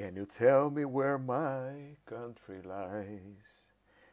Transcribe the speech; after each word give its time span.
Can 0.00 0.16
you 0.16 0.24
tell 0.24 0.70
me 0.70 0.86
where 0.86 1.18
my 1.18 1.94
country 2.06 2.62
lies? 2.64 3.66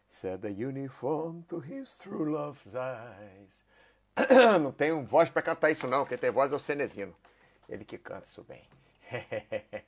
Said 0.10 0.42
the 0.42 0.52
uniform 0.52 1.46
to 1.48 1.62
his 1.62 1.96
true 1.96 2.34
love's 2.34 2.76
eyes. 2.76 3.64
Não 4.60 4.74
tenho 4.74 5.02
voz 5.06 5.30
para 5.30 5.42
cantar 5.42 5.72
isso 5.72 5.88
não, 5.88 6.04
quem 6.04 6.18
tem 6.18 6.30
voz 6.30 6.52
é 6.52 6.56
o 6.58 6.60
Cenezino. 6.60 7.16
Ele 7.70 7.86
que 7.86 7.98
canta 7.98 8.26
isso 8.26 8.44
bem. 8.44 8.64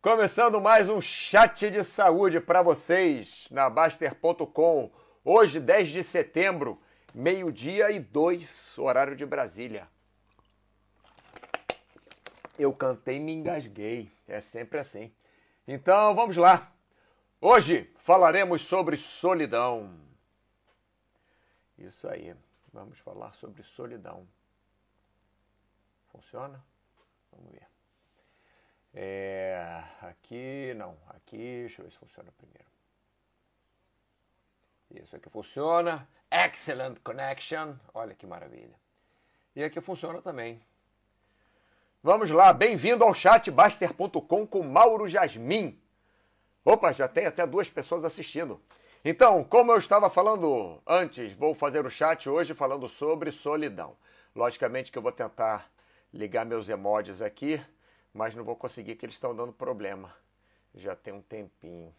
Começando 0.00 0.60
mais 0.60 0.88
um 0.88 1.00
chat 1.00 1.68
de 1.68 1.82
saúde 1.82 2.38
para 2.38 2.62
vocês 2.62 3.48
na 3.50 3.68
Baster.com. 3.68 4.92
Hoje, 5.24 5.58
10 5.58 5.88
de 5.88 6.02
setembro, 6.04 6.80
meio-dia 7.12 7.90
e 7.90 7.98
dois, 7.98 8.78
horário 8.78 9.16
de 9.16 9.26
Brasília. 9.26 9.88
Eu 12.56 12.72
cantei 12.72 13.16
e 13.16 13.20
me 13.20 13.32
engasguei. 13.32 14.08
É 14.30 14.40
sempre 14.40 14.78
assim. 14.78 15.12
Então, 15.66 16.14
vamos 16.14 16.36
lá. 16.36 16.72
Hoje 17.40 17.92
falaremos 17.96 18.62
sobre 18.62 18.96
solidão. 18.96 19.98
Isso 21.76 22.08
aí. 22.08 22.34
Vamos 22.72 23.00
falar 23.00 23.34
sobre 23.34 23.64
solidão. 23.64 24.28
Funciona? 26.12 26.64
Vamos 27.32 27.50
ver. 27.52 27.66
É, 28.94 29.84
aqui, 30.02 30.74
não. 30.74 30.96
Aqui, 31.08 31.36
deixa 31.36 31.80
eu 31.80 31.86
ver 31.86 31.90
se 31.90 31.98
funciona 31.98 32.30
primeiro. 32.30 32.70
Isso 34.92 35.16
aqui 35.16 35.28
funciona. 35.28 36.08
Excellent 36.30 37.00
connection. 37.02 37.74
Olha 37.92 38.14
que 38.14 38.26
maravilha. 38.26 38.78
E 39.56 39.64
aqui 39.64 39.80
funciona 39.80 40.22
também. 40.22 40.62
Vamos 42.02 42.30
lá, 42.30 42.50
bem-vindo 42.50 43.04
ao 43.04 43.12
chat 43.12 43.50
Baster.com 43.50 44.46
com 44.46 44.62
Mauro 44.62 45.06
Jasmin. 45.06 45.78
Opa, 46.64 46.92
já 46.92 47.06
tem 47.06 47.26
até 47.26 47.46
duas 47.46 47.68
pessoas 47.68 48.06
assistindo. 48.06 48.58
Então, 49.04 49.44
como 49.44 49.70
eu 49.70 49.76
estava 49.76 50.08
falando 50.08 50.80
antes, 50.86 51.34
vou 51.34 51.54
fazer 51.54 51.84
o 51.84 51.90
chat 51.90 52.26
hoje 52.26 52.54
falando 52.54 52.88
sobre 52.88 53.30
solidão. 53.30 53.98
Logicamente 54.34 54.90
que 54.90 54.96
eu 54.96 55.02
vou 55.02 55.12
tentar 55.12 55.70
ligar 56.10 56.46
meus 56.46 56.70
emojis 56.70 57.20
aqui, 57.20 57.62
mas 58.14 58.34
não 58.34 58.44
vou 58.44 58.56
conseguir 58.56 58.96
que 58.96 59.04
eles 59.04 59.16
estão 59.16 59.36
dando 59.36 59.52
problema. 59.52 60.16
Já 60.74 60.96
tem 60.96 61.12
um 61.12 61.20
tempinho. 61.20 61.94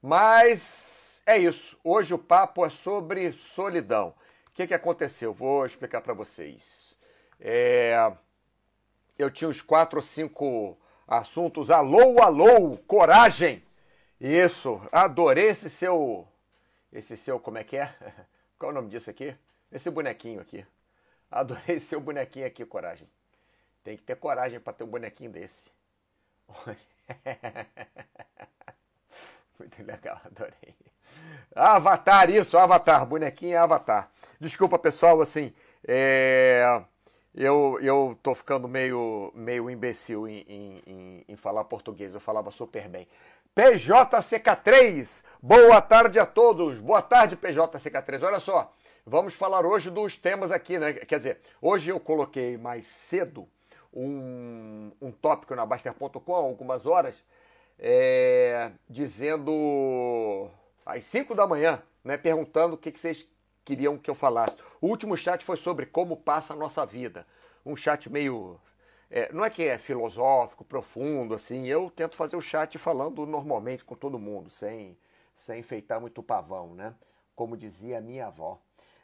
Mas 0.00 1.20
é 1.26 1.36
isso. 1.36 1.76
Hoje 1.82 2.14
o 2.14 2.18
papo 2.18 2.64
é 2.64 2.70
sobre 2.70 3.32
solidão. 3.32 4.14
O 4.46 4.52
que, 4.52 4.68
que 4.68 4.74
aconteceu? 4.74 5.34
Vou 5.34 5.66
explicar 5.66 6.00
para 6.00 6.14
vocês. 6.14 6.96
É 7.40 8.12
eu 9.18 9.30
tinha 9.30 9.48
uns 9.48 9.62
quatro 9.62 9.98
ou 9.98 10.02
cinco 10.02 10.76
assuntos. 11.06 11.70
Alô, 11.70 12.20
alô, 12.22 12.76
coragem! 12.86 13.62
Isso, 14.20 14.80
adorei 14.90 15.48
esse 15.48 15.70
seu. 15.70 16.26
Esse 16.92 17.16
seu, 17.16 17.38
como 17.38 17.58
é 17.58 17.64
que 17.64 17.76
é? 17.76 17.94
Qual 18.58 18.70
é 18.70 18.72
o 18.72 18.74
nome 18.74 18.88
disso 18.88 19.10
aqui? 19.10 19.36
Esse 19.70 19.90
bonequinho 19.90 20.40
aqui. 20.40 20.64
Adorei 21.30 21.78
seu 21.78 22.00
bonequinho 22.00 22.46
aqui, 22.46 22.64
coragem. 22.64 23.08
Tem 23.84 23.96
que 23.96 24.02
ter 24.02 24.16
coragem 24.16 24.58
para 24.58 24.72
ter 24.72 24.84
um 24.84 24.88
bonequinho 24.88 25.30
desse. 25.30 25.66
Muito 29.58 29.82
legal, 29.82 30.20
adorei. 30.24 30.74
Avatar, 31.54 32.30
isso, 32.30 32.56
Avatar, 32.58 33.04
bonequinho 33.06 33.54
é 33.54 33.58
Avatar. 33.58 34.10
Desculpa, 34.40 34.78
pessoal, 34.78 35.20
assim, 35.20 35.52
é 35.86 36.82
eu, 37.36 37.78
eu 37.82 38.18
tô 38.22 38.34
ficando 38.34 38.66
meio, 38.66 39.30
meio 39.34 39.68
imbecil 39.68 40.26
em, 40.26 40.44
em, 40.48 40.82
em, 40.86 41.24
em 41.28 41.36
falar 41.36 41.64
português, 41.64 42.14
eu 42.14 42.20
falava 42.20 42.50
super 42.50 42.88
bem. 42.88 43.06
PJCK3, 43.54 45.22
boa 45.42 45.80
tarde 45.82 46.18
a 46.18 46.24
todos, 46.24 46.80
boa 46.80 47.02
tarde 47.02 47.36
PJCK3. 47.36 48.22
Olha 48.22 48.40
só, 48.40 48.72
vamos 49.04 49.34
falar 49.34 49.66
hoje 49.66 49.90
dos 49.90 50.16
temas 50.16 50.50
aqui, 50.50 50.78
né? 50.78 50.94
Quer 50.94 51.16
dizer, 51.16 51.40
hoje 51.60 51.90
eu 51.90 52.00
coloquei 52.00 52.56
mais 52.56 52.86
cedo 52.86 53.46
um, 53.92 54.90
um 55.00 55.10
tópico 55.10 55.54
na 55.54 55.66
Baster.com, 55.66 56.34
algumas 56.34 56.86
horas, 56.86 57.22
é, 57.78 58.70
dizendo 58.88 60.48
às 60.84 61.04
5 61.04 61.34
da 61.34 61.46
manhã, 61.46 61.82
né? 62.02 62.16
Perguntando 62.16 62.74
o 62.74 62.78
que, 62.78 62.90
que 62.90 63.00
vocês 63.00 63.28
queriam 63.66 63.98
que 63.98 64.08
eu 64.08 64.14
falasse. 64.14 64.56
O 64.80 64.86
último 64.86 65.16
chat 65.16 65.44
foi 65.44 65.56
sobre 65.56 65.86
como 65.86 66.16
passa 66.16 66.54
a 66.54 66.56
nossa 66.56 66.86
vida. 66.86 67.26
Um 67.64 67.76
chat 67.76 68.08
meio. 68.08 68.58
É, 69.10 69.30
não 69.32 69.44
é 69.44 69.50
que 69.50 69.64
é 69.64 69.76
filosófico, 69.76 70.64
profundo, 70.64 71.34
assim. 71.34 71.66
Eu 71.66 71.90
tento 71.90 72.14
fazer 72.14 72.36
o 72.36 72.40
chat 72.40 72.78
falando 72.78 73.26
normalmente 73.26 73.84
com 73.84 73.96
todo 73.96 74.18
mundo, 74.18 74.48
sem, 74.48 74.96
sem 75.34 75.58
enfeitar 75.60 76.00
muito 76.00 76.22
pavão, 76.22 76.74
né? 76.74 76.94
Como 77.34 77.56
dizia 77.56 77.98
a 77.98 78.00
minha 78.00 78.28
avó. 78.28 78.58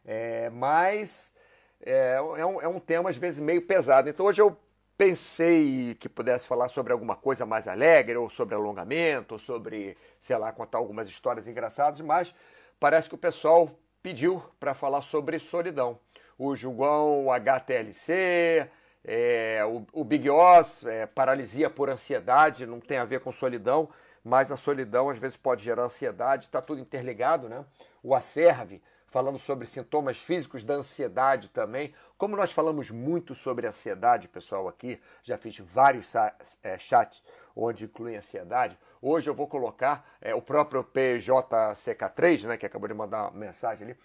É, 0.05 0.49
mas 0.51 1.35
é, 1.85 2.15
é, 2.15 2.47
um, 2.47 2.61
é 2.63 2.69
um 2.69 2.79
tema, 2.79 3.11
às 3.11 3.17
vezes, 3.17 3.41
meio 3.41 3.63
pesado. 3.63 4.09
Então 4.09 4.27
hoje 4.27 4.41
eu 4.41 4.57
pensei 4.97 5.97
que 5.97 6.09
pudesse 6.09 6.47
falar 6.47 6.69
sobre 6.69 6.93
alguma 6.93 7.17
coisa 7.17 7.45
mais 7.45 7.67
alegre, 7.67 8.17
ou 8.17 8.31
sobre 8.31 8.55
alongamento, 8.55 9.35
ou 9.35 9.39
sobre, 9.41 9.97
sei 10.21 10.37
lá, 10.37 10.53
contar 10.53 10.79
algumas 10.79 11.09
histórias 11.09 11.49
engraçadas, 11.49 12.01
mas 12.01 12.33
parece 12.79 13.09
que 13.09 13.15
o 13.17 13.19
pessoal 13.19 13.69
pediu 14.03 14.43
para 14.59 14.75
falar 14.75 15.03
sobre 15.03 15.39
solidão. 15.39 15.99
O 16.39 16.57
João 16.57 17.31
HTLC, 17.31 18.69
é, 19.05 19.65
o, 19.65 19.87
o, 19.93 20.05
Big 20.05 20.29
Oz, 20.29 20.85
é, 20.85 21.07
paralisia 21.07 21.71
por 21.71 21.89
ansiedade, 21.89 22.67
não 22.67 22.81
tem 22.81 22.99
a 22.99 23.05
ver 23.05 23.21
com 23.21 23.31
solidão, 23.31 23.89
mas 24.25 24.51
a 24.51 24.57
solidão 24.57 25.09
às 25.09 25.19
vezes 25.19 25.37
pode 25.37 25.63
gerar 25.63 25.85
ansiedade, 25.85 26.47
está 26.47 26.61
tudo 26.61 26.81
interligado, 26.81 27.49
né? 27.49 27.65
O 28.03 28.15
Acerve, 28.15 28.83
falando 29.13 29.39
sobre 29.39 29.67
sintomas 29.67 30.17
físicos 30.17 30.65
da 30.65 30.75
ansiedade 30.75 31.51
também. 31.51 31.95
Como 32.17 32.35
nós 32.35 32.51
falamos 32.51 32.91
muito 32.91 33.35
sobre 33.35 33.67
ansiedade, 33.67 34.27
pessoal, 34.27 34.67
aqui, 34.67 34.99
já 35.23 35.37
fiz 35.37 35.59
vários 35.59 36.15
é, 36.63 36.79
chats 36.79 37.23
onde 37.55 37.85
incluem 37.85 38.17
ansiedade. 38.17 38.77
Hoje 39.03 39.29
eu 39.29 39.35
vou 39.35 39.47
colocar 39.47 40.17
é, 40.19 40.35
o 40.35 40.41
próprio 40.41 40.83
PJCK3, 40.83 42.47
né, 42.47 42.57
que 42.57 42.65
acabou 42.65 42.89
de 42.89 42.95
mandar 42.95 43.25
uma 43.25 43.39
mensagem 43.39 43.89
ali. 43.89 43.97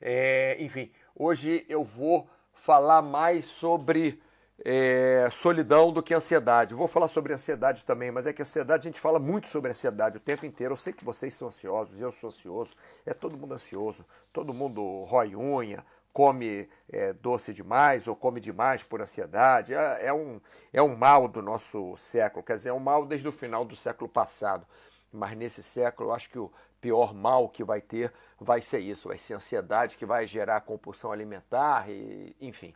É, 0.00 0.56
enfim, 0.58 0.90
hoje 1.14 1.64
eu 1.68 1.84
vou 1.84 2.28
falar 2.52 3.02
mais 3.02 3.44
sobre 3.44 4.20
é, 4.64 5.28
solidão 5.30 5.92
do 5.92 6.02
que 6.02 6.14
ansiedade. 6.14 6.74
Vou 6.74 6.88
falar 6.88 7.08
sobre 7.08 7.32
ansiedade 7.32 7.84
também, 7.84 8.10
mas 8.10 8.26
é 8.26 8.32
que 8.32 8.42
ansiedade 8.42 8.88
a 8.88 8.90
gente 8.90 9.00
fala 9.00 9.18
muito 9.18 9.48
sobre 9.48 9.70
ansiedade 9.70 10.16
o 10.16 10.20
tempo 10.20 10.46
inteiro. 10.46 10.72
Eu 10.72 10.76
sei 10.76 10.92
que 10.92 11.04
vocês 11.04 11.34
são 11.34 11.48
ansiosos, 11.48 12.00
eu 12.00 12.12
sou 12.12 12.28
ansioso, 12.28 12.72
é 13.04 13.12
todo 13.12 13.36
mundo 13.36 13.54
ansioso, 13.54 14.04
todo 14.32 14.54
mundo 14.54 15.04
rói 15.04 15.36
unha, 15.36 15.84
come 16.12 16.68
é, 16.90 17.12
doce 17.12 17.52
demais 17.52 18.08
ou 18.08 18.16
come 18.16 18.40
demais 18.40 18.82
por 18.82 19.02
ansiedade. 19.02 19.74
É, 19.74 20.06
é, 20.06 20.12
um, 20.12 20.40
é 20.72 20.82
um 20.82 20.96
mal 20.96 21.28
do 21.28 21.42
nosso 21.42 21.96
século, 21.96 22.42
quer 22.42 22.56
dizer, 22.56 22.70
é 22.70 22.72
um 22.72 22.80
mal 22.80 23.04
desde 23.04 23.28
o 23.28 23.32
final 23.32 23.64
do 23.64 23.76
século 23.76 24.08
passado. 24.08 24.66
Mas 25.12 25.36
nesse 25.36 25.62
século, 25.62 26.10
eu 26.10 26.14
acho 26.14 26.28
que 26.28 26.38
o 26.38 26.50
pior 26.80 27.14
mal 27.14 27.48
que 27.48 27.62
vai 27.62 27.80
ter 27.80 28.12
vai 28.40 28.60
ser 28.60 28.80
isso, 28.80 29.08
vai 29.08 29.18
ser 29.18 29.34
ansiedade 29.34 29.96
que 29.96 30.06
vai 30.06 30.26
gerar 30.26 30.60
compulsão 30.62 31.12
alimentar, 31.12 31.88
e, 31.90 32.34
enfim. 32.40 32.74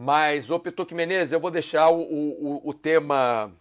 Mas, 0.00 0.48
ô 0.48 0.60
Pituque 0.60 0.94
Menezes, 0.94 1.32
eu 1.32 1.40
vou 1.40 1.50
deixar 1.50 1.90
o, 1.90 2.00
o, 2.00 2.68
o 2.68 2.72
tema 2.72 3.52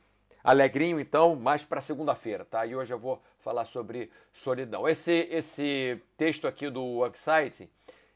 alegrinho, 0.44 1.00
então, 1.00 1.36
mais 1.36 1.66
para 1.66 1.82
segunda-feira, 1.82 2.46
tá? 2.46 2.64
E 2.64 2.76
hoje 2.76 2.94
eu 2.94 3.00
vou 3.00 3.20
falar 3.40 3.66
sobre 3.66 4.12
solidão. 4.32 4.88
Esse, 4.88 5.28
esse 5.32 6.00
texto 6.16 6.48
aqui 6.48 6.70
do 6.70 7.04
Anxiety, 7.04 7.68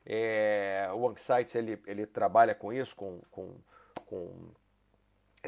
é, 0.05 0.87
o 0.93 1.09
Anxiety, 1.09 1.57
ele, 1.57 1.81
ele 1.87 2.05
trabalha 2.05 2.53
com 2.53 2.71
isso, 2.71 2.95
com, 2.95 3.21
com, 3.31 3.55
com 4.05 4.51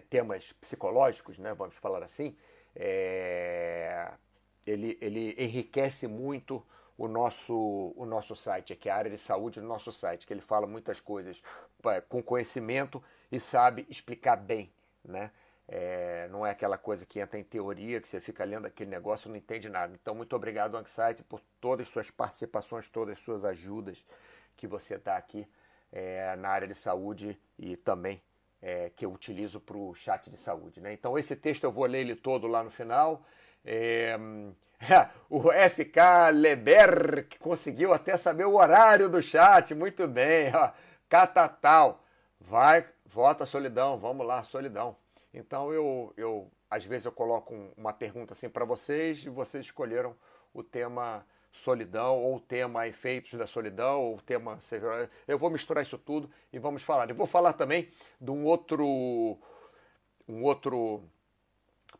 temas 0.10 0.52
psicológicos, 0.54 1.38
né? 1.38 1.54
Vamos 1.54 1.76
falar 1.76 2.02
assim. 2.02 2.36
É, 2.76 4.10
ele, 4.66 4.98
ele 5.00 5.36
enriquece 5.38 6.08
muito 6.08 6.66
o 6.98 7.08
nosso, 7.08 7.94
o 7.96 8.06
nosso 8.06 8.36
site, 8.36 8.74
aqui 8.74 8.90
a 8.90 8.96
área 8.96 9.10
de 9.10 9.18
saúde 9.18 9.60
do 9.60 9.68
nosso 9.68 9.92
site, 9.92 10.28
que 10.28 10.34
ele 10.34 10.42
fala 10.42 10.68
muitas 10.68 11.00
coisas 11.00 11.42
com 12.08 12.22
conhecimento 12.22 13.04
e 13.32 13.40
sabe 13.40 13.86
explicar 13.90 14.36
bem, 14.38 14.72
né? 15.04 15.32
É, 15.68 16.28
não 16.30 16.46
é 16.46 16.52
aquela 16.52 16.78
coisa 16.78 17.06
que 17.06 17.20
entra 17.20 17.40
em 17.40 17.44
teoria, 17.44 18.02
que 18.02 18.10
você 18.10 18.20
fica 18.20 18.44
lendo 18.44 18.66
aquele 18.66 18.90
negócio 18.90 19.28
e 19.28 19.30
não 19.30 19.38
entende 19.38 19.70
nada. 19.70 19.94
Então, 20.00 20.14
muito 20.14 20.36
obrigado, 20.36 20.76
Anxiety, 20.76 21.24
por 21.24 21.40
todas 21.60 21.88
as 21.88 21.94
suas 21.94 22.12
participações, 22.12 22.90
todas 22.90 23.18
as 23.18 23.24
suas 23.24 23.46
ajudas 23.46 24.06
que 24.58 24.68
você 24.68 24.98
dá 24.98 25.16
aqui 25.16 25.48
é, 25.92 26.36
na 26.36 26.50
área 26.50 26.68
de 26.68 26.76
saúde 26.76 27.40
e 27.58 27.78
também 27.78 28.22
é, 28.62 28.90
que 28.90 29.06
eu 29.06 29.12
utilizo 29.12 29.60
para 29.60 29.78
o 29.78 29.94
chat 29.94 30.30
de 30.30 30.38
saúde. 30.38 30.82
Né? 30.82 30.94
Então, 30.94 31.18
esse 31.18 31.36
texto 31.36 31.64
eu 31.64 31.72
vou 31.72 31.86
ler 31.86 32.02
ele 32.02 32.16
todo 32.16 32.46
lá 32.46 32.64
no 32.64 32.70
final. 32.70 33.26
É, 33.66 34.18
o 35.30 35.44
FK 35.44 36.32
Leber, 36.34 37.28
que 37.28 37.40
conseguiu 37.40 37.94
até 37.94 38.18
saber 38.18 38.46
o 38.46 38.56
horário 38.56 39.10
do 39.10 39.22
chat, 39.22 39.74
muito 39.74 40.08
bem. 40.08 40.54
Ó. 40.56 40.72
Catatal, 41.08 42.04
vai, 42.40 42.86
vota 43.06 43.46
solidão, 43.46 43.98
vamos 43.98 44.26
lá, 44.26 44.44
solidão. 44.44 44.96
Então 45.34 45.74
eu, 45.74 46.14
eu 46.18 46.52
às 46.70 46.86
vezes 46.86 47.06
eu 47.06 47.12
coloco 47.12 47.54
uma 47.78 47.94
pergunta 47.94 48.34
assim 48.34 48.50
para 48.50 48.66
vocês 48.66 49.26
e 49.26 49.30
vocês 49.30 49.66
escolheram 49.66 50.16
o 50.54 50.64
tema 50.64 51.26
solidão 51.52 52.18
ou 52.18 52.38
o 52.38 52.40
tema 52.40 52.88
efeitos 52.88 53.34
da 53.34 53.46
solidão 53.46 54.02
ou 54.02 54.16
o 54.18 54.22
tema 54.22 54.58
eu 55.28 55.38
vou 55.38 55.52
misturar 55.52 55.84
isso 55.84 55.98
tudo 55.98 56.30
e 56.52 56.60
vamos 56.60 56.82
falar. 56.82 57.10
Eu 57.10 57.16
vou 57.16 57.28
falar 57.28 57.54
também 57.54 57.90
de 58.20 58.32
um 58.32 58.46
outro 58.46 59.38
um 60.28 60.44
outro 60.44 61.04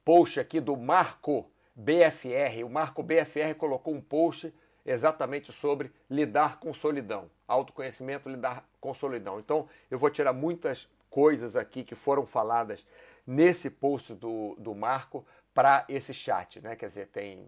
post 0.04 0.40
aqui 0.40 0.60
do 0.60 0.76
Marco 0.76 1.50
BFR. 1.76 2.64
O 2.66 2.70
Marco 2.70 3.02
BFR 3.02 3.56
colocou 3.58 3.94
um 3.94 4.02
post 4.02 4.54
exatamente 4.86 5.52
sobre 5.52 5.92
lidar 6.10 6.60
com 6.60 6.74
solidão, 6.74 7.30
autoconhecimento, 7.48 8.30
lidar 8.30 8.68
com 8.80 8.94
solidão. 8.94 9.40
Então, 9.40 9.68
eu 9.90 9.98
vou 9.98 10.10
tirar 10.10 10.34
muitas 10.34 10.88
coisas 11.10 11.56
aqui 11.56 11.84
que 11.84 11.96
foram 11.96 12.26
faladas 12.26 12.86
nesse 13.26 13.70
post 13.70 14.14
do, 14.14 14.56
do 14.58 14.76
Marco 14.76 15.26
para 15.54 15.86
esse 15.88 16.14
chat, 16.14 16.60
né? 16.62 16.76
Quer 16.76 16.88
dizer, 16.88 17.08
tem 17.08 17.48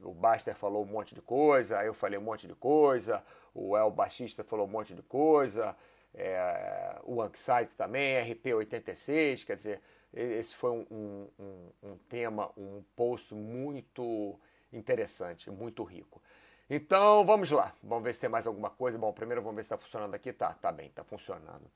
o 0.00 0.12
Baster 0.12 0.54
falou 0.54 0.82
um 0.82 0.86
monte 0.86 1.14
de 1.14 1.22
coisa, 1.22 1.84
eu 1.84 1.94
falei 1.94 2.18
um 2.18 2.22
monte 2.22 2.48
de 2.48 2.54
coisa, 2.54 3.22
o 3.54 3.76
El 3.76 3.90
Baixista 3.90 4.42
falou 4.42 4.66
um 4.66 4.70
monte 4.70 4.94
de 4.94 5.02
coisa, 5.02 5.76
é, 6.14 6.98
o 7.04 7.22
Anxiety 7.22 7.74
também, 7.76 8.16
RP86, 8.34 9.44
quer 9.44 9.56
dizer, 9.56 9.80
esse 10.12 10.54
foi 10.54 10.70
um, 10.70 11.28
um, 11.38 11.70
um, 11.82 11.96
tema, 12.08 12.50
um 12.56 12.82
post 12.94 13.34
muito 13.34 14.38
interessante, 14.72 15.50
muito 15.50 15.82
rico. 15.82 16.20
Então 16.68 17.24
vamos 17.24 17.50
lá, 17.50 17.72
vamos 17.82 18.04
ver 18.04 18.14
se 18.14 18.20
tem 18.20 18.30
mais 18.30 18.46
alguma 18.46 18.70
coisa. 18.70 18.98
Bom, 18.98 19.12
primeiro 19.12 19.42
vamos 19.42 19.56
ver 19.56 19.62
se 19.62 19.66
está 19.66 19.78
funcionando 19.78 20.14
aqui. 20.14 20.32
Tá, 20.32 20.52
tá 20.52 20.70
bem, 20.70 20.88
está 20.88 21.02
funcionando. 21.02 21.70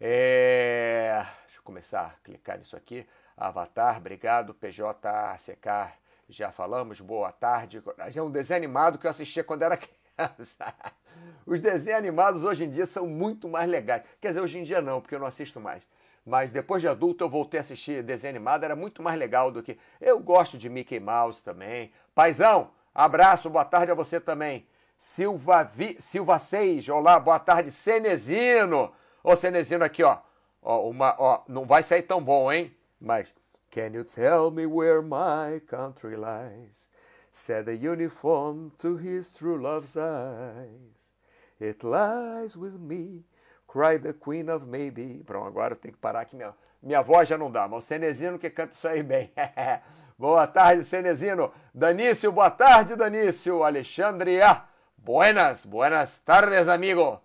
É... 0.00 1.24
Deixa 1.44 1.58
eu 1.58 1.62
começar 1.62 2.06
a 2.06 2.24
clicar 2.24 2.58
nisso 2.58 2.76
aqui. 2.76 3.06
Avatar, 3.36 3.98
obrigado. 3.98 4.54
PJCK, 4.54 5.92
já 6.28 6.50
falamos. 6.52 7.00
Boa 7.00 7.32
tarde. 7.32 7.82
É 8.14 8.22
um 8.22 8.30
desenho 8.30 8.58
animado 8.58 8.98
que 8.98 9.06
eu 9.06 9.10
assistia 9.10 9.44
quando 9.44 9.62
era 9.62 9.76
criança. 9.76 10.01
Os 11.46 11.60
desenhos 11.60 11.98
animados 11.98 12.44
hoje 12.44 12.64
em 12.64 12.70
dia 12.70 12.86
são 12.86 13.06
muito 13.06 13.48
mais 13.48 13.68
legais. 13.68 14.02
Quer 14.20 14.28
dizer, 14.28 14.40
hoje 14.40 14.58
em 14.58 14.62
dia 14.62 14.80
não, 14.80 15.00
porque 15.00 15.14
eu 15.14 15.18
não 15.18 15.26
assisto 15.26 15.60
mais. 15.60 15.82
Mas 16.24 16.52
depois 16.52 16.80
de 16.80 16.88
adulto 16.88 17.24
eu 17.24 17.28
voltei 17.28 17.58
a 17.58 17.62
assistir 17.62 18.02
desenho 18.02 18.36
animado, 18.36 18.64
era 18.64 18.76
muito 18.76 19.02
mais 19.02 19.18
legal 19.18 19.50
do 19.50 19.62
que. 19.62 19.78
Eu 20.00 20.20
gosto 20.20 20.56
de 20.56 20.68
Mickey 20.68 21.00
Mouse 21.00 21.42
também. 21.42 21.92
Paizão, 22.14 22.70
abraço, 22.94 23.50
boa 23.50 23.64
tarde 23.64 23.90
a 23.90 23.94
você 23.94 24.20
também. 24.20 24.66
Silva, 24.96 25.64
Vi... 25.64 25.96
Silva 26.00 26.38
6, 26.38 26.88
olá, 26.88 27.18
boa 27.18 27.40
tarde. 27.40 27.72
Cenezino. 27.72 28.92
Ô, 29.24 29.34
Cenezino 29.34 29.84
aqui, 29.84 30.04
ó. 30.04 30.18
ó, 30.62 30.88
uma, 30.88 31.16
ó. 31.18 31.42
Não 31.48 31.64
vai 31.64 31.82
sair 31.82 32.02
tão 32.02 32.22
bom, 32.22 32.52
hein? 32.52 32.72
Mas. 33.00 33.34
Can 33.72 33.94
you 33.94 34.04
tell 34.04 34.50
me 34.50 34.66
where 34.66 35.00
my 35.00 35.58
country 35.66 36.14
lies? 36.14 36.88
Said 37.32 37.64
the 37.64 37.74
uniform 37.74 38.72
to 38.78 38.98
his 38.98 39.28
true 39.28 39.56
love's 39.56 39.96
eyes. 39.96 41.10
It 41.58 41.82
lies 41.82 42.56
with 42.56 42.78
me 42.78 43.24
Cry 43.72 43.96
the 43.96 44.12
Queen 44.12 44.50
of 44.50 44.66
Maybe. 44.66 45.24
Pronto, 45.24 45.46
agora 45.46 45.72
eu 45.72 45.78
tenho 45.78 45.94
que 45.94 46.00
parar 46.00 46.20
aqui. 46.20 46.36
Minha, 46.36 46.54
minha 46.82 47.00
voz 47.00 47.26
já 47.26 47.38
não 47.38 47.50
dá, 47.50 47.66
mas 47.66 47.84
o 47.84 47.86
Cenezino 47.86 48.38
que 48.38 48.50
canta 48.50 48.74
isso 48.74 48.86
aí 48.86 49.02
bem. 49.02 49.32
boa 50.18 50.46
tarde, 50.46 50.84
Cenezino. 50.84 51.50
Danício, 51.74 52.30
boa 52.30 52.50
tarde, 52.50 52.94
Danício. 52.94 53.64
Alexandria, 53.64 54.62
buenas, 54.98 55.64
buenas 55.64 56.18
tardes, 56.18 56.68
amigo. 56.68 57.18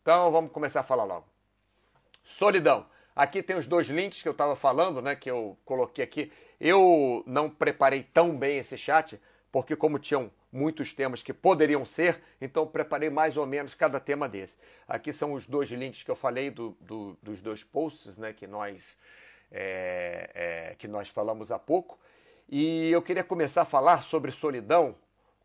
Então 0.00 0.32
vamos 0.32 0.50
começar 0.50 0.80
a 0.80 0.84
falar 0.84 1.04
logo. 1.04 1.26
Solidão. 2.24 2.86
Aqui 3.14 3.42
tem 3.42 3.56
os 3.56 3.66
dois 3.66 3.88
links 3.88 4.22
que 4.22 4.28
eu 4.28 4.32
estava 4.32 4.56
falando, 4.56 5.02
né? 5.02 5.14
Que 5.14 5.30
eu 5.30 5.58
coloquei 5.62 6.04
aqui. 6.04 6.32
Eu 6.58 7.22
não 7.26 7.50
preparei 7.50 8.02
tão 8.02 8.34
bem 8.34 8.56
esse 8.56 8.78
chat, 8.78 9.20
porque 9.52 9.76
como 9.76 9.98
tinham 9.98 10.32
muitos 10.50 10.94
temas 10.94 11.22
que 11.22 11.32
poderiam 11.32 11.84
ser, 11.84 12.22
então 12.40 12.66
preparei 12.66 13.10
mais 13.10 13.36
ou 13.36 13.46
menos 13.46 13.74
cada 13.74 14.00
tema 14.00 14.26
desse. 14.26 14.56
Aqui 14.88 15.12
são 15.12 15.34
os 15.34 15.46
dois 15.46 15.68
links 15.70 16.02
que 16.02 16.10
eu 16.10 16.16
falei 16.16 16.50
do, 16.50 16.74
do, 16.80 17.18
dos 17.22 17.42
dois 17.42 17.62
posts 17.62 18.16
né, 18.16 18.32
que, 18.32 18.46
nós, 18.46 18.96
é, 19.50 20.30
é, 20.34 20.74
que 20.76 20.88
nós 20.88 21.10
falamos 21.10 21.52
há 21.52 21.58
pouco. 21.58 21.98
E 22.48 22.90
eu 22.90 23.02
queria 23.02 23.22
começar 23.22 23.62
a 23.62 23.66
falar 23.66 24.02
sobre 24.02 24.32
solidão 24.32 24.96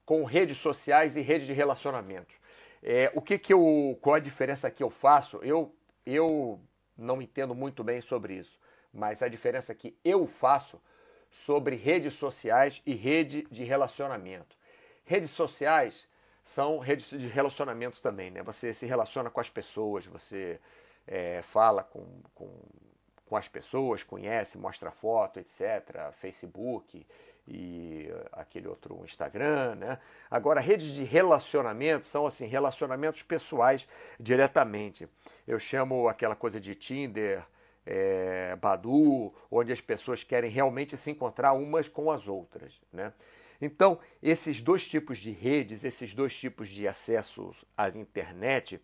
com 0.05 0.23
redes 0.23 0.57
sociais 0.57 1.17
e 1.17 1.21
rede 1.21 1.45
de 1.45 1.53
relacionamento. 1.53 2.33
É, 2.81 3.11
o 3.13 3.21
que, 3.21 3.37
que 3.37 3.53
eu, 3.53 3.97
qual 4.01 4.15
a 4.15 4.19
diferença 4.19 4.71
que 4.71 4.81
eu 4.81 4.89
faço? 4.89 5.37
Eu, 5.43 5.75
eu 6.05 6.61
não 6.97 7.21
entendo 7.21 7.53
muito 7.53 7.83
bem 7.83 7.99
sobre 7.99 8.35
isso, 8.35 8.57
mas 8.93 9.21
a 9.21 9.27
diferença 9.27 9.75
que 9.75 9.97
eu 10.03 10.25
faço 10.25 10.81
sobre 11.31 11.75
redes 11.75 12.13
sociais 12.13 12.81
e 12.85 12.93
rede 12.93 13.47
de 13.51 13.63
relacionamento. 13.63 14.57
Redes 15.05 15.31
sociais 15.31 16.07
são 16.43 16.79
redes 16.79 17.09
de 17.09 17.27
relacionamento 17.27 18.01
também, 18.01 18.31
né? 18.31 18.41
Você 18.43 18.73
se 18.73 18.85
relaciona 18.85 19.29
com 19.29 19.39
as 19.39 19.49
pessoas, 19.49 20.05
você 20.05 20.59
é, 21.05 21.41
fala 21.41 21.83
com, 21.83 22.05
com, 22.33 22.49
com 23.25 23.35
as 23.35 23.47
pessoas, 23.47 24.03
conhece, 24.03 24.57
mostra 24.57 24.91
foto, 24.91 25.39
etc. 25.39 26.11
Facebook 26.13 27.05
e 27.47 28.09
aquele 28.33 28.67
outro 28.67 29.03
Instagram, 29.05 29.75
né? 29.75 29.99
Agora, 30.29 30.59
redes 30.59 30.93
de 30.93 31.03
relacionamento 31.03 32.05
são 32.05 32.25
assim, 32.25 32.45
relacionamentos 32.45 33.23
pessoais 33.23 33.87
diretamente. 34.19 35.07
Eu 35.47 35.59
chamo 35.59 36.07
aquela 36.09 36.35
coisa 36.35 36.59
de 36.59 36.75
Tinder, 36.75 37.45
é, 37.89 38.53
Badu, 38.57 39.33
onde 39.49 39.71
as 39.71 39.79
pessoas 39.79 40.21
querem 40.21 40.51
realmente 40.51 40.97
se 40.97 41.09
encontrar 41.09 41.53
umas 41.53 41.87
com 41.87 42.11
as 42.11 42.27
outras, 42.27 42.81
né? 42.91 43.13
Então, 43.61 43.97
esses 44.21 44.61
dois 44.61 44.85
tipos 44.85 45.17
de 45.17 45.31
redes, 45.31 45.83
esses 45.83 46.13
dois 46.13 46.37
tipos 46.37 46.67
de 46.67 46.87
acessos 46.87 47.65
à 47.75 47.87
internet, 47.89 48.79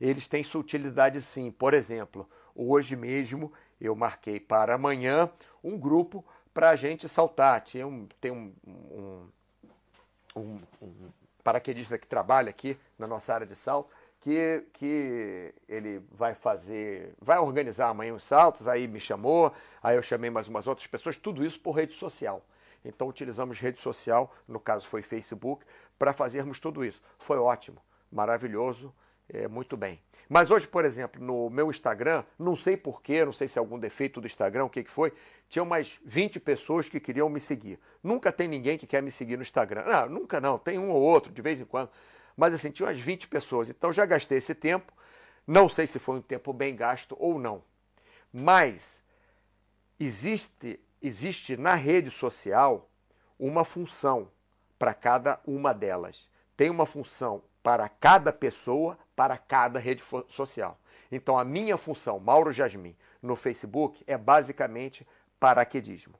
eles 0.00 0.28
têm 0.28 0.44
sua 0.44 0.60
utilidade 0.60 1.20
sim. 1.20 1.50
Por 1.50 1.74
exemplo, 1.74 2.28
hoje 2.54 2.96
mesmo 2.96 3.52
eu 3.80 3.94
marquei 3.94 4.38
para 4.40 4.76
amanhã 4.76 5.30
um 5.62 5.76
grupo 5.76 6.24
para 6.54 6.70
a 6.70 6.76
gente 6.76 7.08
saltar. 7.08 7.60
Tinha 7.60 7.86
um, 7.86 8.06
tem 8.20 8.30
um, 8.30 8.54
um, 8.66 9.28
um, 10.36 10.60
um 10.80 11.10
paraquedista 11.42 11.98
que 11.98 12.06
trabalha 12.06 12.48
aqui 12.48 12.78
na 12.98 13.06
nossa 13.06 13.34
área 13.34 13.46
de 13.46 13.54
salto, 13.56 13.90
que, 14.24 14.64
que 14.72 15.54
ele 15.68 16.00
vai 16.10 16.34
fazer, 16.34 17.14
vai 17.20 17.38
organizar 17.38 17.90
amanhã 17.90 18.14
os 18.14 18.24
saltos, 18.24 18.66
aí 18.66 18.88
me 18.88 18.98
chamou, 18.98 19.52
aí 19.82 19.96
eu 19.96 20.02
chamei 20.02 20.30
mais 20.30 20.48
umas 20.48 20.66
outras 20.66 20.86
pessoas, 20.86 21.18
tudo 21.18 21.44
isso 21.44 21.60
por 21.60 21.72
rede 21.72 21.92
social. 21.92 22.42
Então 22.82 23.06
utilizamos 23.06 23.58
rede 23.58 23.78
social, 23.82 24.34
no 24.48 24.58
caso 24.58 24.88
foi 24.88 25.02
Facebook, 25.02 25.62
para 25.98 26.14
fazermos 26.14 26.58
tudo 26.58 26.82
isso. 26.82 27.02
Foi 27.18 27.36
ótimo, 27.36 27.82
maravilhoso, 28.10 28.94
é, 29.28 29.46
muito 29.46 29.76
bem. 29.76 30.00
Mas 30.26 30.50
hoje, 30.50 30.66
por 30.66 30.86
exemplo, 30.86 31.22
no 31.22 31.50
meu 31.50 31.68
Instagram, 31.68 32.24
não 32.38 32.56
sei 32.56 32.78
porquê, 32.78 33.26
não 33.26 33.32
sei 33.32 33.46
se 33.46 33.58
é 33.58 33.60
algum 33.60 33.78
defeito 33.78 34.22
do 34.22 34.26
Instagram, 34.26 34.64
o 34.64 34.70
que, 34.70 34.84
que 34.84 34.90
foi, 34.90 35.12
tinha 35.50 35.62
umas 35.62 35.98
20 36.02 36.40
pessoas 36.40 36.88
que 36.88 36.98
queriam 36.98 37.28
me 37.28 37.40
seguir. 37.40 37.78
Nunca 38.02 38.32
tem 38.32 38.48
ninguém 38.48 38.78
que 38.78 38.86
quer 38.86 39.02
me 39.02 39.10
seguir 39.10 39.36
no 39.36 39.42
Instagram. 39.42 39.84
Não, 39.84 40.08
nunca 40.08 40.40
não, 40.40 40.58
tem 40.58 40.78
um 40.78 40.88
ou 40.88 41.02
outro, 41.02 41.30
de 41.30 41.42
vez 41.42 41.60
em 41.60 41.66
quando. 41.66 41.90
Mas 42.36 42.54
assim, 42.54 42.70
tinha 42.70 42.86
umas 42.86 42.98
20 42.98 43.28
pessoas. 43.28 43.70
Então 43.70 43.92
já 43.92 44.04
gastei 44.04 44.38
esse 44.38 44.54
tempo. 44.54 44.92
Não 45.46 45.68
sei 45.68 45.86
se 45.86 45.98
foi 45.98 46.16
um 46.16 46.22
tempo 46.22 46.52
bem 46.52 46.74
gasto 46.74 47.16
ou 47.18 47.38
não. 47.38 47.62
Mas 48.32 49.02
existe 49.98 50.80
existe 51.04 51.54
na 51.56 51.74
rede 51.74 52.10
social 52.10 52.88
uma 53.38 53.62
função 53.62 54.30
para 54.78 54.94
cada 54.94 55.38
uma 55.46 55.74
delas. 55.74 56.28
Tem 56.56 56.70
uma 56.70 56.86
função 56.86 57.42
para 57.62 57.88
cada 57.88 58.32
pessoa, 58.32 58.98
para 59.14 59.36
cada 59.36 59.78
rede 59.78 60.02
social. 60.28 60.78
Então, 61.12 61.38
a 61.38 61.44
minha 61.44 61.76
função, 61.76 62.18
Mauro 62.18 62.52
Jasmin, 62.52 62.96
no 63.22 63.36
Facebook 63.36 64.02
é 64.06 64.16
basicamente 64.16 65.06
paraquedismo. 65.38 66.14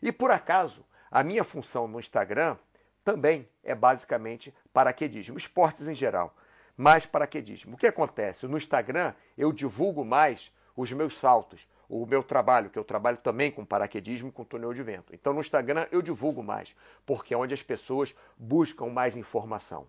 E 0.00 0.10
por 0.10 0.30
acaso, 0.30 0.84
a 1.10 1.22
minha 1.22 1.44
função 1.44 1.86
no 1.86 2.00
Instagram 2.00 2.56
também 3.04 3.48
é 3.62 3.74
basicamente 3.74 4.54
paraquedismo, 4.72 5.36
esportes 5.36 5.88
em 5.88 5.94
geral, 5.94 6.34
mas 6.76 7.06
paraquedismo. 7.06 7.74
O 7.74 7.78
que 7.78 7.86
acontece? 7.86 8.46
No 8.46 8.56
Instagram 8.56 9.14
eu 9.36 9.52
divulgo 9.52 10.04
mais 10.04 10.52
os 10.76 10.92
meus 10.92 11.18
saltos, 11.18 11.68
o 11.88 12.06
meu 12.06 12.22
trabalho, 12.22 12.70
que 12.70 12.78
eu 12.78 12.84
trabalho 12.84 13.18
também 13.18 13.50
com 13.50 13.64
paraquedismo 13.64 14.28
e 14.28 14.32
com 14.32 14.44
túnel 14.44 14.72
de 14.72 14.82
vento. 14.82 15.14
Então 15.14 15.32
no 15.32 15.40
Instagram 15.40 15.86
eu 15.92 16.00
divulgo 16.00 16.42
mais, 16.42 16.74
porque 17.04 17.34
é 17.34 17.36
onde 17.36 17.52
as 17.52 17.62
pessoas 17.62 18.14
buscam 18.38 18.86
mais 18.86 19.16
informação. 19.16 19.86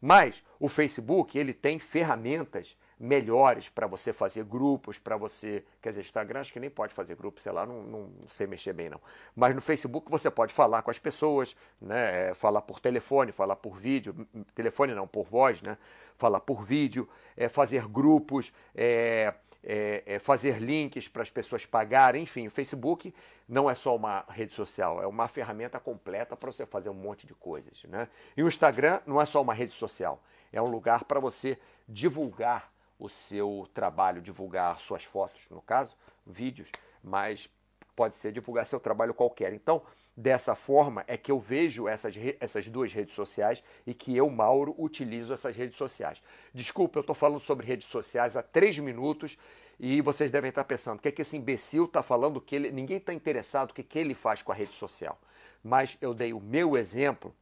Mas 0.00 0.44
o 0.58 0.68
Facebook, 0.68 1.38
ele 1.38 1.54
tem 1.54 1.78
ferramentas 1.78 2.76
melhores 2.98 3.68
para 3.68 3.86
você 3.86 4.12
fazer 4.12 4.44
grupos, 4.44 4.98
para 4.98 5.16
você. 5.16 5.64
Quer 5.82 5.90
dizer, 5.90 6.00
Instagram 6.00 6.40
acho 6.40 6.52
que 6.52 6.60
nem 6.60 6.70
pode 6.70 6.94
fazer 6.94 7.14
grupos, 7.14 7.42
sei 7.42 7.52
lá, 7.52 7.66
não, 7.66 7.82
não, 7.82 8.10
sei 8.28 8.46
mexer 8.46 8.72
bem 8.72 8.88
não. 8.88 9.00
Mas 9.34 9.54
no 9.54 9.60
Facebook 9.60 10.10
você 10.10 10.30
pode 10.30 10.52
falar 10.52 10.82
com 10.82 10.90
as 10.90 10.98
pessoas, 10.98 11.54
né? 11.80 12.30
É, 12.30 12.34
falar 12.34 12.62
por 12.62 12.80
telefone, 12.80 13.32
falar 13.32 13.56
por 13.56 13.78
vídeo, 13.78 14.26
telefone 14.54 14.94
não, 14.94 15.06
por 15.06 15.24
voz, 15.24 15.60
né? 15.62 15.76
Falar 16.16 16.40
por 16.40 16.62
vídeo, 16.62 17.08
é, 17.36 17.48
fazer 17.48 17.86
grupos, 17.86 18.50
é, 18.74 19.34
é, 19.62 20.02
é, 20.06 20.18
fazer 20.18 20.58
links 20.58 21.08
para 21.08 21.22
as 21.22 21.30
pessoas 21.30 21.66
pagarem, 21.66 22.22
enfim, 22.22 22.46
o 22.46 22.50
Facebook 22.50 23.12
não 23.48 23.68
é 23.68 23.74
só 23.74 23.94
uma 23.94 24.24
rede 24.28 24.52
social, 24.52 25.02
é 25.02 25.06
uma 25.06 25.28
ferramenta 25.28 25.78
completa 25.80 26.36
para 26.36 26.50
você 26.50 26.64
fazer 26.64 26.88
um 26.88 26.94
monte 26.94 27.26
de 27.26 27.34
coisas. 27.34 27.82
Né? 27.84 28.08
E 28.36 28.42
o 28.42 28.48
Instagram 28.48 29.00
não 29.04 29.20
é 29.20 29.26
só 29.26 29.42
uma 29.42 29.52
rede 29.52 29.72
social, 29.72 30.22
é 30.52 30.62
um 30.62 30.68
lugar 30.68 31.04
para 31.04 31.20
você 31.20 31.58
divulgar 31.88 32.72
o 32.98 33.08
seu 33.08 33.68
trabalho, 33.74 34.22
divulgar 34.22 34.78
suas 34.80 35.04
fotos, 35.04 35.40
no 35.50 35.60
caso, 35.60 35.96
vídeos, 36.26 36.68
mas 37.02 37.48
pode 37.94 38.16
ser 38.16 38.32
divulgar 38.32 38.66
seu 38.66 38.80
trabalho 38.80 39.14
qualquer. 39.14 39.52
Então, 39.52 39.82
dessa 40.16 40.54
forma 40.54 41.04
é 41.06 41.16
que 41.16 41.30
eu 41.30 41.38
vejo 41.38 41.86
essas, 41.86 42.14
essas 42.40 42.68
duas 42.68 42.92
redes 42.92 43.14
sociais 43.14 43.62
e 43.86 43.92
que 43.92 44.16
eu, 44.16 44.28
Mauro, 44.30 44.74
utilizo 44.78 45.32
essas 45.32 45.54
redes 45.54 45.76
sociais. 45.76 46.22
Desculpa, 46.54 46.98
eu 46.98 47.02
estou 47.02 47.14
falando 47.14 47.40
sobre 47.40 47.66
redes 47.66 47.86
sociais 47.86 48.36
há 48.36 48.42
três 48.42 48.78
minutos 48.78 49.36
e 49.78 50.00
vocês 50.00 50.30
devem 50.30 50.48
estar 50.48 50.64
pensando, 50.64 50.98
o 50.98 51.02
que 51.02 51.08
é 51.08 51.12
que 51.12 51.20
esse 51.20 51.36
imbecil 51.36 51.84
está 51.84 52.02
falando 52.02 52.40
que 52.40 52.56
ele. 52.56 52.70
Ninguém 52.70 52.96
está 52.96 53.12
interessado 53.12 53.70
o 53.70 53.74
que, 53.74 53.82
que 53.82 53.98
ele 53.98 54.14
faz 54.14 54.40
com 54.40 54.50
a 54.50 54.54
rede 54.54 54.72
social. 54.72 55.18
Mas 55.62 55.98
eu 56.00 56.14
dei 56.14 56.32
o 56.32 56.40
meu 56.40 56.76
exemplo 56.76 57.34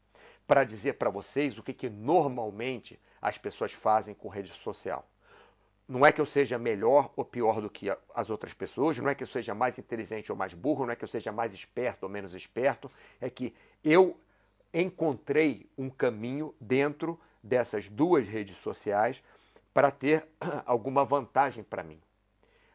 para 0.46 0.64
dizer 0.64 0.94
para 0.94 1.10
vocês 1.10 1.58
o 1.58 1.62
que, 1.62 1.72
que 1.72 1.88
normalmente 1.88 2.98
as 3.22 3.38
pessoas 3.38 3.72
fazem 3.72 4.14
com 4.14 4.28
rede 4.28 4.52
social. 4.52 5.06
Não 5.86 6.04
é 6.04 6.10
que 6.10 6.20
eu 6.20 6.26
seja 6.26 6.58
melhor 6.58 7.12
ou 7.14 7.24
pior 7.24 7.60
do 7.60 7.68
que 7.68 7.94
as 8.14 8.30
outras 8.30 8.54
pessoas, 8.54 8.98
não 8.98 9.08
é 9.08 9.14
que 9.14 9.22
eu 9.22 9.26
seja 9.26 9.54
mais 9.54 9.78
inteligente 9.78 10.32
ou 10.32 10.36
mais 10.36 10.54
burro, 10.54 10.86
não 10.86 10.92
é 10.92 10.96
que 10.96 11.04
eu 11.04 11.08
seja 11.08 11.30
mais 11.30 11.52
esperto 11.52 12.04
ou 12.04 12.08
menos 12.08 12.34
esperto, 12.34 12.90
é 13.20 13.28
que 13.28 13.54
eu 13.82 14.18
encontrei 14.72 15.68
um 15.76 15.90
caminho 15.90 16.54
dentro 16.58 17.20
dessas 17.42 17.88
duas 17.88 18.26
redes 18.26 18.56
sociais 18.56 19.22
para 19.74 19.90
ter 19.90 20.26
alguma 20.64 21.04
vantagem 21.04 21.62
para 21.62 21.82
mim. 21.82 22.00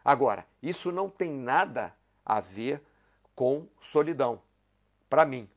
Agora, 0.06 0.46
isso 0.62 0.92
não 0.92 1.10
tem 1.10 1.32
nada 1.32 1.94
a 2.26 2.40
ver 2.40 2.82
com 3.36 3.68
solidão, 3.82 4.42
para 5.10 5.26
mim. 5.26 5.50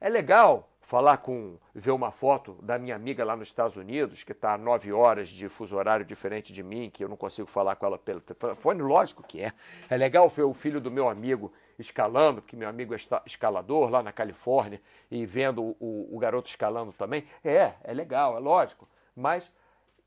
É 0.00 0.08
legal 0.08 0.69
falar 0.90 1.18
com, 1.18 1.56
ver 1.72 1.92
uma 1.92 2.10
foto 2.10 2.58
da 2.60 2.76
minha 2.76 2.96
amiga 2.96 3.24
lá 3.24 3.36
nos 3.36 3.46
Estados 3.46 3.76
Unidos, 3.76 4.24
que 4.24 4.32
está 4.32 4.54
a 4.54 4.58
nove 4.58 4.92
horas 4.92 5.28
de 5.28 5.48
fuso 5.48 5.76
horário 5.76 6.04
diferente 6.04 6.52
de 6.52 6.64
mim, 6.64 6.90
que 6.90 7.04
eu 7.04 7.08
não 7.08 7.16
consigo 7.16 7.46
falar 7.46 7.76
com 7.76 7.86
ela 7.86 7.96
pelo 7.96 8.20
telefone, 8.20 8.82
lógico 8.82 9.22
que 9.22 9.40
é. 9.40 9.52
É 9.88 9.96
legal 9.96 10.28
ver 10.28 10.42
o 10.42 10.52
filho 10.52 10.80
do 10.80 10.90
meu 10.90 11.08
amigo 11.08 11.52
escalando, 11.78 12.42
porque 12.42 12.56
meu 12.56 12.68
amigo 12.68 12.92
é 12.92 12.96
escalador 13.24 13.88
lá 13.88 14.02
na 14.02 14.10
Califórnia, 14.10 14.82
e 15.08 15.24
vendo 15.24 15.76
o, 15.78 16.08
o 16.10 16.18
garoto 16.18 16.50
escalando 16.50 16.92
também. 16.92 17.24
É, 17.44 17.74
é 17.84 17.94
legal, 17.94 18.36
é 18.36 18.40
lógico. 18.40 18.88
Mas 19.14 19.48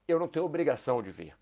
eu 0.05 0.19
não 0.19 0.27
tenho 0.27 0.43
obrigação 0.43 1.01
de 1.01 1.11
ver. 1.11 1.33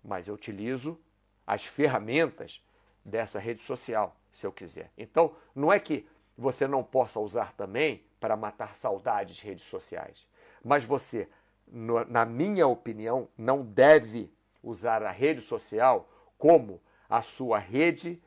Mas 0.00 0.28
eu 0.28 0.34
utilizo 0.34 0.96
as 1.44 1.64
ferramentas 1.64 2.62
dessa 3.04 3.40
rede 3.40 3.62
social, 3.62 4.14
se 4.30 4.46
eu 4.46 4.52
quiser. 4.52 4.92
Então, 4.96 5.34
não 5.56 5.72
é 5.72 5.80
que 5.80 6.06
você 6.40 6.66
não 6.66 6.82
possa 6.82 7.20
usar 7.20 7.52
também 7.52 8.02
para 8.18 8.36
matar 8.36 8.76
saudades 8.76 9.36
de 9.36 9.44
redes 9.44 9.66
sociais. 9.66 10.26
Mas 10.64 10.84
você, 10.84 11.28
no, 11.66 12.04
na 12.06 12.24
minha 12.24 12.66
opinião, 12.66 13.28
não 13.36 13.62
deve 13.62 14.32
usar 14.62 15.02
a 15.02 15.10
rede 15.10 15.42
social 15.42 16.08
como 16.38 16.80
a 17.08 17.22
sua 17.22 17.58
rede 17.58 18.22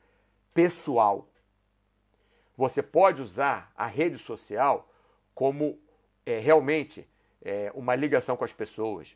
pessoal. 0.53 1.27
Você 2.55 2.83
pode 2.83 3.21
usar 3.21 3.71
a 3.75 3.87
rede 3.87 4.17
social 4.17 4.87
como 5.33 5.79
é, 6.25 6.37
realmente 6.39 7.07
é, 7.41 7.71
uma 7.73 7.95
ligação 7.95 8.37
com 8.37 8.45
as 8.45 8.53
pessoas. 8.53 9.15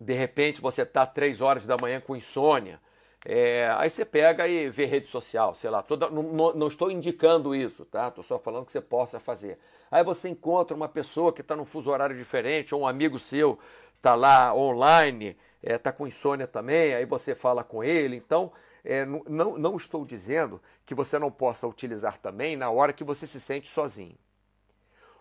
De 0.00 0.14
repente 0.14 0.60
você 0.60 0.82
está 0.82 1.06
três 1.06 1.40
horas 1.40 1.66
da 1.66 1.76
manhã 1.80 2.00
com 2.00 2.16
insônia 2.16 2.80
é, 3.24 3.72
aí 3.76 3.88
você 3.88 4.04
pega 4.04 4.48
e 4.48 4.68
vê 4.68 4.84
rede 4.84 5.06
social, 5.06 5.54
sei 5.54 5.70
lá, 5.70 5.80
toda, 5.80 6.10
não, 6.10 6.52
não, 6.54 6.66
estou 6.66 6.90
indicando 6.90 7.54
isso, 7.54 7.84
tá? 7.84 8.08
Estou 8.08 8.24
só 8.24 8.38
falando 8.38 8.66
que 8.66 8.72
você 8.72 8.80
possa 8.80 9.20
fazer. 9.20 9.58
Aí 9.90 10.02
você 10.02 10.28
encontra 10.28 10.76
uma 10.76 10.88
pessoa 10.88 11.32
que 11.32 11.40
está 11.40 11.54
num 11.54 11.64
fuso 11.64 11.90
horário 11.90 12.16
diferente, 12.16 12.74
ou 12.74 12.80
um 12.80 12.86
amigo 12.86 13.20
seu 13.20 13.58
está 13.96 14.16
lá 14.16 14.52
online, 14.52 15.36
está 15.62 15.74
é, 15.74 15.78
tá 15.78 15.92
com 15.92 16.06
insônia 16.06 16.48
também, 16.48 16.94
aí 16.94 17.04
você 17.04 17.36
fala 17.36 17.62
com 17.62 17.84
ele. 17.84 18.16
Então, 18.16 18.50
é, 18.84 19.04
não, 19.04 19.56
não 19.56 19.76
estou 19.76 20.04
dizendo 20.04 20.60
que 20.84 20.92
você 20.92 21.16
não 21.16 21.30
possa 21.30 21.68
utilizar 21.68 22.18
também 22.18 22.56
na 22.56 22.70
hora 22.70 22.92
que 22.92 23.04
você 23.04 23.24
se 23.24 23.40
sente 23.40 23.68
sozinho. 23.68 24.16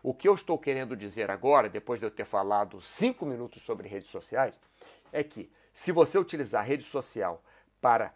O 0.01 0.15
que 0.15 0.27
eu 0.27 0.33
estou 0.33 0.57
querendo 0.57 0.95
dizer 0.95 1.29
agora, 1.29 1.69
depois 1.69 1.99
de 1.99 2.07
eu 2.07 2.09
ter 2.09 2.25
falado 2.25 2.81
cinco 2.81 3.23
minutos 3.27 3.61
sobre 3.61 3.87
redes 3.87 4.09
sociais, 4.09 4.55
é 5.13 5.23
que 5.23 5.51
se 5.71 5.91
você 5.91 6.17
utilizar 6.17 6.65
rede 6.65 6.83
social 6.83 7.43
para 7.81 8.13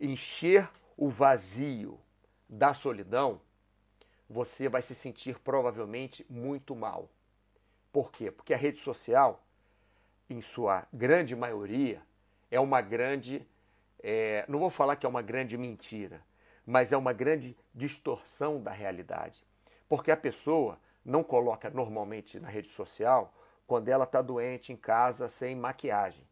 encher 0.00 0.70
o 0.96 1.08
vazio 1.08 1.98
da 2.48 2.72
solidão, 2.72 3.40
você 4.30 4.68
vai 4.68 4.80
se 4.80 4.94
sentir 4.94 5.38
provavelmente 5.40 6.24
muito 6.30 6.74
mal. 6.74 7.10
Por 7.92 8.12
quê? 8.12 8.30
Porque 8.30 8.54
a 8.54 8.56
rede 8.56 8.80
social, 8.80 9.42
em 10.30 10.40
sua 10.40 10.86
grande 10.92 11.34
maioria, 11.34 12.00
é 12.50 12.60
uma 12.60 12.80
grande. 12.80 13.46
É, 14.00 14.44
não 14.48 14.58
vou 14.58 14.70
falar 14.70 14.96
que 14.96 15.04
é 15.04 15.08
uma 15.08 15.22
grande 15.22 15.56
mentira, 15.58 16.22
mas 16.64 16.92
é 16.92 16.96
uma 16.96 17.12
grande 17.12 17.56
distorção 17.74 18.62
da 18.62 18.70
realidade. 18.70 19.44
Porque 19.88 20.10
a 20.10 20.16
pessoa 20.16 20.78
não 21.04 21.24
coloca 21.24 21.70
normalmente 21.70 22.38
na 22.38 22.48
rede 22.48 22.68
social 22.68 23.32
quando 23.66 23.88
ela 23.88 24.04
está 24.04 24.20
doente 24.20 24.72
em 24.72 24.76
casa 24.76 25.28
sem 25.28 25.56
maquiagem. 25.56 26.27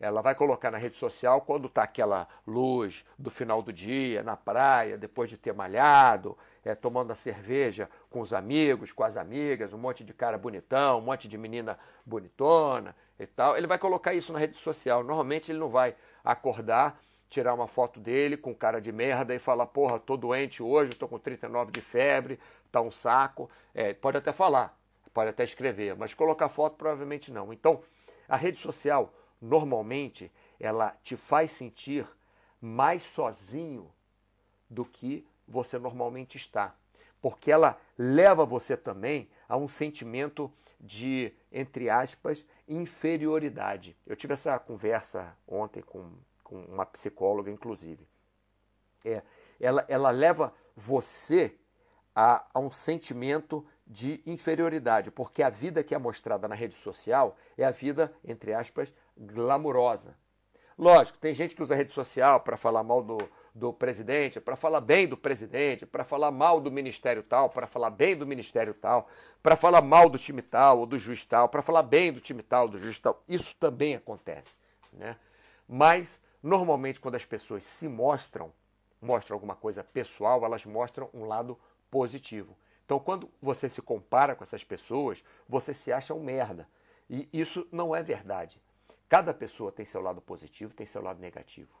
Ela 0.00 0.22
vai 0.22 0.34
colocar 0.34 0.70
na 0.70 0.78
rede 0.78 0.96
social 0.96 1.40
quando 1.40 1.66
está 1.66 1.82
aquela 1.82 2.28
luz 2.46 3.04
do 3.18 3.30
final 3.30 3.60
do 3.60 3.72
dia, 3.72 4.22
na 4.22 4.36
praia, 4.36 4.96
depois 4.96 5.28
de 5.28 5.36
ter 5.36 5.52
malhado, 5.52 6.38
é, 6.64 6.74
tomando 6.74 7.10
a 7.10 7.16
cerveja 7.16 7.90
com 8.08 8.20
os 8.20 8.32
amigos, 8.32 8.92
com 8.92 9.02
as 9.02 9.16
amigas, 9.16 9.72
um 9.72 9.78
monte 9.78 10.04
de 10.04 10.14
cara 10.14 10.38
bonitão, 10.38 10.98
um 10.98 11.02
monte 11.02 11.26
de 11.26 11.36
menina 11.36 11.76
bonitona 12.06 12.94
e 13.18 13.26
tal. 13.26 13.56
Ele 13.56 13.66
vai 13.66 13.78
colocar 13.78 14.14
isso 14.14 14.32
na 14.32 14.38
rede 14.38 14.58
social. 14.58 15.02
Normalmente 15.02 15.50
ele 15.50 15.58
não 15.58 15.68
vai 15.68 15.96
acordar, 16.24 17.00
tirar 17.28 17.52
uma 17.52 17.66
foto 17.66 17.98
dele 17.98 18.36
com 18.36 18.54
cara 18.54 18.80
de 18.80 18.92
merda 18.92 19.34
e 19.34 19.38
falar: 19.40 19.66
Porra, 19.66 19.98
tô 19.98 20.16
doente 20.16 20.62
hoje, 20.62 20.94
tô 20.94 21.08
com 21.08 21.18
39 21.18 21.72
de 21.72 21.80
febre, 21.80 22.38
tá 22.70 22.80
um 22.80 22.90
saco. 22.92 23.48
É, 23.74 23.92
pode 23.94 24.16
até 24.16 24.32
falar, 24.32 24.78
pode 25.12 25.30
até 25.30 25.42
escrever, 25.42 25.96
mas 25.96 26.14
colocar 26.14 26.48
foto 26.48 26.76
provavelmente 26.76 27.32
não. 27.32 27.52
Então, 27.52 27.82
a 28.28 28.36
rede 28.36 28.60
social 28.60 29.12
normalmente 29.40 30.30
ela 30.58 30.96
te 31.02 31.16
faz 31.16 31.52
sentir 31.52 32.06
mais 32.60 33.02
sozinho 33.02 33.90
do 34.68 34.84
que 34.84 35.26
você 35.46 35.78
normalmente 35.78 36.36
está. 36.36 36.74
Porque 37.20 37.50
ela 37.50 37.80
leva 37.96 38.44
você 38.44 38.76
também 38.76 39.28
a 39.48 39.56
um 39.56 39.68
sentimento 39.68 40.52
de, 40.80 41.32
entre 41.50 41.90
aspas, 41.90 42.46
inferioridade. 42.68 43.96
Eu 44.06 44.14
tive 44.14 44.34
essa 44.34 44.58
conversa 44.58 45.36
ontem 45.46 45.82
com, 45.82 46.12
com 46.44 46.56
uma 46.64 46.86
psicóloga, 46.86 47.50
inclusive. 47.50 48.06
É, 49.04 49.22
ela, 49.58 49.84
ela 49.88 50.10
leva 50.10 50.54
você 50.76 51.56
a, 52.14 52.44
a 52.52 52.60
um 52.60 52.70
sentimento 52.70 53.66
de 53.86 54.22
inferioridade, 54.26 55.10
porque 55.10 55.42
a 55.42 55.48
vida 55.48 55.82
que 55.82 55.94
é 55.94 55.98
mostrada 55.98 56.46
na 56.46 56.54
rede 56.54 56.74
social 56.74 57.36
é 57.56 57.64
a 57.64 57.70
vida, 57.70 58.12
entre 58.24 58.52
aspas, 58.52 58.92
glamurosa. 59.18 60.16
Lógico, 60.78 61.18
tem 61.18 61.34
gente 61.34 61.56
que 61.56 61.62
usa 61.62 61.74
rede 61.74 61.92
social 61.92 62.40
para 62.40 62.56
falar 62.56 62.84
mal 62.84 63.02
do, 63.02 63.18
do 63.52 63.72
presidente, 63.72 64.40
para 64.40 64.54
falar 64.54 64.80
bem 64.80 65.08
do 65.08 65.16
presidente, 65.16 65.84
para 65.84 66.04
falar 66.04 66.30
mal 66.30 66.60
do 66.60 66.70
ministério 66.70 67.22
tal, 67.22 67.50
para 67.50 67.66
falar 67.66 67.90
bem 67.90 68.16
do 68.16 68.24
ministério 68.24 68.72
tal, 68.72 69.08
para 69.42 69.56
falar 69.56 69.82
mal 69.82 70.08
do 70.08 70.16
time 70.16 70.40
tal 70.40 70.78
ou 70.78 70.86
do 70.86 70.96
juiz 70.96 71.24
tal, 71.24 71.48
para 71.48 71.62
falar 71.62 71.82
bem 71.82 72.12
do 72.12 72.20
time 72.20 72.42
tal, 72.42 72.68
do 72.68 72.78
juiz 72.78 72.98
tal. 73.00 73.20
Isso 73.28 73.56
também 73.56 73.96
acontece. 73.96 74.52
Né? 74.92 75.16
Mas, 75.68 76.20
normalmente, 76.40 77.00
quando 77.00 77.16
as 77.16 77.24
pessoas 77.24 77.64
se 77.64 77.88
mostram, 77.88 78.52
mostram 79.02 79.34
alguma 79.34 79.56
coisa 79.56 79.82
pessoal, 79.82 80.44
elas 80.44 80.64
mostram 80.64 81.10
um 81.12 81.24
lado 81.24 81.58
positivo. 81.90 82.56
Então, 82.84 83.00
quando 83.00 83.28
você 83.42 83.68
se 83.68 83.82
compara 83.82 84.36
com 84.36 84.44
essas 84.44 84.62
pessoas, 84.62 85.24
você 85.48 85.74
se 85.74 85.92
acha 85.92 86.14
um 86.14 86.22
merda. 86.22 86.68
E 87.10 87.28
isso 87.32 87.66
não 87.72 87.94
é 87.94 88.02
verdade. 88.02 88.60
Cada 89.08 89.32
pessoa 89.32 89.72
tem 89.72 89.86
seu 89.86 90.00
lado 90.00 90.20
positivo, 90.20 90.74
tem 90.74 90.86
seu 90.86 91.02
lado 91.02 91.20
negativo. 91.20 91.74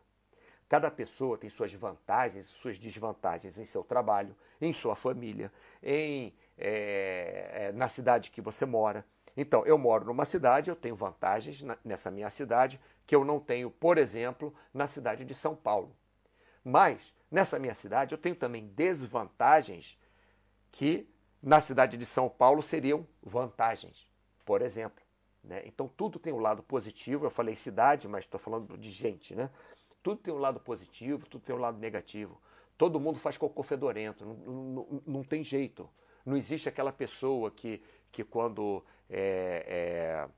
Cada 0.68 0.90
pessoa 0.90 1.38
tem 1.38 1.48
suas 1.48 1.72
vantagens 1.72 2.46
e 2.46 2.48
suas 2.48 2.78
desvantagens 2.78 3.58
em 3.58 3.64
seu 3.64 3.82
trabalho, 3.82 4.36
em 4.60 4.72
sua 4.72 4.94
família, 4.94 5.50
em, 5.82 6.34
é, 6.56 7.72
na 7.74 7.88
cidade 7.88 8.30
que 8.30 8.40
você 8.40 8.66
mora. 8.66 9.04
Então, 9.36 9.64
eu 9.64 9.78
moro 9.78 10.04
numa 10.04 10.24
cidade, 10.24 10.68
eu 10.68 10.76
tenho 10.76 10.96
vantagens 10.96 11.64
nessa 11.84 12.10
minha 12.10 12.28
cidade 12.28 12.80
que 13.06 13.14
eu 13.14 13.24
não 13.24 13.40
tenho, 13.40 13.70
por 13.70 13.96
exemplo, 13.96 14.54
na 14.74 14.86
cidade 14.86 15.24
de 15.24 15.34
São 15.34 15.54
Paulo. 15.54 15.96
Mas, 16.62 17.14
nessa 17.30 17.58
minha 17.58 17.74
cidade, 17.74 18.12
eu 18.12 18.18
tenho 18.18 18.34
também 18.34 18.66
desvantagens 18.66 19.98
que 20.70 21.08
na 21.42 21.60
cidade 21.60 21.96
de 21.96 22.04
São 22.04 22.28
Paulo 22.28 22.62
seriam 22.62 23.06
vantagens. 23.22 24.06
Por 24.44 24.60
exemplo, 24.60 25.02
né? 25.48 25.62
Então 25.64 25.88
tudo 25.88 26.18
tem 26.18 26.32
um 26.32 26.38
lado 26.38 26.62
positivo. 26.62 27.26
Eu 27.26 27.30
falei 27.30 27.54
cidade, 27.54 28.06
mas 28.06 28.24
estou 28.24 28.38
falando 28.38 28.76
de 28.76 28.90
gente, 28.90 29.34
né? 29.34 29.50
Tudo 30.02 30.20
tem 30.20 30.32
um 30.32 30.38
lado 30.38 30.60
positivo, 30.60 31.26
tudo 31.26 31.42
tem 31.42 31.56
um 31.56 31.58
lado 31.58 31.78
negativo. 31.78 32.40
Todo 32.76 33.00
mundo 33.00 33.18
faz 33.18 33.36
cocô 33.36 33.62
fedorento, 33.62 34.24
não, 34.24 34.34
não, 34.34 35.02
não 35.06 35.24
tem 35.24 35.42
jeito. 35.42 35.88
Não 36.24 36.36
existe 36.36 36.68
aquela 36.68 36.92
pessoa 36.92 37.50
que, 37.50 37.82
que 38.12 38.22
quando 38.22 38.84
é, 39.10 40.28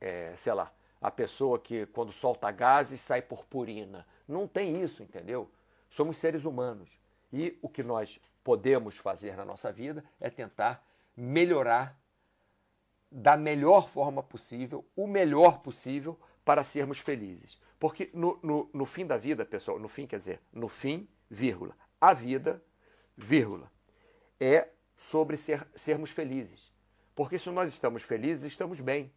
é, 0.00 0.30
é, 0.30 0.36
sei 0.36 0.52
lá, 0.52 0.72
a 1.00 1.10
pessoa 1.10 1.58
que 1.58 1.86
quando 1.86 2.12
solta 2.12 2.50
gases 2.50 3.00
sai 3.00 3.22
purpurina. 3.22 4.06
Não 4.26 4.48
tem 4.48 4.82
isso, 4.82 5.02
entendeu? 5.02 5.50
Somos 5.90 6.18
seres 6.18 6.44
humanos. 6.44 6.98
E 7.32 7.58
o 7.62 7.68
que 7.68 7.82
nós 7.82 8.20
podemos 8.42 8.96
fazer 8.96 9.36
na 9.36 9.44
nossa 9.44 9.70
vida 9.70 10.04
é 10.18 10.30
tentar 10.30 10.84
melhorar 11.16 11.96
da 13.10 13.36
melhor 13.36 13.88
forma 13.88 14.22
possível, 14.22 14.84
o 14.94 15.06
melhor 15.06 15.60
possível, 15.60 16.18
para 16.44 16.64
sermos 16.64 16.98
felizes. 16.98 17.58
Porque 17.78 18.10
no, 18.12 18.38
no, 18.42 18.70
no, 18.72 18.86
fim 18.86 19.06
da 19.06 19.16
vida, 19.16 19.44
pessoal, 19.44 19.78
no 19.78 19.88
fim 19.88 20.06
quer 20.06 20.16
dizer, 20.16 20.40
no 20.52 20.68
fim, 20.68 21.08
vírgula, 21.28 21.76
a 22.00 22.12
vida, 22.12 22.62
vírgula, 23.16 23.70
é 24.38 24.68
sobre 24.96 25.36
ser, 25.36 25.66
sermos 25.74 26.10
felizes. 26.10 26.72
Porque 27.14 27.38
se 27.38 27.50
nós 27.50 27.72
estamos 27.72 28.02
felizes, 28.02 28.44
estamos 28.44 28.80
bem. 28.80 29.12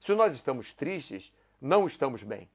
Se 0.00 0.14
nós 0.14 0.34
estamos 0.34 0.72
tristes, 0.74 1.32
não 1.60 1.86
estamos 1.86 2.22
bem. 2.22 2.50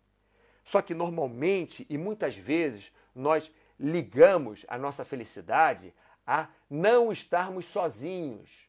Só 0.63 0.81
que 0.81 0.93
normalmente 0.93 1.85
e 1.89 1.97
muitas 1.97 2.35
vezes 2.35 2.91
nós 3.13 3.51
ligamos 3.79 4.65
a 4.67 4.77
nossa 4.77 5.03
felicidade 5.03 5.93
a 6.25 6.47
não 6.69 7.12
estarmos 7.12 7.65
sozinhos. 7.65 8.67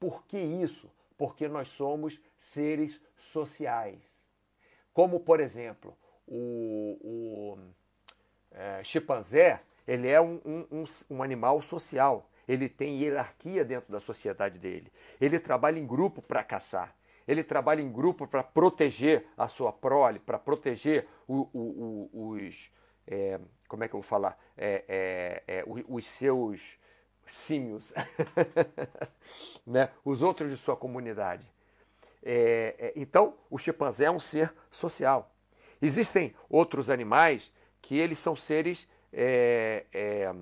Por 0.00 0.24
que 0.24 0.38
isso? 0.38 0.90
Porque 1.18 1.48
nós 1.48 1.68
somos 1.68 2.18
seres 2.38 3.02
sociais. 3.16 4.26
Como, 4.94 5.20
por 5.20 5.40
exemplo, 5.40 5.94
o, 6.26 6.98
o 7.02 7.58
é, 8.52 8.82
chimpanzé, 8.84 9.60
ele 9.86 10.08
é 10.08 10.20
um, 10.20 10.40
um, 10.70 10.84
um 11.10 11.22
animal 11.22 11.60
social. 11.60 12.30
Ele 12.46 12.68
tem 12.68 13.02
hierarquia 13.02 13.64
dentro 13.64 13.92
da 13.92 14.00
sociedade 14.00 14.58
dele. 14.58 14.90
Ele 15.20 15.38
trabalha 15.38 15.78
em 15.78 15.86
grupo 15.86 16.22
para 16.22 16.42
caçar. 16.42 16.94
Ele 17.26 17.44
trabalha 17.44 17.82
em 17.82 17.92
grupo 17.92 18.26
para 18.26 18.42
proteger 18.42 19.26
a 19.36 19.48
sua 19.48 19.70
prole, 19.70 20.18
para 20.18 20.38
proteger 20.38 21.06
o, 21.26 21.46
o, 21.52 22.10
o, 22.12 22.30
os. 22.30 22.70
É, 23.06 23.38
como 23.68 23.84
é 23.84 23.88
que 23.88 23.94
eu 23.94 24.00
vou 24.00 24.08
falar? 24.08 24.38
É, 24.56 24.84
é, 25.46 25.58
é 25.58 25.64
os 25.66 26.06
seus 26.06 26.78
símios, 27.28 27.92
né? 29.66 29.90
os 30.04 30.22
outros 30.22 30.50
de 30.50 30.56
sua 30.56 30.76
comunidade. 30.76 31.46
É, 32.22 32.74
é, 32.78 32.92
então, 32.96 33.34
o 33.48 33.58
chimpanzé 33.58 34.06
é 34.06 34.10
um 34.10 34.20
ser 34.20 34.52
social. 34.70 35.32
Existem 35.80 36.34
outros 36.48 36.90
animais 36.90 37.52
que 37.80 37.96
eles 37.96 38.18
são 38.18 38.34
seres. 38.34 38.88
É, 39.12 39.86
é, 39.92 40.34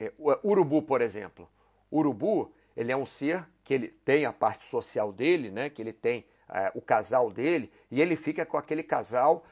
é 0.00 0.12
urubu, 0.44 0.82
por 0.82 1.00
exemplo. 1.00 1.48
Urubu, 1.90 2.52
ele 2.76 2.90
é 2.90 2.96
um 2.96 3.06
ser 3.06 3.46
que 3.64 3.72
ele 3.72 3.88
tem 3.88 4.24
a 4.26 4.32
parte 4.32 4.64
social 4.64 5.12
dele, 5.12 5.50
né? 5.50 5.70
que 5.70 5.80
ele 5.80 5.92
tem 5.92 6.26
é, 6.48 6.72
o 6.74 6.82
casal 6.82 7.30
dele, 7.30 7.72
e 7.90 8.00
ele 8.02 8.16
fica 8.16 8.44
com 8.44 8.56
aquele 8.56 8.82
casal, 8.82 9.46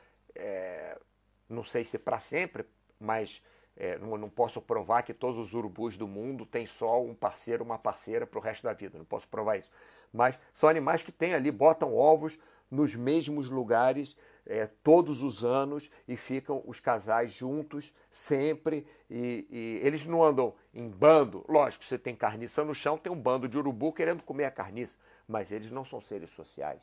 não 1.49 1.64
sei 1.64 1.85
se 1.85 1.99
para 1.99 2.21
sempre, 2.21 2.64
mas 2.99 3.42
é, 3.80 3.99
não, 3.99 4.18
não, 4.18 4.28
posso 4.28 4.60
provar 4.60 5.02
que 5.02 5.14
todos 5.14 5.38
os 5.38 5.54
urubus 5.54 5.96
do 5.96 6.06
mundo 6.06 6.44
têm 6.44 6.66
só 6.66 7.02
um 7.02 7.14
parceiro, 7.14 7.64
uma 7.64 7.78
parceira 7.78 8.26
para 8.26 8.38
o 8.38 8.42
resto 8.42 8.64
da 8.64 8.75
vida. 8.75 8.99
Não 8.99 9.06
posso 9.06 9.26
provar 9.26 9.56
isso. 9.56 9.70
Mas 10.12 10.38
são 10.52 10.68
animais 10.68 11.02
que 11.02 11.10
têm 11.10 11.32
ali, 11.32 11.50
botam 11.50 11.94
ovos 11.94 12.38
nos 12.70 12.94
mesmos 12.94 13.49
lugares 13.49 14.14
é, 14.44 14.66
todos 14.66 15.22
os 15.22 15.42
anos 15.42 15.90
e 16.06 16.14
ficam 16.14 16.62
os 16.66 16.78
casais 16.78 17.32
juntos 17.32 17.94
sempre. 18.12 18.87
E, 19.08 19.46
e, 19.50 19.80
eles 19.82 20.06
não 20.06 20.22
andam 20.22 20.54
em 20.75 20.87
bando. 20.87 21.42
Lógico, 21.48 21.83
você 21.83 21.98
tem 21.98 22.14
carniça 22.14 22.62
no 22.62 22.74
chão, 22.74 22.98
tem 22.98 23.11
um 23.11 23.18
bando 23.18 23.48
de 23.48 23.57
urubu 23.57 23.94
querendo 23.94 24.22
comer 24.22 24.44
a 24.44 24.50
carniça. 24.50 24.98
Mas 25.26 25.50
eles 25.50 25.70
não 25.70 25.87
são 25.87 26.02
seres 26.02 26.31
sociais. 26.31 26.83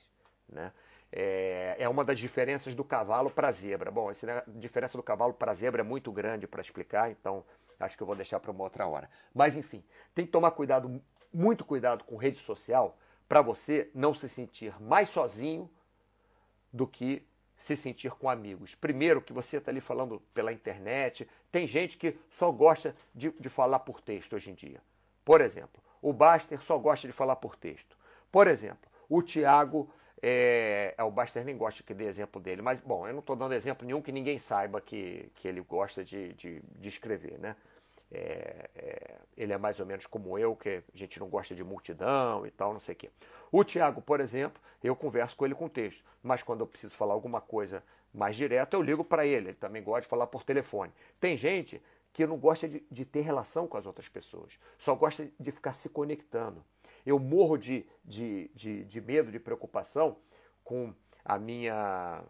Né? 0.50 0.74
É, 1.12 1.76
é 1.80 1.90
uma 1.90 2.04
das 2.04 2.20
diferenças 2.20 2.74
do 2.74 2.84
cavalo 2.84 3.30
para 3.30 3.50
a 3.50 3.52
zebra. 3.52 3.92
Bom, 3.92 4.10
essa 4.10 4.44
diferença 4.48 4.98
do 4.98 5.04
cavalo 5.04 5.34
para 5.34 5.52
a 5.52 5.56
zebra 5.56 5.82
é 5.82 5.84
muito 5.84 6.12
grande 6.12 6.48
para 6.48 6.62
explicar, 6.62 7.12
então 7.12 7.44
acho 7.80 7.96
que 7.96 8.04
eu 8.04 8.08
vou 8.08 8.16
deixar 8.16 8.40
para 8.40 8.52
uma 8.52 8.64
outra 8.64 8.88
hora. 8.88 9.10
Mas 9.34 9.56
enfim, 9.56 9.84
tem 10.14 10.26
que 10.26 10.32
tomar 10.32 10.52
cuidado, 10.52 11.02
muito 11.34 11.64
cuidado 11.64 12.04
com 12.04 12.18
rede 12.18 12.40
social 12.40 12.98
para 13.28 13.42
você 13.42 13.90
não 13.94 14.14
se 14.14 14.30
sentir 14.30 14.74
mais 14.82 15.10
sozinho 15.10 15.70
do 16.72 16.88
que 16.88 17.26
se 17.58 17.76
sentir 17.76 18.12
com 18.12 18.30
amigos. 18.30 18.76
Primeiro, 18.76 19.22
que 19.22 19.34
você 19.34 19.58
está 19.58 19.72
ali 19.72 19.82
falando 19.82 20.22
pela 20.34 20.54
internet, 20.54 21.28
tem 21.52 21.66
gente 21.66 21.98
que 21.98 22.18
só 22.30 22.52
gosta 22.52 22.96
de, 23.14 23.32
de 23.32 23.50
falar 23.50 23.80
por 23.80 24.00
texto 24.00 24.34
hoje 24.34 24.52
em 24.52 24.54
dia. 24.54 24.82
Por 25.26 25.42
exemplo, 25.42 25.84
o 26.02 26.14
Baster 26.14 26.62
só 26.62 26.78
gosta 26.78 27.08
de 27.08 27.14
falar 27.14 27.36
por 27.38 27.56
texto. 27.56 27.98
Por 28.32 28.48
exemplo, 28.48 28.90
o 29.10 29.22
Tiago 29.22 29.90
é, 30.22 30.96
é, 30.98 31.04
o 31.04 31.12
Baster 31.12 31.46
nem 31.46 31.56
gosta 31.58 31.84
que 31.84 31.94
dê 31.94 32.06
exemplo 32.06 32.42
dele, 32.42 32.62
mas 32.62 32.80
bom, 32.80 33.08
eu 33.08 33.14
não 33.14 33.20
estou 33.20 33.36
dando 33.36 33.54
exemplo 33.54 33.86
nenhum 33.86 34.02
que 34.02 34.12
ninguém 34.12 34.40
saiba 34.40 34.82
que, 34.82 35.32
que 35.36 35.48
ele 35.48 35.62
gosta 35.62 36.04
de, 36.04 36.34
de, 36.34 36.62
de 36.62 36.90
escrever, 36.90 37.38
né? 37.40 37.56
É, 38.10 38.70
é, 38.76 39.16
ele 39.36 39.52
é 39.52 39.58
mais 39.58 39.80
ou 39.80 39.86
menos 39.86 40.06
como 40.06 40.40
eu, 40.40 40.56
que 40.56 40.82
a 40.94 40.98
gente 40.98 41.20
não 41.20 41.28
gosta 41.28 41.54
de 41.54 41.64
multidão 41.64 42.46
e 42.46 42.52
tal, 42.52 42.74
não 42.74 42.80
sei 42.80 42.94
o 42.94 42.98
quê. 42.98 43.10
O 43.52 43.64
Tiago, 43.64 44.02
por 44.02 44.20
exemplo, 44.20 44.62
eu 44.84 44.96
converso 44.96 45.36
com 45.36 45.46
ele 45.46 45.54
com 45.54 45.68
texto, 45.68 46.04
mas 46.24 46.42
quando 46.42 46.62
eu 46.62 46.68
preciso 46.68 46.96
falar 46.96 47.14
alguma 47.14 47.42
coisa 47.42 47.84
mais 48.14 48.36
direta, 48.36 48.76
eu 48.76 48.82
ligo 48.82 49.04
para 49.04 49.26
ele. 49.26 49.50
Ele 49.50 49.58
também 49.58 49.84
gosta 49.84 50.02
de 50.02 50.08
falar 50.08 50.28
por 50.28 50.44
telefone. 50.44 50.92
Tem 51.20 51.36
gente 51.36 51.82
que 52.14 52.26
não 52.26 52.38
gosta 52.38 52.68
de, 52.68 52.84
de 52.90 53.06
ter 53.06 53.22
relação 53.22 53.68
com 53.68 53.78
as 53.78 53.86
outras 53.86 54.08
pessoas, 54.10 54.58
só 54.80 54.96
gosta 54.96 55.30
de 55.40 55.52
ficar 55.52 55.74
se 55.74 55.90
conectando. 55.90 56.64
Eu 57.08 57.18
morro 57.18 57.58
de, 57.58 57.86
de, 58.04 58.52
de, 58.54 58.84
de 58.84 59.00
medo, 59.00 59.32
de 59.32 59.40
preocupação 59.40 60.18
com 60.62 60.94
a 61.24 61.40
minha 61.40 62.22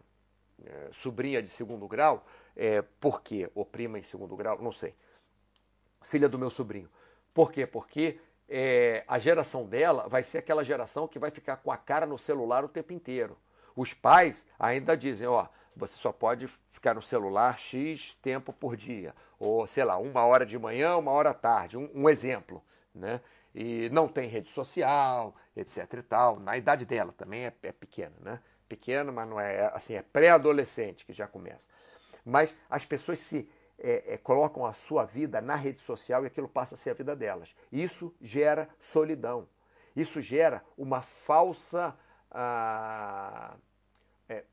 é, 0.64 0.88
sobrinha 0.92 1.42
de 1.42 1.48
segundo 1.48 1.88
grau, 1.88 2.24
é, 2.54 2.80
por 3.00 3.20
quê? 3.20 3.50
Ou 3.56 3.64
prima 3.64 3.98
em 3.98 4.04
segundo 4.04 4.36
grau, 4.36 4.62
não 4.62 4.70
sei. 4.70 4.94
Filha 6.00 6.28
do 6.28 6.38
meu 6.38 6.48
sobrinho. 6.48 6.88
Por 7.34 7.50
quê? 7.50 7.66
Porque 7.66 8.20
é, 8.48 9.02
a 9.08 9.18
geração 9.18 9.66
dela 9.66 10.06
vai 10.08 10.22
ser 10.22 10.38
aquela 10.38 10.62
geração 10.62 11.08
que 11.08 11.18
vai 11.18 11.32
ficar 11.32 11.56
com 11.56 11.72
a 11.72 11.76
cara 11.76 12.06
no 12.06 12.16
celular 12.16 12.64
o 12.64 12.68
tempo 12.68 12.92
inteiro. 12.92 13.36
Os 13.74 13.92
pais 13.92 14.46
ainda 14.56 14.96
dizem, 14.96 15.26
ó, 15.26 15.48
você 15.74 15.96
só 15.96 16.12
pode 16.12 16.46
ficar 16.70 16.94
no 16.94 17.02
celular 17.02 17.58
X 17.58 18.14
tempo 18.22 18.52
por 18.52 18.76
dia. 18.76 19.12
Ou, 19.40 19.66
sei 19.66 19.82
lá, 19.82 19.98
uma 19.98 20.24
hora 20.24 20.46
de 20.46 20.56
manhã, 20.56 20.96
uma 20.96 21.10
hora 21.10 21.30
à 21.30 21.34
tarde. 21.34 21.76
Um, 21.76 21.90
um 21.92 22.08
exemplo, 22.08 22.62
né? 22.94 23.20
E 23.54 23.88
não 23.90 24.08
tem 24.08 24.28
rede 24.28 24.50
social, 24.50 25.34
etc 25.56 25.92
e 25.94 26.02
tal. 26.02 26.38
Na 26.38 26.56
idade 26.56 26.84
dela 26.84 27.12
também 27.12 27.46
é, 27.46 27.52
é 27.62 27.72
pequena, 27.72 28.14
né? 28.20 28.40
Pequena, 28.68 29.10
mas 29.10 29.28
não 29.28 29.40
é 29.40 29.70
assim, 29.74 29.94
é 29.94 30.02
pré-adolescente 30.02 31.04
que 31.04 31.12
já 31.12 31.26
começa. 31.26 31.68
Mas 32.24 32.54
as 32.68 32.84
pessoas 32.84 33.18
se 33.18 33.50
é, 33.78 34.14
é, 34.14 34.16
colocam 34.18 34.66
a 34.66 34.72
sua 34.72 35.04
vida 35.04 35.40
na 35.40 35.54
rede 35.54 35.80
social 35.80 36.24
e 36.24 36.26
aquilo 36.26 36.48
passa 36.48 36.74
a 36.74 36.78
ser 36.78 36.90
a 36.90 36.94
vida 36.94 37.14
delas. 37.16 37.54
Isso 37.72 38.14
gera 38.20 38.68
solidão. 38.78 39.48
Isso 39.96 40.20
gera 40.20 40.62
uma 40.76 41.00
falsa 41.00 41.96
ah, 42.30 43.56
é, 44.28 44.44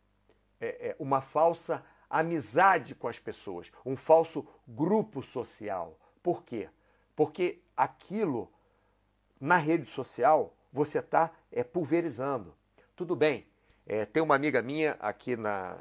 é, 0.62 0.67
é, 0.89 0.95
uma 0.99 1.21
falsa 1.21 1.84
amizade 2.10 2.95
com 2.95 3.08
as 3.08 3.19
pessoas, 3.19 3.71
um 3.86 3.95
falso 3.95 4.47
grupo 4.67 5.21
social. 5.21 5.99
Por 6.23 6.43
quê? 6.43 6.69
Porque 7.15 7.62
aquilo 7.75 8.51
na 9.39 9.57
rede 9.57 9.85
social 9.85 10.55
você 10.71 10.99
está 10.99 11.31
é, 11.51 11.63
pulverizando. 11.63 12.53
Tudo 12.95 13.15
bem, 13.15 13.45
é, 13.85 14.05
tem 14.05 14.21
uma 14.21 14.35
amiga 14.35 14.61
minha 14.61 14.97
aqui 14.99 15.35
na, 15.35 15.77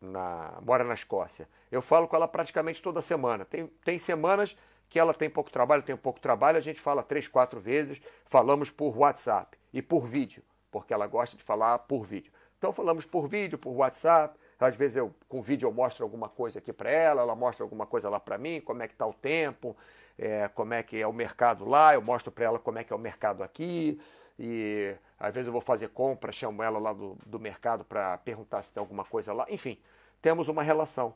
na. 0.00 0.58
mora 0.62 0.84
na 0.84 0.94
Escócia. 0.94 1.48
Eu 1.70 1.80
falo 1.80 2.08
com 2.08 2.16
ela 2.16 2.28
praticamente 2.28 2.82
toda 2.82 3.00
semana. 3.00 3.44
Tem, 3.44 3.66
tem 3.84 3.98
semanas 3.98 4.56
que 4.88 4.98
ela 4.98 5.14
tem 5.14 5.28
pouco 5.28 5.50
trabalho, 5.50 5.82
tem 5.82 5.96
pouco 5.96 6.20
trabalho, 6.20 6.58
a 6.58 6.60
gente 6.60 6.80
fala 6.80 7.02
três, 7.02 7.26
quatro 7.26 7.60
vezes, 7.60 8.00
falamos 8.26 8.70
por 8.70 8.96
WhatsApp 8.96 9.58
e 9.72 9.82
por 9.82 10.04
vídeo, 10.04 10.42
porque 10.70 10.94
ela 10.94 11.06
gosta 11.06 11.36
de 11.36 11.42
falar 11.42 11.78
por 11.80 12.04
vídeo. 12.04 12.32
Então 12.58 12.72
falamos 12.72 13.04
por 13.04 13.26
vídeo, 13.28 13.58
por 13.58 13.72
WhatsApp. 13.72 14.38
Às 14.58 14.76
vezes 14.76 14.96
eu 14.96 15.14
com 15.28 15.40
vídeo 15.40 15.66
eu 15.66 15.72
mostro 15.72 16.04
alguma 16.04 16.28
coisa 16.28 16.58
aqui 16.58 16.72
para 16.72 16.90
ela, 16.90 17.22
ela 17.22 17.34
mostra 17.34 17.64
alguma 17.64 17.86
coisa 17.86 18.08
lá 18.08 18.18
para 18.18 18.38
mim, 18.38 18.60
como 18.60 18.82
é 18.82 18.88
que 18.88 18.94
está 18.94 19.06
o 19.06 19.12
tempo, 19.12 19.76
é, 20.18 20.48
como 20.48 20.74
é 20.74 20.82
que 20.82 21.00
é 21.00 21.06
o 21.06 21.12
mercado 21.12 21.64
lá, 21.64 21.94
eu 21.94 22.02
mostro 22.02 22.32
para 22.32 22.44
ela 22.44 22.58
como 22.58 22.78
é 22.78 22.84
que 22.84 22.92
é 22.92 22.96
o 22.96 22.98
mercado 22.98 23.42
aqui, 23.42 24.00
e 24.38 24.94
às 25.18 25.32
vezes 25.32 25.46
eu 25.46 25.52
vou 25.52 25.60
fazer 25.60 25.88
compra, 25.88 26.32
chamo 26.32 26.62
ela 26.62 26.78
lá 26.78 26.92
do, 26.92 27.16
do 27.26 27.40
mercado 27.40 27.84
para 27.84 28.18
perguntar 28.18 28.62
se 28.62 28.70
tem 28.70 28.80
alguma 28.80 29.04
coisa 29.04 29.32
lá. 29.32 29.46
Enfim, 29.48 29.78
temos 30.20 30.48
uma 30.48 30.62
relação 30.62 31.14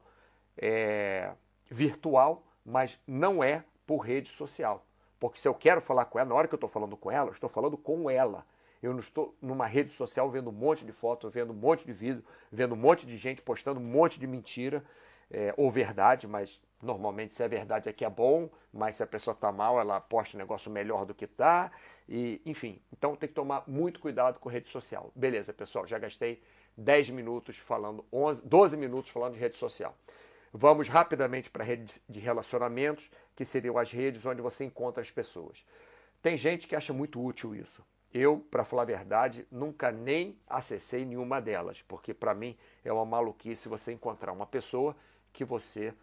é, 0.56 1.32
virtual, 1.70 2.42
mas 2.64 2.98
não 3.06 3.42
é 3.44 3.64
por 3.86 3.98
rede 3.98 4.30
social. 4.30 4.84
Porque 5.18 5.38
se 5.38 5.46
eu 5.46 5.54
quero 5.54 5.80
falar 5.80 6.06
com 6.06 6.18
ela, 6.18 6.28
na 6.28 6.34
hora 6.34 6.48
que 6.48 6.54
eu 6.54 6.56
estou 6.56 6.68
falando 6.68 6.96
com 6.96 7.10
ela, 7.10 7.28
eu 7.28 7.32
estou 7.32 7.48
falando 7.48 7.76
com 7.76 8.10
ela. 8.10 8.46
Eu 8.82 8.92
não 8.92 9.00
estou 9.00 9.36
numa 9.42 9.66
rede 9.66 9.92
social 9.92 10.30
vendo 10.30 10.48
um 10.48 10.52
monte 10.52 10.84
de 10.86 10.92
foto, 10.92 11.28
vendo 11.28 11.52
um 11.52 11.56
monte 11.56 11.84
de 11.84 11.92
vídeo, 11.92 12.24
vendo 12.50 12.74
um 12.74 12.78
monte 12.78 13.06
de 13.06 13.18
gente 13.18 13.42
postando 13.42 13.78
um 13.78 13.84
monte 13.84 14.18
de 14.18 14.26
mentira 14.26 14.82
é, 15.30 15.52
ou 15.58 15.70
verdade, 15.70 16.26
mas 16.26 16.58
normalmente 16.82 17.32
se 17.32 17.42
é 17.42 17.48
verdade 17.48 17.88
é 17.88 17.92
que 17.92 18.04
é 18.04 18.10
bom, 18.10 18.48
mas 18.72 18.96
se 18.96 19.02
a 19.02 19.06
pessoa 19.06 19.34
está 19.34 19.52
mal, 19.52 19.80
ela 19.80 20.00
posta 20.00 20.36
um 20.36 20.38
negócio 20.38 20.70
melhor 20.70 21.04
do 21.04 21.14
que 21.14 21.24
está. 21.24 21.70
E, 22.08 22.40
enfim, 22.44 22.80
então 22.92 23.14
tem 23.14 23.28
que 23.28 23.34
tomar 23.34 23.64
muito 23.66 24.00
cuidado 24.00 24.38
com 24.38 24.48
rede 24.48 24.68
social. 24.68 25.12
Beleza, 25.14 25.52
pessoal, 25.52 25.86
já 25.86 25.98
gastei 25.98 26.42
10 26.76 27.10
minutos 27.10 27.56
falando, 27.58 28.04
11, 28.12 28.42
12 28.44 28.76
minutos 28.76 29.10
falando 29.10 29.34
de 29.34 29.40
rede 29.40 29.56
social. 29.56 29.94
Vamos 30.52 30.88
rapidamente 30.88 31.48
para 31.48 31.62
a 31.62 31.66
rede 31.66 31.92
de 32.08 32.18
relacionamentos, 32.18 33.10
que 33.36 33.44
seriam 33.44 33.78
as 33.78 33.92
redes 33.92 34.26
onde 34.26 34.42
você 34.42 34.64
encontra 34.64 35.00
as 35.00 35.10
pessoas. 35.10 35.64
Tem 36.20 36.36
gente 36.36 36.66
que 36.66 36.74
acha 36.74 36.92
muito 36.92 37.24
útil 37.24 37.54
isso. 37.54 37.84
Eu, 38.12 38.44
para 38.50 38.64
falar 38.64 38.82
a 38.82 38.86
verdade, 38.86 39.46
nunca 39.50 39.92
nem 39.92 40.36
acessei 40.48 41.04
nenhuma 41.04 41.40
delas, 41.40 41.80
porque 41.82 42.12
para 42.12 42.34
mim 42.34 42.56
é 42.84 42.92
uma 42.92 43.04
maluquice 43.04 43.68
você 43.68 43.92
encontrar 43.92 44.32
uma 44.32 44.46
pessoa 44.46 44.96
que 45.32 45.44
você 45.44 45.94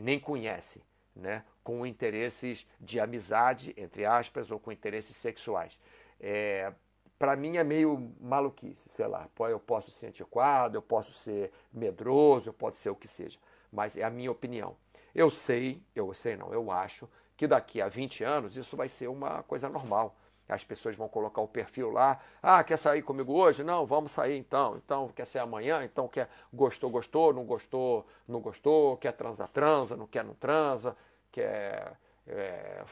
nem 0.00 0.18
conhece, 0.18 0.82
né? 1.14 1.44
com 1.62 1.86
interesses 1.86 2.66
de 2.78 3.00
amizade, 3.00 3.74
entre 3.76 4.04
aspas, 4.04 4.50
ou 4.50 4.60
com 4.60 4.70
interesses 4.70 5.16
sexuais. 5.16 5.78
É, 6.20 6.72
para 7.18 7.34
mim 7.34 7.56
é 7.56 7.64
meio 7.64 8.12
maluquice, 8.20 8.88
sei 8.88 9.06
lá. 9.06 9.28
Eu 9.48 9.58
posso 9.58 9.90
ser 9.90 10.08
antiquado, 10.08 10.76
eu 10.76 10.82
posso 10.82 11.12
ser 11.12 11.50
medroso, 11.72 12.50
eu 12.50 12.52
posso 12.52 12.76
ser 12.78 12.90
o 12.90 12.94
que 12.94 13.08
seja, 13.08 13.38
mas 13.72 13.96
é 13.96 14.02
a 14.02 14.10
minha 14.10 14.30
opinião. 14.30 14.76
Eu 15.14 15.30
sei, 15.30 15.82
eu 15.94 16.12
sei 16.12 16.36
não, 16.36 16.52
eu 16.52 16.70
acho 16.70 17.08
que 17.36 17.46
daqui 17.46 17.80
a 17.80 17.88
20 17.88 18.22
anos 18.22 18.56
isso 18.56 18.76
vai 18.76 18.88
ser 18.88 19.08
uma 19.08 19.42
coisa 19.44 19.68
normal. 19.68 20.14
As 20.48 20.62
pessoas 20.62 20.94
vão 20.94 21.08
colocar 21.08 21.40
o 21.40 21.48
perfil 21.48 21.90
lá. 21.90 22.20
Ah, 22.42 22.62
quer 22.62 22.76
sair 22.76 23.02
comigo 23.02 23.32
hoje? 23.32 23.64
Não, 23.64 23.86
vamos 23.86 24.10
sair 24.12 24.36
então. 24.36 24.76
Então, 24.76 25.08
quer 25.08 25.26
ser 25.26 25.38
amanhã? 25.38 25.82
Então, 25.84 26.06
quer 26.06 26.28
gostou, 26.52 26.90
gostou, 26.90 27.32
não 27.32 27.44
gostou, 27.44 28.06
não 28.28 28.40
gostou, 28.40 28.96
quer 28.98 29.12
transar, 29.12 29.48
transa, 29.48 29.96
não 29.96 30.06
quer, 30.06 30.22
não 30.22 30.34
transa, 30.34 30.94
quer 31.32 31.96
é, 32.26 32.82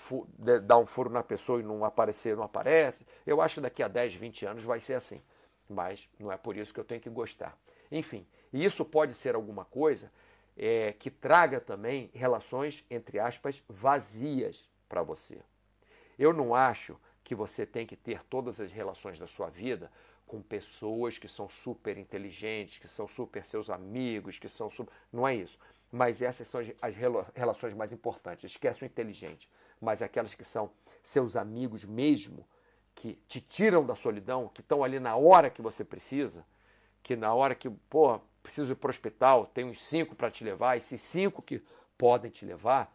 dar 0.62 0.78
um 0.78 0.86
furo 0.86 1.10
na 1.10 1.22
pessoa 1.22 1.60
e 1.60 1.62
não 1.62 1.84
aparecer, 1.84 2.36
não 2.36 2.44
aparece. 2.44 3.06
Eu 3.26 3.40
acho 3.40 3.56
que 3.56 3.60
daqui 3.60 3.82
a 3.82 3.88
10, 3.88 4.14
20 4.14 4.46
anos 4.46 4.64
vai 4.64 4.80
ser 4.80 4.94
assim. 4.94 5.20
Mas 5.68 6.08
não 6.18 6.32
é 6.32 6.36
por 6.36 6.56
isso 6.56 6.72
que 6.72 6.80
eu 6.80 6.84
tenho 6.84 7.00
que 7.00 7.10
gostar. 7.10 7.56
Enfim, 7.90 8.26
isso 8.52 8.84
pode 8.84 9.14
ser 9.14 9.34
alguma 9.34 9.64
coisa 9.64 10.10
é, 10.56 10.92
que 10.92 11.10
traga 11.10 11.60
também 11.60 12.10
relações, 12.14 12.84
entre 12.90 13.18
aspas, 13.18 13.62
vazias 13.68 14.68
para 14.88 15.02
você. 15.02 15.40
Eu 16.18 16.32
não 16.32 16.54
acho 16.54 16.98
que 17.32 17.34
você 17.34 17.64
tem 17.64 17.86
que 17.86 17.96
ter 17.96 18.22
todas 18.24 18.60
as 18.60 18.70
relações 18.70 19.18
da 19.18 19.26
sua 19.26 19.48
vida 19.48 19.90
com 20.26 20.42
pessoas 20.42 21.16
que 21.16 21.26
são 21.26 21.48
super 21.48 21.96
inteligentes, 21.96 22.78
que 22.78 22.86
são 22.86 23.08
super 23.08 23.46
seus 23.46 23.70
amigos, 23.70 24.38
que 24.38 24.50
são 24.50 24.70
super... 24.70 24.92
Não 25.10 25.26
é 25.26 25.34
isso. 25.34 25.58
Mas 25.90 26.20
essas 26.20 26.46
são 26.46 26.60
as 26.60 26.94
relações 27.34 27.72
mais 27.72 27.90
importantes. 27.90 28.44
Esquece 28.44 28.82
o 28.82 28.86
inteligente. 28.86 29.48
Mas 29.80 30.02
aquelas 30.02 30.34
que 30.34 30.44
são 30.44 30.70
seus 31.02 31.34
amigos 31.34 31.86
mesmo, 31.86 32.46
que 32.94 33.14
te 33.26 33.40
tiram 33.40 33.82
da 33.86 33.96
solidão, 33.96 34.48
que 34.48 34.60
estão 34.60 34.84
ali 34.84 35.00
na 35.00 35.16
hora 35.16 35.48
que 35.48 35.62
você 35.62 35.82
precisa, 35.82 36.44
que 37.02 37.16
na 37.16 37.32
hora 37.32 37.54
que, 37.54 37.70
pô, 37.88 38.20
preciso 38.42 38.72
ir 38.72 38.76
para 38.76 38.88
o 38.88 38.90
hospital, 38.90 39.46
tem 39.46 39.64
uns 39.64 39.82
cinco 39.82 40.14
para 40.14 40.30
te 40.30 40.44
levar, 40.44 40.76
esses 40.76 41.00
cinco 41.00 41.40
que 41.40 41.64
podem 41.96 42.30
te 42.30 42.44
levar 42.44 42.94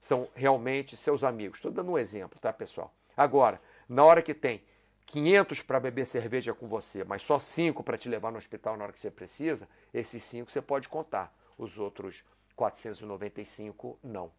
são 0.00 0.28
realmente 0.34 0.96
seus 0.96 1.22
amigos. 1.22 1.58
Estou 1.58 1.70
dando 1.70 1.92
um 1.92 1.98
exemplo, 1.98 2.40
tá, 2.40 2.52
pessoal? 2.52 2.92
Agora, 3.16 3.60
na 3.88 4.04
hora 4.04 4.22
que 4.22 4.34
tem 4.34 4.62
500 5.06 5.62
para 5.62 5.78
beber 5.78 6.04
cerveja 6.04 6.52
com 6.52 6.66
você, 6.66 7.04
mas 7.04 7.22
só 7.22 7.38
5 7.38 7.82
para 7.82 7.96
te 7.96 8.08
levar 8.08 8.32
no 8.32 8.38
hospital 8.38 8.76
na 8.76 8.84
hora 8.84 8.92
que 8.92 9.00
você 9.00 9.10
precisa, 9.10 9.68
esses 9.94 10.22
5 10.24 10.50
você 10.50 10.60
pode 10.60 10.88
contar. 10.88 11.32
Os 11.56 11.78
outros 11.78 12.24
495 12.54 13.98
não. 14.02 14.30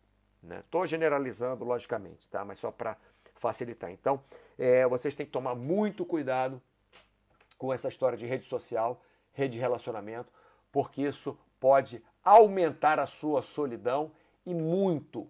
Estou 0.60 0.82
né? 0.82 0.88
generalizando, 0.88 1.66
logicamente, 1.66 2.28
tá? 2.30 2.44
mas 2.46 2.60
só 2.60 2.72
para 2.72 2.98
facilitar. 3.36 3.92
Então, 3.92 4.22
é, 4.58 4.86
vocês 4.88 5.16
têm 5.16 5.26
que 5.26 5.32
tomar 5.32 5.56
muito 5.56 6.06
cuidado 6.06 6.62
com 7.58 7.74
essa 7.74 7.88
história 7.88 8.18
de 8.18 8.26
rede 8.26 8.46
social, 8.46 9.02
rede 9.34 9.54
de 9.54 9.60
relacionamento, 9.60 10.32
porque 10.72 11.02
isso 11.02 11.38
pode 11.60 12.04
aumentar 12.24 13.00
a 13.00 13.08
sua 13.08 13.42
solidão 13.42 14.12
e 14.46 14.54
muito. 14.54 15.28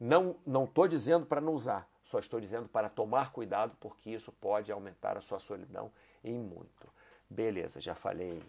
Não 0.00 0.36
estou 0.64 0.88
dizendo 0.88 1.24
para 1.24 1.40
não 1.40 1.54
usar, 1.54 1.88
só 2.04 2.18
estou 2.18 2.38
dizendo 2.38 2.68
para 2.68 2.88
tomar 2.88 3.32
cuidado, 3.32 3.76
porque 3.80 4.10
isso 4.10 4.30
pode 4.30 4.70
aumentar 4.70 5.16
a 5.16 5.22
sua 5.22 5.40
solidão 5.40 5.90
em 6.22 6.38
muito. 6.38 6.86
Beleza, 7.28 7.80
já 7.80 7.94
falei 7.94 8.42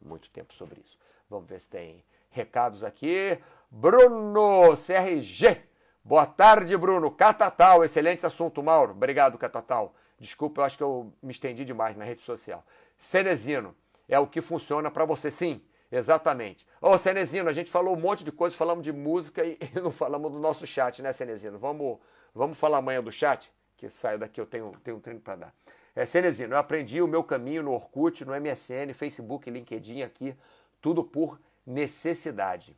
muito 0.00 0.30
tempo 0.30 0.54
sobre 0.54 0.80
isso. 0.80 0.96
Vamos 1.28 1.48
ver 1.48 1.60
se 1.60 1.68
tem 1.68 2.04
recados 2.30 2.84
aqui. 2.84 3.38
Bruno 3.70 4.76
CRG. 4.76 5.62
Boa 6.04 6.26
tarde, 6.26 6.76
Bruno. 6.76 7.10
Catatal, 7.10 7.84
excelente 7.84 8.24
assunto, 8.24 8.62
Mauro. 8.62 8.92
Obrigado, 8.92 9.38
Catatal. 9.38 9.94
Desculpa, 10.18 10.60
eu 10.60 10.64
acho 10.64 10.76
que 10.76 10.82
eu 10.82 11.12
me 11.22 11.32
estendi 11.32 11.64
demais 11.64 11.96
na 11.96 12.04
rede 12.04 12.22
social. 12.22 12.64
Cenezino, 12.98 13.74
é 14.08 14.18
o 14.18 14.26
que 14.26 14.40
funciona 14.40 14.90
para 14.90 15.04
você, 15.04 15.30
sim. 15.30 15.60
Exatamente. 15.90 16.66
Ô, 16.80 16.96
Cenezino, 16.98 17.48
a 17.48 17.52
gente 17.52 17.70
falou 17.70 17.94
um 17.94 18.00
monte 18.00 18.24
de 18.24 18.32
coisa, 18.32 18.56
falamos 18.56 18.84
de 18.84 18.92
música 18.92 19.44
e 19.44 19.58
não 19.80 19.90
falamos 19.90 20.30
do 20.30 20.38
nosso 20.38 20.66
chat, 20.66 21.00
né, 21.02 21.12
Cenezino? 21.12 21.58
Vamos 21.58 21.98
Vamos 22.34 22.58
falar 22.58 22.78
amanhã 22.78 23.02
do 23.02 23.12
chat? 23.12 23.52
Que 23.76 23.88
saio 23.88 24.18
daqui, 24.18 24.40
eu 24.40 24.46
tenho, 24.46 24.72
tenho 24.82 24.96
um 24.96 25.00
treino 25.00 25.20
para 25.20 25.36
dar. 25.36 25.54
É, 25.94 26.04
Cenezino, 26.04 26.54
eu 26.54 26.58
aprendi 26.58 27.00
o 27.00 27.06
meu 27.06 27.22
caminho 27.22 27.62
no 27.62 27.72
Orkut, 27.72 28.24
no 28.24 28.32
MSN, 28.32 28.92
Facebook, 28.92 29.48
LinkedIn 29.48 30.02
aqui, 30.02 30.34
tudo 30.80 31.04
por 31.04 31.40
necessidade. 31.64 32.76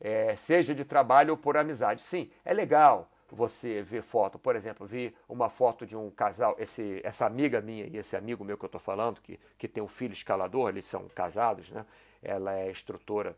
É, 0.00 0.34
seja 0.34 0.74
de 0.74 0.84
trabalho 0.84 1.30
ou 1.30 1.36
por 1.36 1.56
amizade. 1.56 2.02
Sim, 2.02 2.28
é 2.44 2.52
legal 2.52 3.08
você 3.30 3.82
ver 3.82 4.02
foto. 4.02 4.38
Por 4.38 4.56
exemplo, 4.56 4.84
vi 4.84 5.14
uma 5.28 5.48
foto 5.48 5.86
de 5.86 5.96
um 5.96 6.10
casal, 6.10 6.56
esse, 6.58 7.00
essa 7.04 7.24
amiga 7.24 7.60
minha 7.60 7.86
e 7.86 7.96
esse 7.96 8.16
amigo 8.16 8.44
meu 8.44 8.58
que 8.58 8.64
eu 8.64 8.66
estou 8.68 8.80
falando, 8.80 9.20
que, 9.20 9.38
que 9.56 9.68
tem 9.68 9.82
um 9.82 9.88
filho 9.88 10.12
escalador, 10.12 10.68
eles 10.68 10.84
são 10.84 11.08
casados, 11.08 11.70
né? 11.70 11.86
Ela 12.20 12.54
é 12.58 12.70
instrutora 12.70 13.36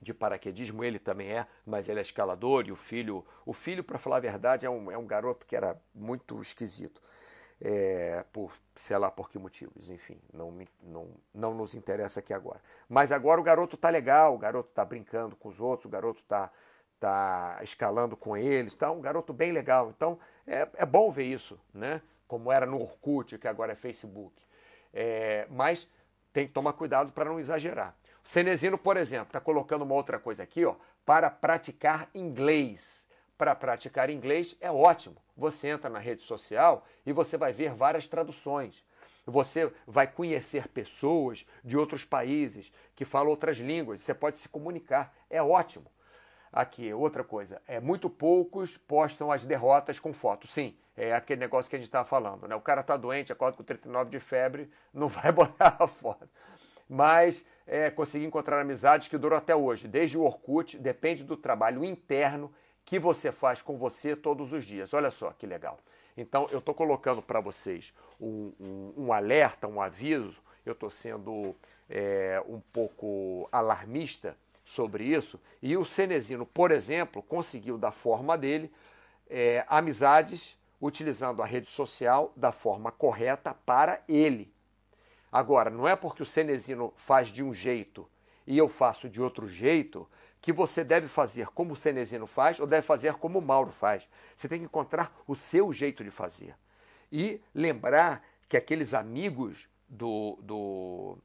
de 0.00 0.14
paraquedismo, 0.14 0.84
ele 0.84 0.98
também 0.98 1.32
é, 1.32 1.46
mas 1.66 1.88
ele 1.88 1.98
é 1.98 2.02
escalador 2.02 2.66
e 2.66 2.72
o 2.72 2.76
filho, 2.76 3.24
o 3.44 3.52
filho, 3.52 3.82
para 3.82 3.98
falar 3.98 4.16
a 4.16 4.20
verdade, 4.20 4.64
é 4.64 4.70
um, 4.70 4.90
é 4.90 4.96
um 4.96 5.06
garoto 5.06 5.46
que 5.46 5.56
era 5.56 5.80
muito 5.94 6.40
esquisito. 6.40 7.02
É, 7.60 8.24
por 8.32 8.52
sei 8.76 8.96
lá 8.96 9.10
por 9.10 9.28
que 9.28 9.38
motivos, 9.38 9.90
enfim, 9.90 10.20
não, 10.32 10.56
não, 10.80 11.08
não 11.34 11.54
nos 11.54 11.74
interessa 11.74 12.20
aqui 12.20 12.32
agora. 12.32 12.60
Mas 12.88 13.10
agora 13.10 13.40
o 13.40 13.44
garoto 13.44 13.76
tá 13.76 13.90
legal, 13.90 14.34
o 14.34 14.38
garoto 14.38 14.70
tá 14.70 14.84
brincando 14.84 15.34
com 15.34 15.48
os 15.48 15.60
outros, 15.60 15.86
o 15.86 15.88
garoto 15.88 16.22
tá, 16.22 16.50
tá 17.00 17.58
escalando 17.62 18.16
com 18.16 18.36
eles, 18.36 18.74
tá 18.74 18.90
um 18.92 19.00
garoto 19.00 19.32
bem 19.32 19.50
legal. 19.50 19.90
Então 19.90 20.18
é, 20.46 20.68
é 20.74 20.86
bom 20.86 21.10
ver 21.10 21.24
isso, 21.24 21.58
né? 21.74 22.00
Como 22.28 22.52
era 22.52 22.64
no 22.64 22.80
Orkut, 22.80 23.36
que 23.36 23.48
agora 23.48 23.72
é 23.72 23.76
Facebook. 23.76 24.40
É, 24.94 25.46
mas 25.50 25.88
tem 26.32 26.46
que 26.46 26.52
tomar 26.52 26.74
cuidado 26.74 27.12
para 27.12 27.24
não 27.24 27.40
exagerar. 27.40 27.96
Cenezino, 28.28 28.76
por 28.76 28.98
exemplo, 28.98 29.28
está 29.28 29.40
colocando 29.40 29.86
uma 29.86 29.94
outra 29.94 30.18
coisa 30.18 30.42
aqui, 30.42 30.62
ó, 30.62 30.74
para 31.06 31.30
praticar 31.30 32.10
inglês. 32.14 33.08
Para 33.38 33.54
praticar 33.54 34.10
inglês 34.10 34.54
é 34.60 34.70
ótimo. 34.70 35.16
Você 35.34 35.68
entra 35.68 35.88
na 35.88 35.98
rede 35.98 36.22
social 36.22 36.84
e 37.06 37.12
você 37.12 37.38
vai 37.38 37.54
ver 37.54 37.72
várias 37.72 38.06
traduções. 38.06 38.84
Você 39.24 39.72
vai 39.86 40.06
conhecer 40.06 40.68
pessoas 40.68 41.46
de 41.64 41.78
outros 41.78 42.04
países 42.04 42.70
que 42.94 43.06
falam 43.06 43.30
outras 43.30 43.56
línguas. 43.56 44.00
Você 44.00 44.12
pode 44.12 44.38
se 44.38 44.46
comunicar. 44.50 45.10
É 45.30 45.42
ótimo. 45.42 45.86
Aqui, 46.52 46.92
outra 46.92 47.24
coisa. 47.24 47.62
É 47.66 47.80
muito 47.80 48.10
poucos 48.10 48.76
postam 48.76 49.32
as 49.32 49.42
derrotas 49.46 49.98
com 49.98 50.12
foto. 50.12 50.46
Sim, 50.46 50.76
é 50.94 51.14
aquele 51.14 51.40
negócio 51.40 51.70
que 51.70 51.76
a 51.76 51.78
gente 51.78 51.88
está 51.88 52.04
falando. 52.04 52.46
Né? 52.46 52.54
O 52.54 52.60
cara 52.60 52.82
está 52.82 52.94
doente, 52.94 53.32
acorda 53.32 53.56
com 53.56 53.64
39 53.64 54.10
de 54.10 54.20
febre, 54.20 54.70
não 54.92 55.08
vai 55.08 55.32
botar 55.32 55.76
a 55.78 55.86
foto. 55.86 56.28
Mas 56.86 57.42
é, 57.68 57.90
conseguir 57.90 58.24
encontrar 58.24 58.60
amizades 58.60 59.08
que 59.08 59.18
duram 59.18 59.36
até 59.36 59.54
hoje, 59.54 59.86
desde 59.86 60.16
o 60.16 60.22
Orkut, 60.22 60.78
depende 60.78 61.22
do 61.22 61.36
trabalho 61.36 61.84
interno 61.84 62.52
que 62.84 62.98
você 62.98 63.30
faz 63.30 63.60
com 63.60 63.76
você 63.76 64.16
todos 64.16 64.54
os 64.54 64.64
dias. 64.64 64.94
Olha 64.94 65.10
só 65.10 65.30
que 65.32 65.46
legal. 65.46 65.78
Então, 66.16 66.48
eu 66.50 66.58
estou 66.58 66.74
colocando 66.74 67.20
para 67.20 67.38
vocês 67.38 67.92
um, 68.18 68.52
um, 68.58 68.94
um, 68.96 69.12
alerta, 69.12 69.68
um 69.68 69.80
aviso. 69.80 70.42
Eu 70.64 70.72
estou 70.72 70.90
sendo 70.90 71.54
é, 71.88 72.42
um 72.48 72.58
pouco 72.72 73.46
alarmista 73.52 74.34
sobre 74.64 75.04
isso. 75.04 75.38
E 75.62 75.76
o 75.76 75.84
Cenezino, 75.84 76.46
por 76.46 76.70
exemplo, 76.70 77.22
conseguiu, 77.22 77.76
da 77.76 77.92
forma 77.92 78.36
dele, 78.36 78.72
é, 79.28 79.64
amizades 79.68 80.56
utilizando 80.80 81.42
a 81.42 81.46
rede 81.46 81.68
social 81.68 82.32
da 82.34 82.50
forma 82.50 82.90
correta 82.90 83.54
para 83.66 84.00
ele. 84.08 84.50
Agora, 85.30 85.70
não 85.70 85.86
é 85.86 85.94
porque 85.94 86.22
o 86.22 86.26
Cenezino 86.26 86.92
faz 86.96 87.28
de 87.28 87.42
um 87.42 87.52
jeito 87.52 88.08
e 88.46 88.56
eu 88.56 88.68
faço 88.68 89.08
de 89.08 89.20
outro 89.20 89.46
jeito 89.46 90.08
que 90.40 90.52
você 90.52 90.82
deve 90.82 91.08
fazer 91.08 91.48
como 91.48 91.72
o 91.72 91.76
Cenezino 91.76 92.26
faz 92.26 92.58
ou 92.60 92.66
deve 92.66 92.82
fazer 92.82 93.14
como 93.14 93.38
o 93.38 93.42
Mauro 93.42 93.70
faz. 93.70 94.08
Você 94.34 94.48
tem 94.48 94.60
que 94.60 94.64
encontrar 94.64 95.12
o 95.26 95.34
seu 95.34 95.72
jeito 95.72 96.02
de 96.02 96.10
fazer. 96.10 96.54
E 97.10 97.40
lembrar 97.54 98.22
que 98.48 98.56
aqueles 98.56 98.94
amigos 98.94 99.68
do, 99.88 100.38
do 100.42 101.18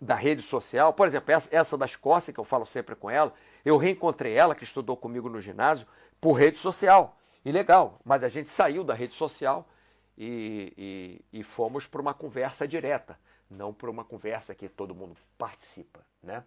da 0.00 0.14
rede 0.14 0.42
social, 0.42 0.92
por 0.92 1.06
exemplo, 1.06 1.32
essa, 1.32 1.54
essa 1.54 1.76
da 1.76 1.84
Escócia, 1.84 2.32
que 2.32 2.40
eu 2.40 2.44
falo 2.44 2.64
sempre 2.64 2.94
com 2.94 3.10
ela, 3.10 3.34
eu 3.64 3.76
reencontrei 3.76 4.34
ela, 4.34 4.54
que 4.54 4.64
estudou 4.64 4.96
comigo 4.96 5.28
no 5.28 5.40
ginásio, 5.40 5.86
por 6.20 6.34
rede 6.34 6.58
social. 6.58 7.18
E 7.44 7.52
legal, 7.52 7.98
mas 8.04 8.22
a 8.22 8.28
gente 8.28 8.50
saiu 8.50 8.84
da 8.84 8.94
rede 8.94 9.14
social 9.14 9.68
e, 10.16 11.22
e, 11.32 11.40
e 11.40 11.42
fomos 11.42 11.86
para 11.86 12.00
uma 12.00 12.14
conversa 12.14 12.66
direta, 12.66 13.18
não 13.48 13.72
para 13.72 13.90
uma 13.90 14.04
conversa 14.04 14.54
que 14.54 14.68
todo 14.68 14.94
mundo 14.94 15.16
participa. 15.38 16.00
Né? 16.22 16.44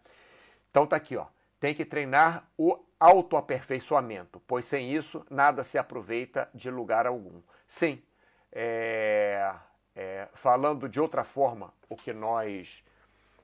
Então 0.69 0.86
tá 0.86 0.95
aqui, 0.95 1.15
ó. 1.15 1.28
Tem 1.60 1.73
que 1.73 1.86
treinar 1.86 2.49
o 2.58 2.78
autoaperfeiçoamento, 2.99 4.41
pois 4.45 4.65
sem 4.65 4.93
isso 4.93 5.26
nada 5.30 5.63
se 5.63 5.78
aproveita 5.78 6.49
de 6.54 6.69
lugar 6.69 7.08
algum. 7.08 7.41
Sim, 7.67 8.04
é, 8.52 9.54
é, 9.95 10.28
falando 10.34 10.89
de 10.89 10.99
outra 10.99 11.23
forma, 11.23 11.73
o 11.89 11.95
que 11.95 12.12
nós 12.12 12.84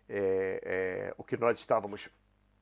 é, 0.09 0.61
é, 0.63 1.13
o 1.17 1.23
que 1.23 1.37
nós 1.37 1.59
estávamos 1.59 2.09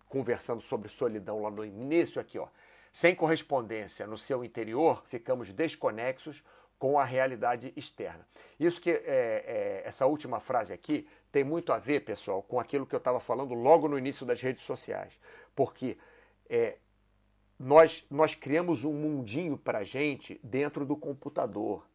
conversando 0.10 0.62
sobre 0.62 0.90
solidão 0.90 1.42
lá 1.42 1.50
no 1.50 1.66
início 1.66 2.20
aqui, 2.20 2.38
ó. 2.38 2.48
Sem 2.92 3.16
correspondência 3.16 4.08
no 4.08 4.18
seu 4.18 4.44
interior, 4.44 5.04
ficamos 5.06 5.52
desconexos 5.54 6.44
com 6.80 7.00
a 7.00 7.04
realidade 7.04 7.74
externa. 7.76 8.28
Isso 8.60 8.80
que 8.80 8.92
é, 8.92 8.96
é, 8.96 9.82
essa 9.86 10.06
última 10.06 10.40
frase 10.40 10.74
aqui 10.74 11.08
tem 11.32 11.44
muito 11.44 11.74
a 11.74 11.78
ver, 11.78 12.02
pessoal, 12.02 12.42
com 12.42 12.60
aquilo 12.60 12.86
que 12.86 12.96
eu 12.96 13.00
estava 13.00 13.20
falando 13.20 13.54
logo 13.54 13.88
no 13.88 13.98
início 13.98 14.26
das 14.26 14.42
redes 14.42 14.64
sociais, 14.64 15.20
porque 15.56 15.98
é, 16.50 16.78
nós 17.60 18.06
nós 18.10 18.36
criamos 18.36 18.84
um 18.84 18.94
mundinho 18.94 19.58
para 19.58 19.84
gente 19.84 20.40
dentro 20.44 20.86
do 20.86 20.96
computador, 20.96 21.88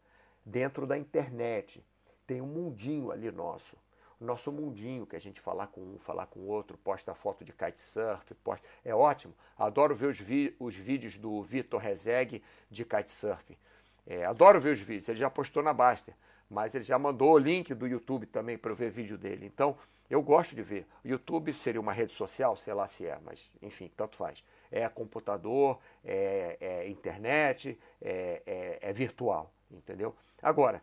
dentro 0.45 0.87
da 0.87 0.99
internet. 0.99 1.85
Tem 2.27 2.41
um 2.41 2.47
mundinho 2.47 3.11
ali 3.11 3.31
nosso 3.31 3.77
nosso 4.23 4.53
mundinho, 4.53 5.07
que 5.07 5.17
a 5.17 5.21
gente 5.21 5.41
falar 5.41 5.67
com 5.67 5.81
um, 5.81 5.99
falar 5.99 6.27
com 6.27 6.41
o 6.41 6.47
outro, 6.47 6.79
posta 6.79 7.15
foto 7.15 7.45
de 7.45 7.53
kitesurf, 7.53 8.33
posta... 8.37 8.67
é 8.85 8.95
ótimo. 8.95 9.35
Adoro 9.59 9.95
ver 9.95 10.07
os, 10.07 10.21
vi... 10.21 10.55
os 10.59 10.75
vídeos 10.75 11.19
do 11.19 11.43
Vitor 11.43 11.81
Rezeg 11.81 12.43
de 12.71 12.85
kitesurf. 12.85 13.59
É, 14.07 14.25
adoro 14.25 14.61
ver 14.61 14.73
os 14.73 14.81
vídeos, 14.81 15.09
ele 15.09 15.19
já 15.19 15.31
postou 15.31 15.63
na 15.63 15.73
Baster, 15.73 16.15
mas 16.51 16.75
ele 16.75 16.85
já 16.85 16.99
mandou 16.99 17.33
o 17.33 17.39
link 17.39 17.73
do 17.75 17.87
YouTube 17.87 18.27
também 18.27 18.59
para 18.59 18.71
eu 18.73 18.77
ver 18.77 18.91
vídeo 18.91 19.17
dele. 19.17 19.47
Então, 19.47 19.77
eu 20.13 20.21
gosto 20.21 20.55
de 20.55 20.63
ver. 20.63 20.87
O 21.03 21.09
YouTube 21.09 21.55
seria 21.55 21.81
uma 21.81 21.93
rede 21.93 22.13
social, 22.13 22.55
sei 22.55 22.75
lá 22.75 22.87
se 22.87 23.07
é, 23.07 23.19
mas 23.25 23.43
enfim, 23.63 23.91
tanto 23.97 24.17
faz. 24.17 24.45
É 24.71 24.87
computador, 24.89 25.79
é, 26.05 26.59
é 26.61 26.89
internet, 26.89 27.79
é, 28.01 28.43
é, 28.45 28.79
é, 28.83 28.93
virtual, 28.93 29.51
entendeu? 29.71 30.15
Agora, 30.43 30.83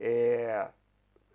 é, 0.00 0.66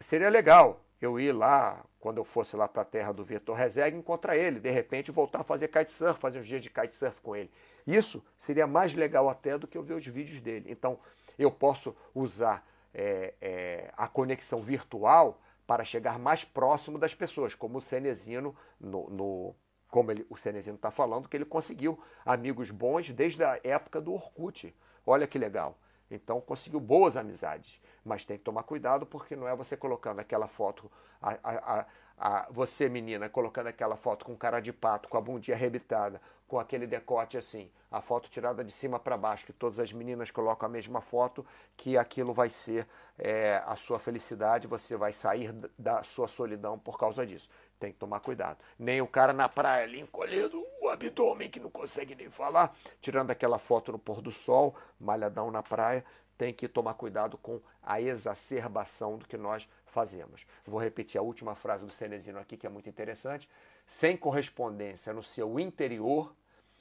seria 0.02 0.30
legal 0.30 0.82
eu 1.02 1.18
ir 1.18 1.32
lá, 1.32 1.82
quando 1.98 2.18
eu 2.18 2.26
fosse 2.26 2.58
lá 2.58 2.68
para 2.68 2.82
a 2.82 2.86
terra 2.86 3.14
do 3.14 3.24
Vitor 3.24 3.56
Rezeg, 3.56 3.96
encontrar 3.96 4.36
ele, 4.36 4.60
de 4.60 4.70
repente 4.70 5.12
voltar 5.12 5.40
a 5.40 5.44
fazer 5.44 5.70
kitesurf, 5.70 6.20
fazer 6.20 6.40
uns 6.40 6.48
dias 6.48 6.62
de 6.62 6.70
kitesurf 6.70 7.22
com 7.22 7.36
ele. 7.38 7.50
Isso 7.88 8.22
seria 8.38 8.68
mais 8.68 8.94
legal 8.94 9.30
até 9.30 9.58
do 9.58 9.66
que 9.66 9.78
eu 9.78 9.84
ver 9.84 9.94
os 9.94 10.06
vídeos 10.06 10.42
dele. 10.42 10.70
Então, 10.70 11.00
eu 11.40 11.50
posso 11.50 11.96
usar 12.14 12.68
é, 12.94 13.34
é, 13.42 13.94
a 13.98 14.08
conexão 14.08 14.62
virtual 14.62 15.42
para 15.66 15.86
chegar 15.86 16.20
mais 16.20 16.44
próximo 16.44 17.00
das 17.00 17.14
pessoas, 17.14 17.56
como 17.56 17.78
o 17.78 17.82
Cenezino, 17.82 18.56
no, 18.80 19.10
no 19.10 19.56
como 19.88 20.12
ele, 20.12 20.26
o 20.30 20.38
Cenezino 20.38 20.76
está 20.76 20.92
falando, 20.92 21.28
que 21.28 21.38
ele 21.38 21.46
conseguiu 21.46 22.00
amigos 22.26 22.70
bons 22.70 23.10
desde 23.12 23.44
a 23.44 23.60
época 23.64 24.00
do 24.00 24.14
Orkut. 24.14 24.76
Olha 25.06 25.26
que 25.26 25.40
legal. 25.40 25.78
Então 26.12 26.42
conseguiu 26.42 26.80
boas 26.80 27.16
amizades. 27.16 27.82
Mas 28.04 28.26
tem 28.26 28.38
que 28.38 28.44
tomar 28.44 28.64
cuidado 28.64 29.06
porque 29.06 29.36
não 29.36 29.48
é 29.48 29.56
você 29.56 29.78
colocando 29.78 30.20
aquela 30.20 30.48
foto, 30.48 30.92
a, 31.22 31.38
a, 31.44 31.86
a, 32.20 32.48
você 32.52 32.90
menina, 32.90 33.30
colocando 33.30 33.68
aquela 33.68 33.96
foto 33.96 34.26
com 34.26 34.36
cara 34.36 34.60
de 34.60 34.74
pato, 34.74 35.08
com 35.08 35.18
a 35.18 35.22
bundinha 35.22 35.56
arrebitada, 35.56 36.22
com 36.48 36.60
aquele 36.60 36.86
decote 36.86 37.38
assim, 37.38 37.72
a 37.90 38.02
foto 38.02 38.30
tirada 38.30 38.64
de 38.64 38.72
cima 38.72 39.00
para 39.00 39.16
baixo, 39.16 39.46
que 39.46 39.54
todas 39.54 39.80
as 39.80 39.94
meninas 39.94 40.30
colocam 40.30 40.68
a 40.68 40.72
mesma 40.72 41.00
foto, 41.00 41.46
que 41.78 41.98
aquilo 41.98 42.34
vai 42.34 42.50
ser 42.50 42.86
é, 43.18 43.64
a 43.66 43.76
sua 43.76 44.00
felicidade, 44.00 44.68
você 44.68 44.98
vai 44.98 45.14
sair 45.14 45.54
da 45.78 46.04
sua 46.04 46.28
solidão 46.28 46.78
por 46.78 46.98
causa 46.98 47.26
disso. 47.26 47.50
Tem 47.80 47.94
que 47.94 47.98
tomar 47.98 48.20
cuidado. 48.20 48.58
Nem 48.78 49.00
o 49.00 49.08
cara 49.08 49.32
na 49.32 49.48
praia 49.48 49.86
ali 49.86 50.02
encolhendo 50.02 50.62
o 50.82 50.90
abdômen 50.90 51.50
que 51.50 51.60
não 51.60 51.70
consegue 51.70 52.16
nem 52.16 52.30
falar, 52.30 52.76
tirando 53.00 53.32
aquela 53.32 53.60
foto 53.60 53.94
no 53.94 54.00
pôr 54.00 54.22
do 54.22 54.32
sol, 54.32 54.76
malhadão 55.00 55.50
na 55.50 55.64
praia, 55.64 56.04
tem 56.38 56.54
que 56.54 56.68
tomar 56.68 56.96
cuidado 56.96 57.38
com 57.38 57.62
a 57.90 58.00
exacerbação 58.00 59.18
do 59.18 59.28
que 59.28 59.36
nós 59.36 59.68
fazemos. 59.84 60.46
Vou 60.64 60.80
repetir 60.80 61.18
a 61.20 61.24
última 61.24 61.56
frase 61.56 61.84
do 61.84 61.92
Cenezino 61.92 62.38
aqui, 62.38 62.56
que 62.56 62.68
é 62.68 62.70
muito 62.70 62.88
interessante. 62.88 63.50
Sem 63.88 64.16
correspondência 64.16 65.12
no 65.12 65.24
seu 65.24 65.60
interior, 65.60 66.36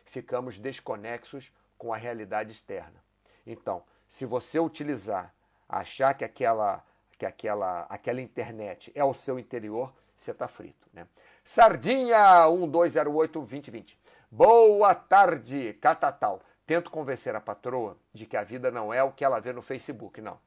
ficamos 0.05 0.59
desconexos 0.59 1.51
com 1.79 1.95
a 1.95 1.97
realidade 1.97 2.53
externa. 2.53 3.03
Então, 3.47 3.83
se 4.07 4.27
você 4.27 4.61
utilizar, 4.61 5.35
achar 5.67 6.13
que 6.13 6.27
aquela, 6.27 6.85
que 7.17 7.25
aquela, 7.25 7.87
aquela 7.89 8.21
internet 8.21 8.93
é 8.95 9.03
o 9.03 9.15
seu 9.15 9.39
interior, 9.39 9.95
você 10.15 10.33
está 10.33 10.47
frito. 10.47 10.87
Né? 10.93 11.07
Sardinha 11.43 12.45
1208-2020. 12.49 13.97
Boa 14.31 14.95
tarde, 14.95 15.73
Catatal. 15.81 16.43
Tento 16.67 16.91
convencer 16.91 17.35
a 17.35 17.41
patroa 17.41 17.97
de 18.13 18.27
que 18.27 18.37
a 18.37 18.43
vida 18.43 18.71
não 18.71 18.93
é 18.93 19.03
o 19.03 19.11
que 19.11 19.25
ela 19.25 19.41
vê 19.41 19.55
no 19.55 19.63
Facebook, 19.63 20.21
não. 20.21 20.39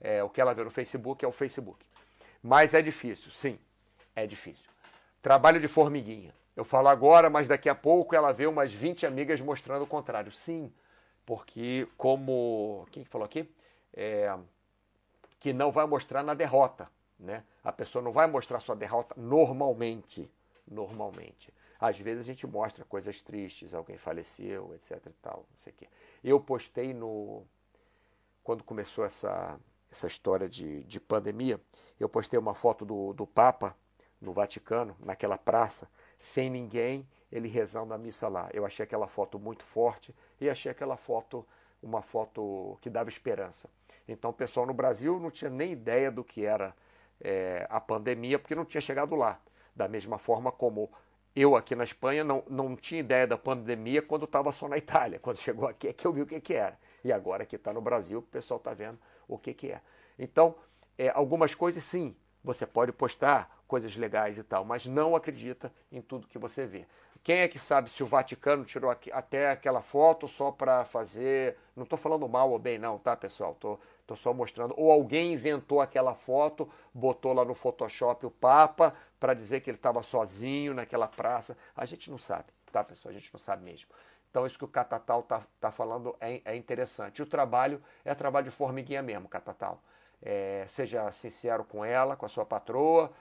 É, 0.00 0.22
o 0.22 0.30
que 0.30 0.40
ela 0.40 0.54
vê 0.54 0.64
no 0.64 0.70
Facebook 0.70 1.24
é 1.24 1.28
o 1.28 1.32
Facebook. 1.32 1.84
Mas 2.42 2.72
é 2.74 2.80
difícil, 2.80 3.30
sim, 3.30 3.58
é 4.16 4.26
difícil. 4.26 4.70
Trabalho 5.20 5.60
de 5.60 5.68
formiguinha. 5.68 6.34
Eu 6.56 6.64
falo 6.64 6.88
agora, 6.88 7.28
mas 7.28 7.46
daqui 7.46 7.68
a 7.68 7.74
pouco 7.74 8.14
ela 8.14 8.32
vê 8.32 8.46
umas 8.46 8.72
20 8.72 9.06
amigas 9.06 9.40
mostrando 9.40 9.82
o 9.82 9.86
contrário. 9.86 10.32
Sim, 10.32 10.72
porque 11.24 11.86
como. 11.96 12.86
Quem 12.90 13.04
falou 13.04 13.24
aqui? 13.24 13.48
É, 13.94 14.34
que 15.38 15.52
não 15.52 15.70
vai 15.70 15.86
mostrar 15.86 16.22
na 16.22 16.34
derrota. 16.34 16.88
Né? 17.18 17.44
A 17.62 17.70
pessoa 17.70 18.02
não 18.02 18.12
vai 18.12 18.26
mostrar 18.26 18.60
sua 18.60 18.74
derrota 18.74 19.14
normalmente. 19.16 20.30
Normalmente. 20.66 21.52
Às 21.78 21.98
vezes 21.98 22.24
a 22.24 22.26
gente 22.26 22.46
mostra 22.46 22.84
coisas 22.84 23.22
tristes, 23.22 23.72
alguém 23.72 23.96
faleceu, 23.96 24.74
etc 24.74 25.06
e 25.06 25.12
tal, 25.22 25.46
não 25.50 25.58
sei 25.58 25.72
o 25.72 25.76
quê. 25.76 25.88
Eu 26.22 26.38
postei 26.38 26.92
no 26.92 27.42
quando 28.44 28.62
começou 28.62 29.04
essa 29.04 29.58
essa 29.90 30.06
história 30.06 30.48
de, 30.48 30.84
de 30.84 31.00
pandemia, 31.00 31.60
eu 31.98 32.08
postei 32.08 32.38
uma 32.38 32.54
foto 32.54 32.84
do, 32.84 33.12
do 33.12 33.26
Papa 33.26 33.76
no 34.20 34.32
Vaticano, 34.32 34.96
naquela 35.00 35.36
praça, 35.36 35.88
sem 36.18 36.50
ninguém, 36.50 37.08
ele 37.32 37.48
rezando 37.48 37.94
a 37.94 37.98
missa 37.98 38.28
lá. 38.28 38.48
Eu 38.52 38.66
achei 38.66 38.84
aquela 38.84 39.08
foto 39.08 39.38
muito 39.38 39.62
forte 39.62 40.14
e 40.40 40.48
achei 40.48 40.70
aquela 40.70 40.96
foto 40.96 41.46
uma 41.82 42.02
foto 42.02 42.78
que 42.80 42.90
dava 42.90 43.08
esperança. 43.08 43.68
Então 44.06 44.30
o 44.30 44.34
pessoal 44.34 44.66
no 44.66 44.74
Brasil 44.74 45.18
não 45.18 45.30
tinha 45.30 45.50
nem 45.50 45.72
ideia 45.72 46.10
do 46.10 46.22
que 46.22 46.44
era 46.44 46.74
é, 47.20 47.66
a 47.70 47.80
pandemia, 47.80 48.38
porque 48.38 48.54
não 48.54 48.64
tinha 48.64 48.80
chegado 48.80 49.14
lá. 49.14 49.40
Da 49.74 49.88
mesma 49.88 50.18
forma 50.18 50.52
como 50.52 50.90
eu 51.34 51.54
aqui 51.56 51.74
na 51.74 51.84
Espanha 51.84 52.24
não, 52.24 52.42
não 52.48 52.76
tinha 52.76 53.00
ideia 53.00 53.26
da 53.26 53.38
pandemia 53.38 54.02
quando 54.02 54.24
estava 54.24 54.52
só 54.52 54.68
na 54.68 54.76
Itália. 54.76 55.18
Quando 55.22 55.38
chegou 55.38 55.68
aqui 55.68 55.88
é 55.88 55.92
que 55.92 56.06
eu 56.06 56.12
vi 56.12 56.22
o 56.22 56.26
que, 56.26 56.40
que 56.40 56.54
era. 56.54 56.78
E 57.04 57.12
agora 57.12 57.46
que 57.46 57.56
está 57.56 57.72
no 57.72 57.80
Brasil, 57.80 58.18
o 58.18 58.22
pessoal 58.22 58.58
está 58.58 58.74
vendo 58.74 58.98
o 59.28 59.38
que, 59.38 59.54
que 59.54 59.70
é. 59.70 59.80
Então, 60.18 60.54
é, 60.98 61.08
algumas 61.10 61.54
coisas 61.54 61.82
sim, 61.82 62.14
você 62.42 62.66
pode 62.66 62.92
postar 62.92 63.62
coisas 63.66 63.96
legais 63.96 64.36
e 64.36 64.42
tal, 64.42 64.64
mas 64.64 64.86
não 64.86 65.14
acredita 65.14 65.72
em 65.90 66.02
tudo 66.02 66.26
que 66.26 66.38
você 66.38 66.66
vê. 66.66 66.86
Quem 67.22 67.40
é 67.40 67.48
que 67.48 67.58
sabe 67.58 67.90
se 67.90 68.02
o 68.02 68.06
Vaticano 68.06 68.64
tirou 68.64 68.90
até 69.12 69.50
aquela 69.50 69.82
foto 69.82 70.26
só 70.26 70.50
para 70.50 70.84
fazer. 70.86 71.56
Não 71.76 71.84
estou 71.84 71.98
falando 71.98 72.26
mal 72.28 72.50
ou 72.50 72.58
bem, 72.58 72.78
não, 72.78 72.98
tá, 72.98 73.14
pessoal? 73.14 73.52
Estou 73.52 73.78
tô 74.10 74.16
só 74.16 74.34
mostrando. 74.34 74.74
Ou 74.76 74.90
alguém 74.90 75.34
inventou 75.34 75.80
aquela 75.80 76.16
foto, 76.16 76.68
botou 76.92 77.32
lá 77.32 77.44
no 77.44 77.54
Photoshop 77.54 78.26
o 78.26 78.30
Papa 78.30 78.92
para 79.20 79.34
dizer 79.34 79.60
que 79.60 79.70
ele 79.70 79.78
estava 79.78 80.02
sozinho 80.02 80.74
naquela 80.74 81.06
praça. 81.06 81.56
A 81.76 81.86
gente 81.86 82.10
não 82.10 82.18
sabe, 82.18 82.46
tá, 82.72 82.82
pessoal? 82.82 83.14
A 83.14 83.16
gente 83.16 83.32
não 83.32 83.38
sabe 83.38 83.62
mesmo. 83.62 83.88
Então, 84.28 84.44
isso 84.44 84.58
que 84.58 84.64
o 84.64 84.68
Catatal 84.68 85.20
está 85.20 85.46
tá 85.60 85.70
falando 85.70 86.16
é, 86.20 86.42
é 86.44 86.56
interessante. 86.56 87.22
O 87.22 87.26
trabalho 87.26 87.80
é 88.04 88.12
trabalho 88.12 88.46
de 88.46 88.50
formiguinha 88.50 89.00
mesmo, 89.00 89.28
Catatal. 89.28 89.80
É, 90.20 90.64
seja 90.68 91.10
sincero 91.12 91.62
com 91.62 91.84
ela, 91.84 92.16
com 92.16 92.26
a 92.26 92.28
sua 92.28 92.44
patroa, 92.44 93.12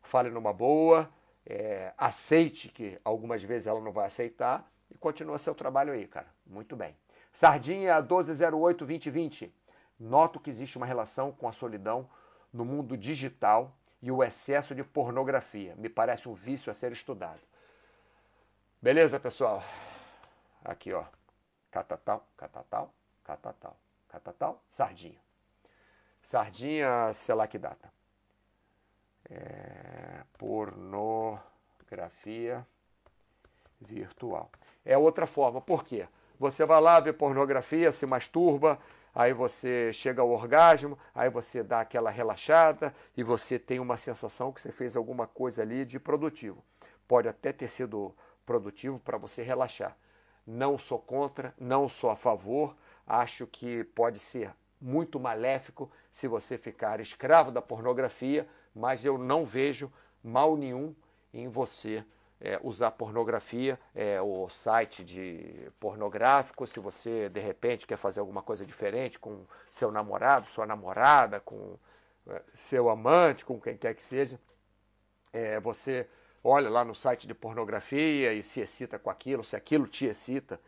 fale 0.00 0.30
numa 0.30 0.54
boa, 0.54 1.08
é, 1.44 1.92
aceite 1.98 2.70
que 2.70 2.98
algumas 3.04 3.42
vezes 3.42 3.66
ela 3.66 3.80
não 3.80 3.92
vai 3.92 4.06
aceitar 4.06 4.66
e 4.90 4.96
continua 4.96 5.38
seu 5.38 5.54
trabalho 5.54 5.92
aí, 5.92 6.06
cara. 6.06 6.28
Muito 6.46 6.74
bem. 6.76 6.96
Sardinha 7.30 8.02
1208-2020. 8.02 9.50
Noto 10.00 10.40
que 10.40 10.48
existe 10.48 10.78
uma 10.78 10.86
relação 10.86 11.30
com 11.30 11.46
a 11.46 11.52
solidão 11.52 12.08
no 12.50 12.64
mundo 12.64 12.96
digital 12.96 13.76
e 14.00 14.10
o 14.10 14.24
excesso 14.24 14.74
de 14.74 14.82
pornografia. 14.82 15.74
Me 15.76 15.90
parece 15.90 16.26
um 16.26 16.32
vício 16.32 16.70
a 16.70 16.74
ser 16.74 16.90
estudado. 16.90 17.42
Beleza, 18.80 19.20
pessoal? 19.20 19.62
Aqui, 20.64 20.90
ó. 20.94 21.04
Catatal, 21.70 22.26
catatal, 22.34 22.94
catatal, 23.22 23.76
catatal, 24.08 24.64
sardinha. 24.70 25.20
Sardinha, 26.22 27.12
sei 27.12 27.34
lá 27.34 27.46
que 27.46 27.58
data. 27.58 27.92
É, 29.28 30.24
pornografia 30.38 32.66
virtual. 33.78 34.50
É 34.82 34.96
outra 34.96 35.26
forma. 35.26 35.60
Por 35.60 35.84
quê? 35.84 36.08
Você 36.38 36.64
vai 36.64 36.80
lá 36.80 36.98
ver 37.00 37.12
pornografia, 37.12 37.92
se 37.92 38.06
masturba, 38.06 38.78
aí 39.14 39.32
você 39.32 39.92
chega 39.92 40.22
ao 40.22 40.30
orgasmo, 40.30 40.98
aí 41.14 41.28
você 41.28 41.62
dá 41.62 41.80
aquela 41.80 42.10
relaxada 42.10 42.94
e 43.16 43.22
você 43.22 43.58
tem 43.58 43.80
uma 43.80 43.96
sensação 43.96 44.52
que 44.52 44.60
você 44.60 44.72
fez 44.72 44.96
alguma 44.96 45.26
coisa 45.26 45.62
ali 45.62 45.84
de 45.84 45.98
produtivo. 45.98 46.64
Pode 47.06 47.28
até 47.28 47.52
ter 47.52 47.68
sido 47.68 48.14
produtivo 48.46 48.98
para 48.98 49.18
você 49.18 49.42
relaxar. 49.42 49.96
Não 50.46 50.78
sou 50.78 50.98
contra, 50.98 51.54
não 51.58 51.88
sou 51.88 52.10
a 52.10 52.16
favor, 52.16 52.76
acho 53.06 53.46
que 53.46 53.84
pode 53.84 54.18
ser 54.18 54.52
muito 54.80 55.20
maléfico 55.20 55.90
se 56.10 56.26
você 56.26 56.56
ficar 56.56 57.00
escravo 57.00 57.50
da 57.50 57.60
pornografia, 57.60 58.48
mas 58.74 59.04
eu 59.04 59.18
não 59.18 59.44
vejo 59.44 59.92
mal 60.22 60.56
nenhum 60.56 60.94
em 61.32 61.48
você 61.48 62.04
é, 62.40 62.58
usar 62.62 62.90
pornografia, 62.92 63.78
é, 63.94 64.20
o 64.20 64.48
site 64.48 65.04
de 65.04 65.70
pornográfico, 65.78 66.66
se 66.66 66.80
você 66.80 67.28
de 67.28 67.40
repente 67.40 67.86
quer 67.86 67.98
fazer 67.98 68.20
alguma 68.20 68.42
coisa 68.42 68.64
diferente 68.64 69.18
com 69.18 69.44
seu 69.70 69.92
namorado, 69.92 70.46
sua 70.46 70.64
namorada, 70.64 71.38
com 71.40 71.78
é, 72.28 72.42
seu 72.54 72.88
amante, 72.88 73.44
com 73.44 73.60
quem 73.60 73.76
quer 73.76 73.94
que 73.94 74.02
seja, 74.02 74.40
é, 75.32 75.60
você 75.60 76.08
olha 76.42 76.70
lá 76.70 76.82
no 76.84 76.94
site 76.94 77.26
de 77.26 77.34
pornografia 77.34 78.32
e 78.32 78.42
se 78.42 78.60
excita 78.60 78.98
com 78.98 79.10
aquilo, 79.10 79.44
se 79.44 79.54
aquilo 79.54 79.86
te 79.86 80.06
excita. 80.06 80.58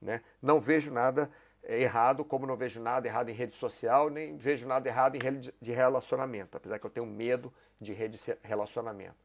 Né? 0.00 0.20
Não 0.42 0.60
vejo 0.60 0.92
nada 0.92 1.30
errado, 1.64 2.24
como 2.24 2.46
não 2.46 2.56
vejo 2.56 2.80
nada 2.80 3.06
errado 3.06 3.30
em 3.30 3.34
rede 3.34 3.56
social, 3.56 4.10
nem 4.10 4.36
vejo 4.36 4.66
nada 4.66 4.86
errado 4.88 5.14
em 5.14 5.20
rede 5.20 5.54
de 5.62 5.72
relacionamento, 5.72 6.56
apesar 6.56 6.78
que 6.78 6.84
eu 6.84 6.90
tenho 6.90 7.06
medo 7.06 7.52
de 7.80 7.92
rede 7.92 8.18
de 8.18 8.36
relacionamento 8.42 9.21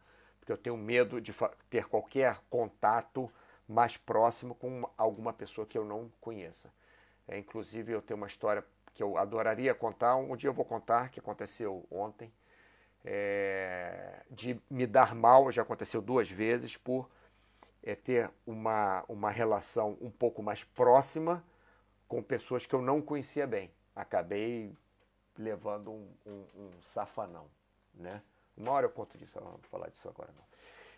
porque 0.48 0.54
eu 0.54 0.58
tenho 0.58 0.78
medo 0.78 1.20
de 1.20 1.36
ter 1.70 1.90
qualquer 1.90 2.40
contato 2.50 3.30
mais 3.68 3.98
próximo 3.98 4.56
com 4.56 4.90
alguma 4.98 5.34
pessoa 5.34 5.68
que 5.68 5.78
eu 5.78 5.84
não 5.84 6.10
conheça. 6.22 6.74
É, 7.28 7.38
inclusive, 7.38 7.92
eu 7.92 8.02
tenho 8.02 8.18
uma 8.18 8.28
história 8.28 8.64
que 8.94 9.04
eu 9.04 9.18
adoraria 9.18 9.76
contar, 9.76 10.16
um 10.16 10.38
dia 10.38 10.50
eu 10.50 10.54
vou 10.54 10.64
contar, 10.64 11.10
que 11.10 11.20
aconteceu 11.20 11.86
ontem, 11.92 12.32
é, 13.04 14.24
de 14.32 14.58
me 14.70 14.88
dar 14.88 15.14
mal, 15.14 15.52
já 15.52 15.64
aconteceu 15.64 16.02
duas 16.02 16.32
vezes, 16.32 16.78
por 16.78 17.10
é, 17.84 17.94
ter 17.94 18.32
uma, 18.46 19.04
uma 19.10 19.30
relação 19.30 19.98
um 20.00 20.10
pouco 20.10 20.42
mais 20.42 20.64
próxima 20.64 21.44
com 22.08 22.24
pessoas 22.24 22.66
que 22.66 22.74
eu 22.74 22.82
não 22.82 23.02
conhecia 23.02 23.46
bem. 23.46 23.70
Acabei 23.94 24.74
levando 25.38 25.92
um, 25.92 26.08
um, 26.26 26.46
um 26.56 26.72
safanão, 26.82 27.50
né? 27.94 28.24
Uma 28.58 28.72
hora 28.72 28.86
eu 28.86 28.90
conto 28.90 29.18
disso, 29.18 29.40
não 29.40 29.52
vou 29.52 29.60
falar 29.70 29.90
disso 29.90 30.10
agora 30.10 30.30
não. 30.36 30.44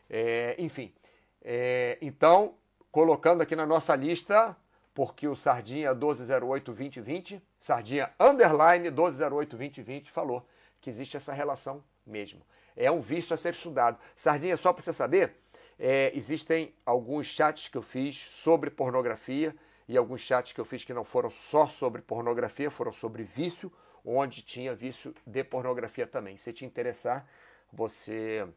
É, 0.10 0.56
enfim, 0.58 0.94
é, 1.42 1.98
então, 2.02 2.56
colocando 2.92 3.42
aqui 3.42 3.56
na 3.56 3.66
nossa 3.66 3.96
lista, 3.96 4.56
porque 4.94 5.28
o 5.28 5.36
Sardinha 5.36 5.94
1208-2020, 5.96 7.42
Sardinha 7.60 8.12
underline 8.20 8.90
1208-2020 8.92 10.08
falou 10.08 10.46
que 10.82 10.90
existe 10.90 11.18
essa 11.18 11.34
relação 11.34 11.84
mesmo. 12.06 12.42
É 12.76 12.90
um 12.90 13.02
visto 13.02 13.34
a 13.34 13.38
ser 13.38 13.54
estudado. 13.54 14.00
Sardinha, 14.16 14.58
só 14.58 14.74
para 14.74 14.82
você 14.82 14.94
saber, 14.94 15.36
é, 15.78 16.12
existem 16.16 16.74
alguns 16.86 17.28
chats 17.28 17.68
que 17.68 17.78
eu 17.78 17.82
fiz 17.82 18.28
sobre 18.32 18.70
pornografia 18.70 19.56
e 19.88 19.98
alguns 19.98 20.22
chats 20.22 20.52
que 20.52 20.60
eu 20.60 20.66
fiz 20.66 20.84
que 20.84 20.94
não 20.94 21.04
foram 21.04 21.30
só 21.30 21.68
sobre 21.68 22.02
pornografia, 22.02 22.70
foram 22.70 22.92
sobre 22.92 23.24
vício, 23.24 23.72
onde 24.04 24.42
tinha 24.42 24.76
vício 24.76 25.14
de 25.26 25.44
pornografia 25.44 26.06
também. 26.06 26.38
Se 26.38 26.54
te 26.54 26.66
interessar, 26.66 27.28
você 27.72 28.48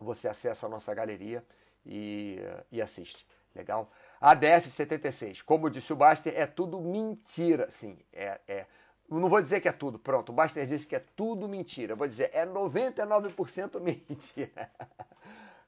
você 0.00 0.28
acessa 0.28 0.66
a 0.66 0.68
nossa 0.68 0.94
galeria 0.94 1.44
e, 1.84 2.38
e 2.70 2.80
assiste. 2.80 3.26
Legal? 3.54 3.90
ADF 4.20 4.70
76, 4.70 5.42
como 5.42 5.70
disse 5.70 5.92
o 5.92 5.96
Baster, 5.96 6.32
é 6.36 6.46
tudo 6.46 6.80
mentira. 6.80 7.70
Sim, 7.70 7.98
é, 8.12 8.40
é. 8.46 8.66
Não 9.08 9.28
vou 9.28 9.40
dizer 9.40 9.60
que 9.60 9.68
é 9.68 9.72
tudo, 9.72 9.98
pronto. 9.98 10.30
O 10.30 10.32
Baster 10.34 10.66
disse 10.66 10.86
que 10.86 10.94
é 10.94 11.00
tudo 11.16 11.48
mentira. 11.48 11.92
Eu 11.92 11.96
vou 11.96 12.06
dizer, 12.06 12.30
é 12.32 12.44
99% 12.46 13.80
mentira. 13.80 14.70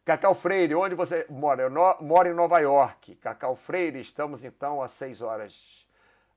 Cacau 0.04 0.34
Freire, 0.34 0.74
onde 0.74 0.94
você 0.94 1.26
mora? 1.28 1.62
Eu 1.62 1.70
no, 1.70 1.96
moro 2.00 2.28
em 2.28 2.34
Nova 2.34 2.58
York. 2.60 3.16
Cacau 3.16 3.56
Freire, 3.56 4.00
estamos 4.00 4.44
então 4.44 4.82
a 4.82 4.88
6 4.88 5.22
horas, 5.22 5.86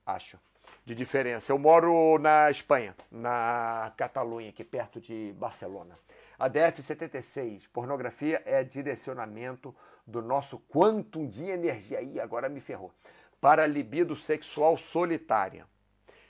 acho 0.06 0.40
de 0.86 0.94
diferença. 0.94 1.52
Eu 1.52 1.58
moro 1.58 2.18
na 2.20 2.52
Espanha, 2.52 2.96
na 3.12 3.94
Catalunha, 3.96 4.50
aqui 4.50 4.64
perto 4.64 5.00
de 5.00 5.34
Barcelona. 5.38 5.98
A 6.38 6.50
DF76, 6.50 7.68
pornografia 7.72 8.42
é 8.46 8.64
direcionamento 8.64 9.74
do 10.06 10.22
nosso 10.22 10.60
quantum 10.60 11.28
de 11.28 11.46
energia. 11.46 12.00
Aí 12.00 12.20
agora 12.20 12.50
me 12.50 12.60
ferrou. 12.60 12.92
Para 13.40 13.64
a 13.64 13.68
libido 13.68 14.16
sexual 14.16 14.78
solitária. 14.78 15.66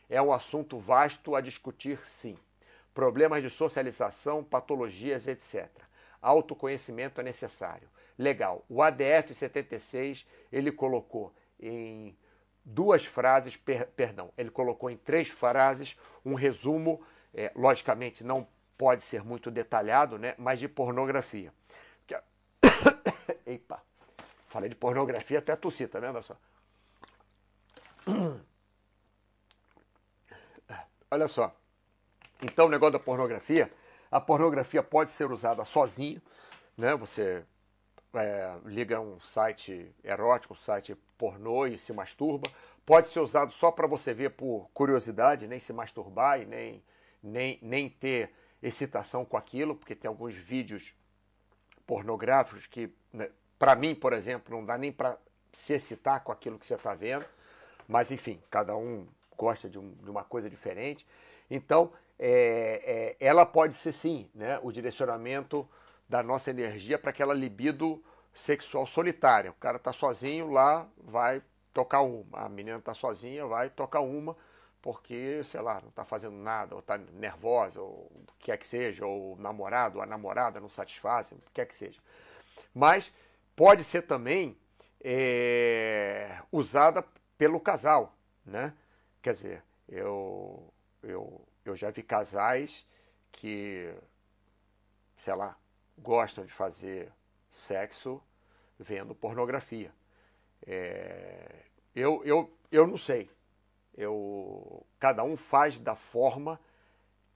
É 0.09 0.21
um 0.21 0.31
assunto 0.31 0.77
vasto 0.77 1.35
a 1.35 1.41
discutir, 1.41 2.05
sim. 2.05 2.37
Problemas 2.93 3.41
de 3.41 3.49
socialização, 3.49 4.43
patologias, 4.43 5.27
etc. 5.27 5.67
Autoconhecimento 6.21 7.19
é 7.19 7.23
necessário. 7.23 7.89
Legal. 8.17 8.63
O 8.69 8.83
ADF 8.83 9.33
76 9.33 10.27
ele 10.51 10.71
colocou 10.71 11.33
em 11.59 12.15
duas 12.63 13.05
frases, 13.05 13.57
per, 13.57 13.87
perdão, 13.87 14.31
ele 14.37 14.49
colocou 14.49 14.89
em 14.89 14.97
três 14.97 15.29
frases 15.29 15.97
um 16.25 16.33
resumo, 16.33 17.05
é, 17.33 17.51
logicamente 17.55 18.23
não 18.23 18.47
pode 18.77 19.03
ser 19.03 19.23
muito 19.23 19.51
detalhado, 19.51 20.17
né, 20.17 20.35
mas 20.37 20.59
de 20.59 20.67
pornografia. 20.67 21.53
Que, 22.07 22.15
Epa, 23.45 23.81
falei 24.47 24.69
de 24.69 24.75
pornografia 24.75 25.39
até 25.39 25.55
tossi, 25.55 25.87
tá 25.87 25.99
vendo 25.99 26.21
só? 26.21 26.37
Olha 31.11 31.27
só. 31.27 31.55
Então, 32.41 32.65
o 32.65 32.69
negócio 32.69 32.93
da 32.93 32.99
pornografia, 32.99 33.71
a 34.11 34.19
pornografia 34.19 34.83
pode 34.83 35.11
ser 35.11 35.31
usada 35.31 35.63
sozinha, 35.63 36.21
né? 36.77 36.95
Você 36.95 37.45
é, 38.13 38.57
liga 38.65 38.99
um 38.99 39.19
site 39.19 39.93
erótico, 40.03 40.53
um 40.53 40.57
site 40.57 40.95
pornô 41.17 41.65
e 41.65 41.77
se 41.77 41.91
masturba. 41.93 42.49
Pode 42.85 43.09
ser 43.09 43.19
usado 43.19 43.53
só 43.53 43.71
para 43.71 43.87
você 43.87 44.13
ver 44.13 44.31
por 44.31 44.69
curiosidade, 44.73 45.47
nem 45.47 45.59
se 45.59 45.71
masturbar 45.71 46.41
e 46.41 46.45
nem, 46.45 46.83
nem, 47.21 47.59
nem 47.61 47.89
ter 47.89 48.31
excitação 48.61 49.25
com 49.25 49.37
aquilo, 49.37 49.75
porque 49.75 49.95
tem 49.95 50.07
alguns 50.07 50.33
vídeos 50.33 50.93
pornográficos 51.87 52.67
que, 52.67 52.93
né, 53.11 53.29
para 53.57 53.75
mim, 53.75 53.95
por 53.95 54.13
exemplo, 54.13 54.55
não 54.55 54.65
dá 54.65 54.77
nem 54.77 54.91
para 54.91 55.17
se 55.51 55.73
excitar 55.73 56.23
com 56.23 56.31
aquilo 56.31 56.59
que 56.59 56.65
você 56.65 56.75
está 56.75 56.93
vendo. 56.93 57.25
Mas, 57.87 58.11
enfim, 58.11 58.41
cada 58.49 58.75
um 58.75 59.07
gosta 59.37 59.69
de, 59.69 59.77
um, 59.77 59.91
de 59.91 60.09
uma 60.09 60.23
coisa 60.23 60.49
diferente. 60.49 61.05
Então, 61.49 61.91
é, 62.17 63.15
é, 63.19 63.25
ela 63.25 63.45
pode 63.45 63.75
ser 63.75 63.91
sim 63.91 64.29
né, 64.33 64.59
o 64.63 64.71
direcionamento 64.71 65.67
da 66.07 66.21
nossa 66.21 66.49
energia 66.49 66.97
para 66.97 67.09
aquela 67.09 67.33
libido 67.33 68.03
sexual 68.33 68.85
solitária. 68.87 69.51
O 69.51 69.55
cara 69.55 69.77
está 69.77 69.93
sozinho 69.93 70.49
lá, 70.49 70.87
vai 70.97 71.41
tocar 71.73 72.01
uma. 72.01 72.45
A 72.45 72.49
menina 72.49 72.77
está 72.77 72.93
sozinha, 72.93 73.45
vai 73.45 73.69
tocar 73.69 74.01
uma, 74.01 74.35
porque, 74.81 75.43
sei 75.43 75.61
lá, 75.61 75.79
não 75.81 75.89
está 75.89 76.03
fazendo 76.03 76.35
nada, 76.35 76.75
ou 76.75 76.79
está 76.79 76.97
nervosa, 76.97 77.81
ou 77.81 78.11
o 78.11 78.25
que 78.37 78.45
quer 78.45 78.57
que 78.57 78.67
seja, 78.67 79.05
ou 79.05 79.33
o 79.33 79.35
namorado, 79.39 79.97
ou 79.97 80.03
a 80.03 80.05
namorada 80.05 80.59
não 80.59 80.69
satisfazem, 80.69 81.37
o 81.37 81.41
que 81.41 81.51
quer 81.53 81.65
que 81.65 81.75
seja. 81.75 81.99
Mas 82.73 83.11
pode 83.55 83.83
ser 83.83 84.03
também 84.03 84.57
é, 85.01 86.39
usada 86.51 87.03
pelo 87.37 87.59
casal, 87.59 88.15
né? 88.45 88.73
Quer 89.21 89.33
dizer, 89.33 89.63
eu, 89.87 90.71
eu, 91.01 91.41
eu 91.65 91.75
já 91.75 91.89
vi 91.89 92.03
casais 92.03 92.85
que, 93.31 93.93
sei 95.17 95.33
lá, 95.33 95.57
gostam 95.97 96.45
de 96.45 96.51
fazer 96.51 97.11
sexo 97.49 98.21
vendo 98.79 99.13
pornografia. 99.13 99.91
É, 100.65 101.65
eu, 101.95 102.21
eu, 102.25 102.51
eu 102.71 102.87
não 102.87 102.97
sei. 102.97 103.29
Eu, 103.95 104.85
cada 104.99 105.23
um 105.23 105.37
faz 105.37 105.77
da 105.77 105.95
forma 105.95 106.59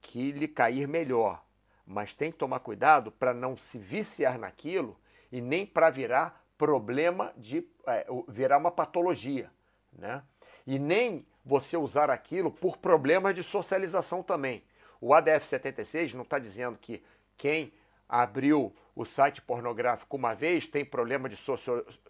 que 0.00 0.32
lhe 0.32 0.48
cair 0.48 0.88
melhor. 0.88 1.42
Mas 1.86 2.14
tem 2.14 2.30
que 2.30 2.38
tomar 2.38 2.60
cuidado 2.60 3.10
para 3.10 3.32
não 3.32 3.56
se 3.56 3.78
viciar 3.78 4.38
naquilo 4.38 4.98
e 5.32 5.40
nem 5.40 5.64
para 5.64 5.90
virar 5.90 6.44
problema 6.58 7.32
de 7.36 7.66
é, 7.86 8.06
virar 8.28 8.58
uma 8.58 8.70
patologia. 8.70 9.50
Né? 9.92 10.22
E 10.66 10.78
nem 10.78 11.26
você 11.44 11.76
usar 11.76 12.10
aquilo 12.10 12.50
por 12.50 12.76
problemas 12.76 13.34
de 13.34 13.42
socialização 13.42 14.22
também. 14.22 14.62
O 15.00 15.14
ADF 15.14 15.46
76 15.46 16.12
não 16.14 16.22
está 16.22 16.38
dizendo 16.38 16.76
que 16.76 17.02
quem 17.36 17.72
abriu 18.08 18.74
o 18.96 19.04
site 19.04 19.40
pornográfico 19.42 20.16
uma 20.16 20.34
vez 20.34 20.66
tem 20.66 20.84
problema 20.84 21.28
de 21.28 21.36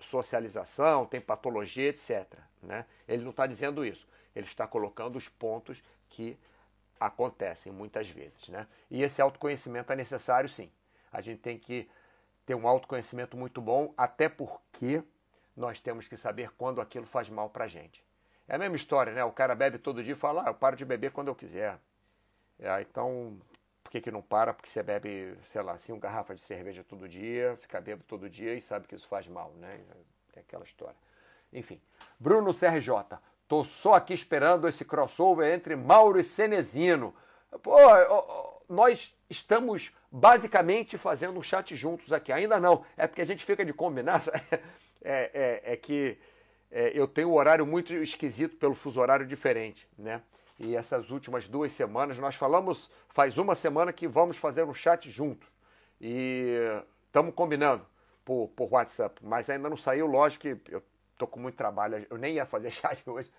socialização, 0.01 1.05
tem 1.05 1.21
patologia, 1.21 1.89
etc. 1.89 2.27
Né? 2.63 2.87
Ele 3.07 3.23
não 3.23 3.31
está 3.31 3.47
dizendo 3.47 3.85
isso. 3.85 4.07
Ele 4.35 4.47
está 4.47 4.67
colocando 4.67 5.17
os 5.17 5.29
pontos 5.29 5.83
que 6.09 6.39
acontecem 7.01 7.73
muitas 7.73 8.09
vezes, 8.09 8.49
né? 8.49 8.67
E 8.91 9.03
esse 9.03 9.23
autoconhecimento 9.23 9.93
é 9.93 9.97
necessário, 9.97 10.49
sim. 10.49 10.71
A 11.13 11.21
gente 11.21 11.41
tem 11.41 11.59
que 11.59 11.89
ter 12.45 12.55
um 12.55 12.67
autoconhecimento 12.67 13.37
muito 13.37 13.61
bom, 13.61 13.93
até 13.97 14.29
porque 14.29 15.03
nós 15.57 15.81
temos 15.81 16.09
que 16.09 16.17
saber 16.17 16.51
quando 16.57 16.81
aquilo 16.81 17.07
faz 17.07 17.29
mal 17.29 17.51
pra 17.51 17.69
gente. 17.69 18.05
É 18.49 18.55
a 18.55 18.59
mesma 18.59 18.77
história, 18.77 19.13
né? 19.13 19.23
O 19.25 19.33
cara 19.33 19.55
bebe 19.55 19.79
todo 19.79 20.03
dia 20.03 20.15
e 20.15 20.17
fala, 20.17 20.45
ah, 20.45 20.51
eu 20.51 20.55
paro 20.55 20.75
de 20.75 20.85
beber 20.85 21.13
quando 21.13 21.29
eu 21.29 21.35
quiser. 21.35 21.79
É, 22.59 22.81
então, 22.81 23.39
por 23.89 23.93
que, 23.93 24.03
que 24.03 24.11
não 24.11 24.21
para? 24.21 24.53
Porque 24.53 24.69
você 24.69 24.83
bebe, 24.83 25.35
sei 25.45 25.63
lá, 25.63 25.79
cinco 25.79 25.99
garrafas 25.99 26.37
de 26.37 26.43
cerveja 26.43 26.85
todo 26.85 27.09
dia, 27.09 27.57
fica 27.59 27.81
bebo 27.81 28.05
todo 28.07 28.29
dia 28.29 28.53
e 28.53 28.61
sabe 28.61 28.87
que 28.87 28.95
isso 28.95 29.09
faz 29.09 29.27
mal, 29.27 29.51
né? 29.59 29.81
Tem 30.31 30.43
aquela 30.43 30.63
história. 30.63 30.95
Enfim. 31.51 31.81
Bruno 32.21 32.53
CRJ. 32.53 33.19
Tô 33.49 33.65
só 33.65 33.95
aqui 33.95 34.13
esperando 34.13 34.69
esse 34.69 34.85
crossover 34.85 35.55
entre 35.55 35.75
Mauro 35.75 36.21
e 36.21 36.23
Cenezino. 36.23 37.15
Pô, 37.63 37.79
nós 38.69 39.17
estamos 39.31 39.91
basicamente 40.13 40.99
fazendo 40.99 41.39
um 41.39 41.43
chat 41.43 41.75
juntos 41.75 42.13
aqui. 42.13 42.31
Ainda 42.31 42.61
não. 42.61 42.85
É 42.95 43.07
porque 43.07 43.23
a 43.23 43.27
gente 43.27 43.43
fica 43.43 43.65
de 43.65 43.73
combinar. 43.73 44.23
É, 45.01 45.63
é, 45.65 45.75
é 45.75 45.77
que 45.77 46.19
é, 46.73 46.91
eu 46.93 47.07
tenho 47.07 47.29
um 47.29 47.35
horário 47.35 47.65
muito 47.65 47.95
esquisito 47.95 48.57
pelo 48.57 48.75
fuso 48.75 49.01
horário 49.01 49.25
diferente, 49.25 49.89
né? 49.97 50.21
E 50.59 50.75
essas 50.75 51.11
últimas 51.11 51.47
duas 51.47 51.73
semanas, 51.73 52.19
nós 52.19 52.35
falamos, 52.35 52.91
faz 53.11 53.39
uma 53.39 53.55
semana 53.55 53.93
que 53.93 54.09
vamos 54.09 54.37
fazer 54.37 54.65
um 54.65 54.75
chat 54.75 55.11
junto. 55.11 55.47
E 56.01 56.57
estamos 57.07 57.35
combinando 57.35 57.87
por, 58.25 58.49
por 58.49 58.73
WhatsApp, 58.73 59.25
mas 59.25 59.49
ainda 59.49 59.69
não 59.71 59.77
saiu, 59.77 60.07
lógico 60.07 60.43
que 60.43 60.73
eu 60.73 60.83
tô 61.17 61.27
com 61.27 61.41
muito 61.41 61.57
trabalho, 61.57 62.07
eu 62.11 62.17
nem 62.17 62.35
ia 62.35 62.47
fazer 62.47 62.71
chat 62.73 63.03
hoje. 63.09 63.31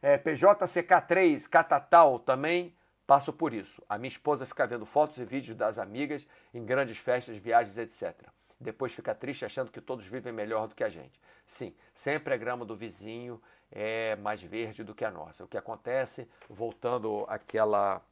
É, 0.00 0.16
PJCK3, 0.16 1.48
Catatal, 1.48 2.18
também 2.18 2.74
passo 3.06 3.32
por 3.32 3.52
isso. 3.52 3.82
A 3.88 3.98
minha 3.98 4.08
esposa 4.08 4.46
fica 4.46 4.66
vendo 4.66 4.86
fotos 4.86 5.18
e 5.18 5.24
vídeos 5.24 5.56
das 5.56 5.78
amigas 5.78 6.26
em 6.54 6.64
grandes 6.64 6.96
festas, 6.96 7.36
viagens, 7.36 7.76
etc. 7.76 8.14
Depois 8.58 8.92
fica 8.92 9.14
triste 9.14 9.44
achando 9.44 9.70
que 9.70 9.80
todos 9.80 10.06
vivem 10.06 10.32
melhor 10.32 10.68
do 10.68 10.74
que 10.74 10.84
a 10.84 10.88
gente. 10.88 11.20
Sim, 11.46 11.74
sempre 11.94 12.32
a 12.32 12.36
grama 12.36 12.64
do 12.64 12.76
vizinho 12.76 13.42
é 13.72 14.14
mais 14.16 14.42
verde 14.42 14.84
do 14.84 14.94
que 14.94 15.04
a 15.04 15.10
nossa. 15.10 15.44
O 15.44 15.48
que 15.48 15.56
acontece, 15.56 16.28
voltando 16.48 17.24
àquela 17.26 18.02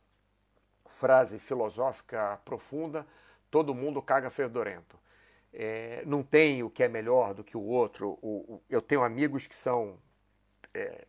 frase 0.87 1.39
filosófica 1.39 2.41
profunda, 2.45 3.07
todo 3.51 3.75
mundo 3.75 4.01
caga 4.01 4.31
fedorento. 4.31 4.99
É, 5.53 6.03
não 6.07 6.23
tem 6.23 6.63
o 6.63 6.71
que 6.71 6.83
é 6.83 6.89
melhor 6.89 7.35
do 7.35 7.45
que 7.45 7.57
o 7.57 7.63
outro. 7.63 8.19
O, 8.23 8.55
o, 8.55 8.63
eu 8.71 8.81
tenho 8.81 9.03
amigos 9.03 9.47
que 9.47 9.57
são 9.57 9.99
é, 10.73 11.07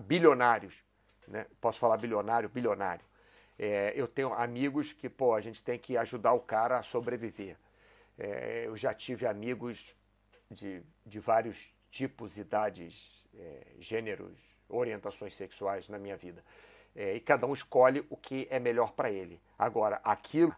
bilionários, 0.00 0.82
né? 1.26 1.46
posso 1.60 1.78
falar 1.78 1.98
bilionário, 1.98 2.48
bilionário. 2.48 3.04
É, 3.58 3.92
eu 3.94 4.08
tenho 4.08 4.32
amigos 4.32 4.92
que, 4.92 5.08
pô, 5.08 5.34
a 5.34 5.40
gente 5.40 5.62
tem 5.62 5.78
que 5.78 5.96
ajudar 5.96 6.32
o 6.32 6.40
cara 6.40 6.78
a 6.78 6.82
sobreviver. 6.82 7.56
É, 8.16 8.64
eu 8.66 8.76
já 8.76 8.94
tive 8.94 9.26
amigos 9.26 9.94
de, 10.50 10.82
de 11.04 11.18
vários 11.18 11.72
tipos, 11.90 12.38
idades, 12.38 13.26
é, 13.34 13.66
gêneros, 13.78 14.36
orientações 14.68 15.34
sexuais 15.34 15.88
na 15.88 15.98
minha 15.98 16.16
vida. 16.16 16.44
É, 16.94 17.14
e 17.14 17.20
cada 17.20 17.46
um 17.46 17.52
escolhe 17.52 18.04
o 18.10 18.16
que 18.16 18.46
é 18.50 18.58
melhor 18.58 18.92
para 18.92 19.10
ele. 19.10 19.40
Agora, 19.58 20.00
aquilo 20.02 20.54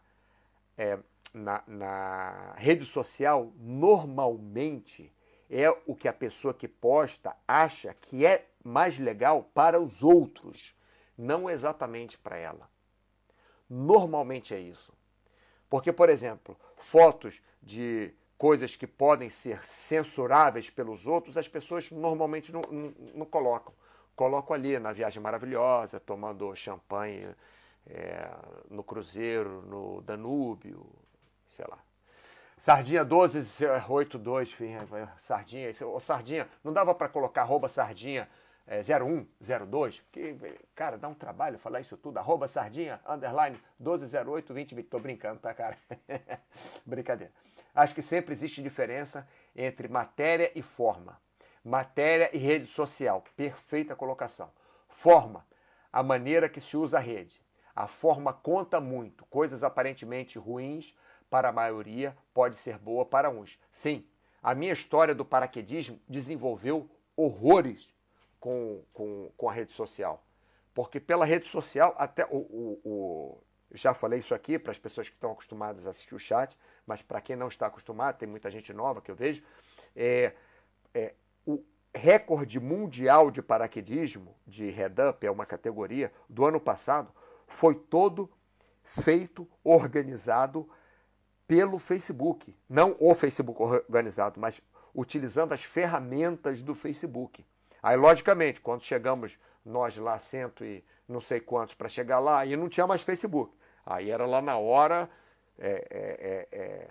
é, 0.76 0.98
na, 1.34 1.62
na 1.66 2.54
rede 2.56 2.84
social, 2.84 3.52
normalmente, 3.56 5.12
é 5.48 5.68
o 5.86 5.94
que 5.94 6.08
a 6.08 6.12
pessoa 6.12 6.54
que 6.54 6.68
posta 6.68 7.36
acha 7.46 7.92
que 7.94 8.24
é 8.24 8.46
mais 8.62 8.98
legal 8.98 9.42
para 9.54 9.80
os 9.80 10.02
outros, 10.02 10.74
não 11.16 11.50
exatamente 11.50 12.16
para 12.18 12.36
ela. 12.36 12.70
Normalmente 13.68 14.54
é 14.54 14.58
isso. 14.58 14.92
Porque, 15.68 15.92
por 15.92 16.08
exemplo, 16.08 16.56
fotos 16.76 17.40
de 17.62 18.12
coisas 18.40 18.74
que 18.74 18.86
podem 18.86 19.28
ser 19.28 19.62
censuráveis 19.62 20.70
pelos 20.70 21.06
outros, 21.06 21.36
as 21.36 21.46
pessoas 21.46 21.90
normalmente 21.90 22.50
não, 22.50 22.62
não, 22.70 22.94
não 23.14 23.26
colocam. 23.26 23.74
Colocam 24.16 24.56
ali 24.56 24.78
na 24.78 24.94
viagem 24.94 25.22
maravilhosa, 25.22 26.00
tomando 26.00 26.56
champanhe 26.56 27.36
é, 27.86 28.30
no 28.70 28.82
Cruzeiro, 28.82 29.60
no 29.66 30.00
Danúbio, 30.00 30.86
sei 31.50 31.66
lá. 31.68 31.78
Sardinha 32.56 33.04
1282, 33.04 34.48
enfim, 34.48 34.72
é, 34.72 35.08
Sardinha, 35.18 35.70
ô 35.86 36.00
Sardinha, 36.00 36.48
não 36.64 36.72
dava 36.72 36.94
para 36.94 37.10
colocar 37.10 37.42
arroba 37.42 37.68
Sardinha 37.68 38.26
é, 38.66 38.80
01, 38.80 39.26
02, 39.66 40.02
que, 40.10 40.34
cara, 40.74 40.96
dá 40.96 41.08
um 41.08 41.14
trabalho 41.14 41.58
falar 41.58 41.82
isso 41.82 41.98
tudo, 41.98 42.16
arroba 42.16 42.48
Sardinha, 42.48 43.00
underline 43.06 43.60
1208 43.78 44.54
2020, 44.54 44.88
tô 44.88 44.98
brincando, 44.98 45.40
tá, 45.40 45.52
cara? 45.52 45.76
Brincadeira. 46.86 47.32
Acho 47.74 47.94
que 47.94 48.02
sempre 48.02 48.32
existe 48.32 48.62
diferença 48.62 49.26
entre 49.54 49.88
matéria 49.88 50.50
e 50.54 50.62
forma. 50.62 51.20
Matéria 51.64 52.30
e 52.32 52.38
rede 52.38 52.66
social. 52.66 53.22
Perfeita 53.36 53.94
colocação. 53.94 54.50
Forma, 54.88 55.46
a 55.92 56.02
maneira 56.02 56.48
que 56.48 56.60
se 56.60 56.76
usa 56.76 56.98
a 56.98 57.00
rede. 57.00 57.40
A 57.74 57.86
forma 57.86 58.32
conta 58.32 58.80
muito. 58.80 59.24
Coisas 59.26 59.62
aparentemente 59.62 60.38
ruins 60.38 60.94
para 61.28 61.48
a 61.48 61.52
maioria 61.52 62.16
pode 62.34 62.56
ser 62.56 62.78
boa 62.78 63.04
para 63.04 63.30
uns. 63.30 63.58
Sim, 63.70 64.06
a 64.42 64.54
minha 64.54 64.72
história 64.72 65.14
do 65.14 65.24
paraquedismo 65.24 66.00
desenvolveu 66.08 66.90
horrores 67.16 67.94
com, 68.40 68.82
com, 68.92 69.30
com 69.36 69.48
a 69.48 69.52
rede 69.52 69.72
social. 69.72 70.24
Porque 70.74 70.98
pela 70.98 71.24
rede 71.24 71.48
social, 71.48 71.94
até 71.98 72.24
o, 72.26 72.38
o, 72.38 72.80
o 72.84 73.42
já 73.72 73.94
falei 73.94 74.18
isso 74.18 74.34
aqui 74.34 74.58
para 74.58 74.72
as 74.72 74.78
pessoas 74.78 75.08
que 75.08 75.14
estão 75.14 75.32
acostumadas 75.32 75.86
a 75.86 75.90
assistir 75.90 76.14
o 76.14 76.18
chat, 76.18 76.56
mas 76.90 77.02
para 77.02 77.20
quem 77.20 77.36
não 77.36 77.46
está 77.46 77.66
acostumado, 77.66 78.18
tem 78.18 78.28
muita 78.28 78.50
gente 78.50 78.72
nova 78.72 79.00
que 79.00 79.12
eu 79.12 79.14
vejo, 79.14 79.44
é, 79.94 80.32
é, 80.92 81.14
o 81.46 81.62
recorde 81.94 82.58
mundial 82.58 83.30
de 83.30 83.40
paraquedismo, 83.40 84.34
de 84.44 84.68
head-up, 84.70 85.24
é 85.24 85.30
uma 85.30 85.46
categoria, 85.46 86.12
do 86.28 86.44
ano 86.44 86.60
passado, 86.60 87.12
foi 87.46 87.76
todo 87.76 88.28
feito, 88.82 89.48
organizado 89.62 90.68
pelo 91.46 91.78
Facebook. 91.78 92.56
Não 92.68 92.96
o 92.98 93.14
Facebook 93.14 93.62
organizado, 93.62 94.40
mas 94.40 94.60
utilizando 94.92 95.52
as 95.52 95.62
ferramentas 95.62 96.60
do 96.60 96.74
Facebook. 96.74 97.46
Aí, 97.80 97.96
logicamente, 97.96 98.60
quando 98.60 98.82
chegamos 98.82 99.38
nós 99.64 99.96
lá, 99.96 100.18
cento 100.18 100.64
e 100.64 100.84
não 101.06 101.20
sei 101.20 101.38
quantos, 101.38 101.76
para 101.76 101.88
chegar 101.88 102.18
lá, 102.18 102.40
aí 102.40 102.56
não 102.56 102.68
tinha 102.68 102.84
mais 102.84 103.02
Facebook. 103.02 103.54
Aí 103.86 104.10
era 104.10 104.26
lá 104.26 104.42
na 104.42 104.58
hora, 104.58 105.08
é, 105.60 105.86
é, 105.90 106.48
é, 106.50 106.58
é, 106.58 106.88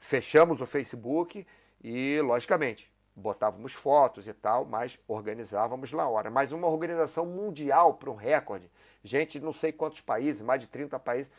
fechamos 0.00 0.60
o 0.60 0.66
Facebook 0.66 1.46
e, 1.82 2.20
logicamente, 2.20 2.92
botávamos 3.14 3.72
fotos 3.72 4.26
e 4.28 4.34
tal, 4.34 4.64
mas 4.64 4.98
organizávamos 5.06 5.92
na 5.92 6.08
hora. 6.08 6.30
Mas 6.30 6.52
uma 6.52 6.66
organização 6.66 7.24
mundial 7.24 7.94
para 7.94 8.10
um 8.10 8.16
recorde, 8.16 8.70
gente, 9.02 9.40
não 9.40 9.52
sei 9.52 9.72
quantos 9.72 10.00
países, 10.00 10.42
mais 10.42 10.60
de 10.60 10.66
30 10.66 10.98
países, 10.98 11.30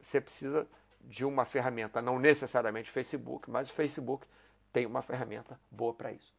você 0.00 0.20
precisa 0.20 0.66
de 1.00 1.24
uma 1.24 1.44
ferramenta, 1.44 2.02
não 2.02 2.18
necessariamente 2.18 2.90
Facebook, 2.90 3.50
mas 3.50 3.70
o 3.70 3.72
Facebook 3.72 4.26
tem 4.72 4.86
uma 4.86 5.02
ferramenta 5.02 5.58
boa 5.70 5.94
para 5.94 6.12
isso. 6.12 6.34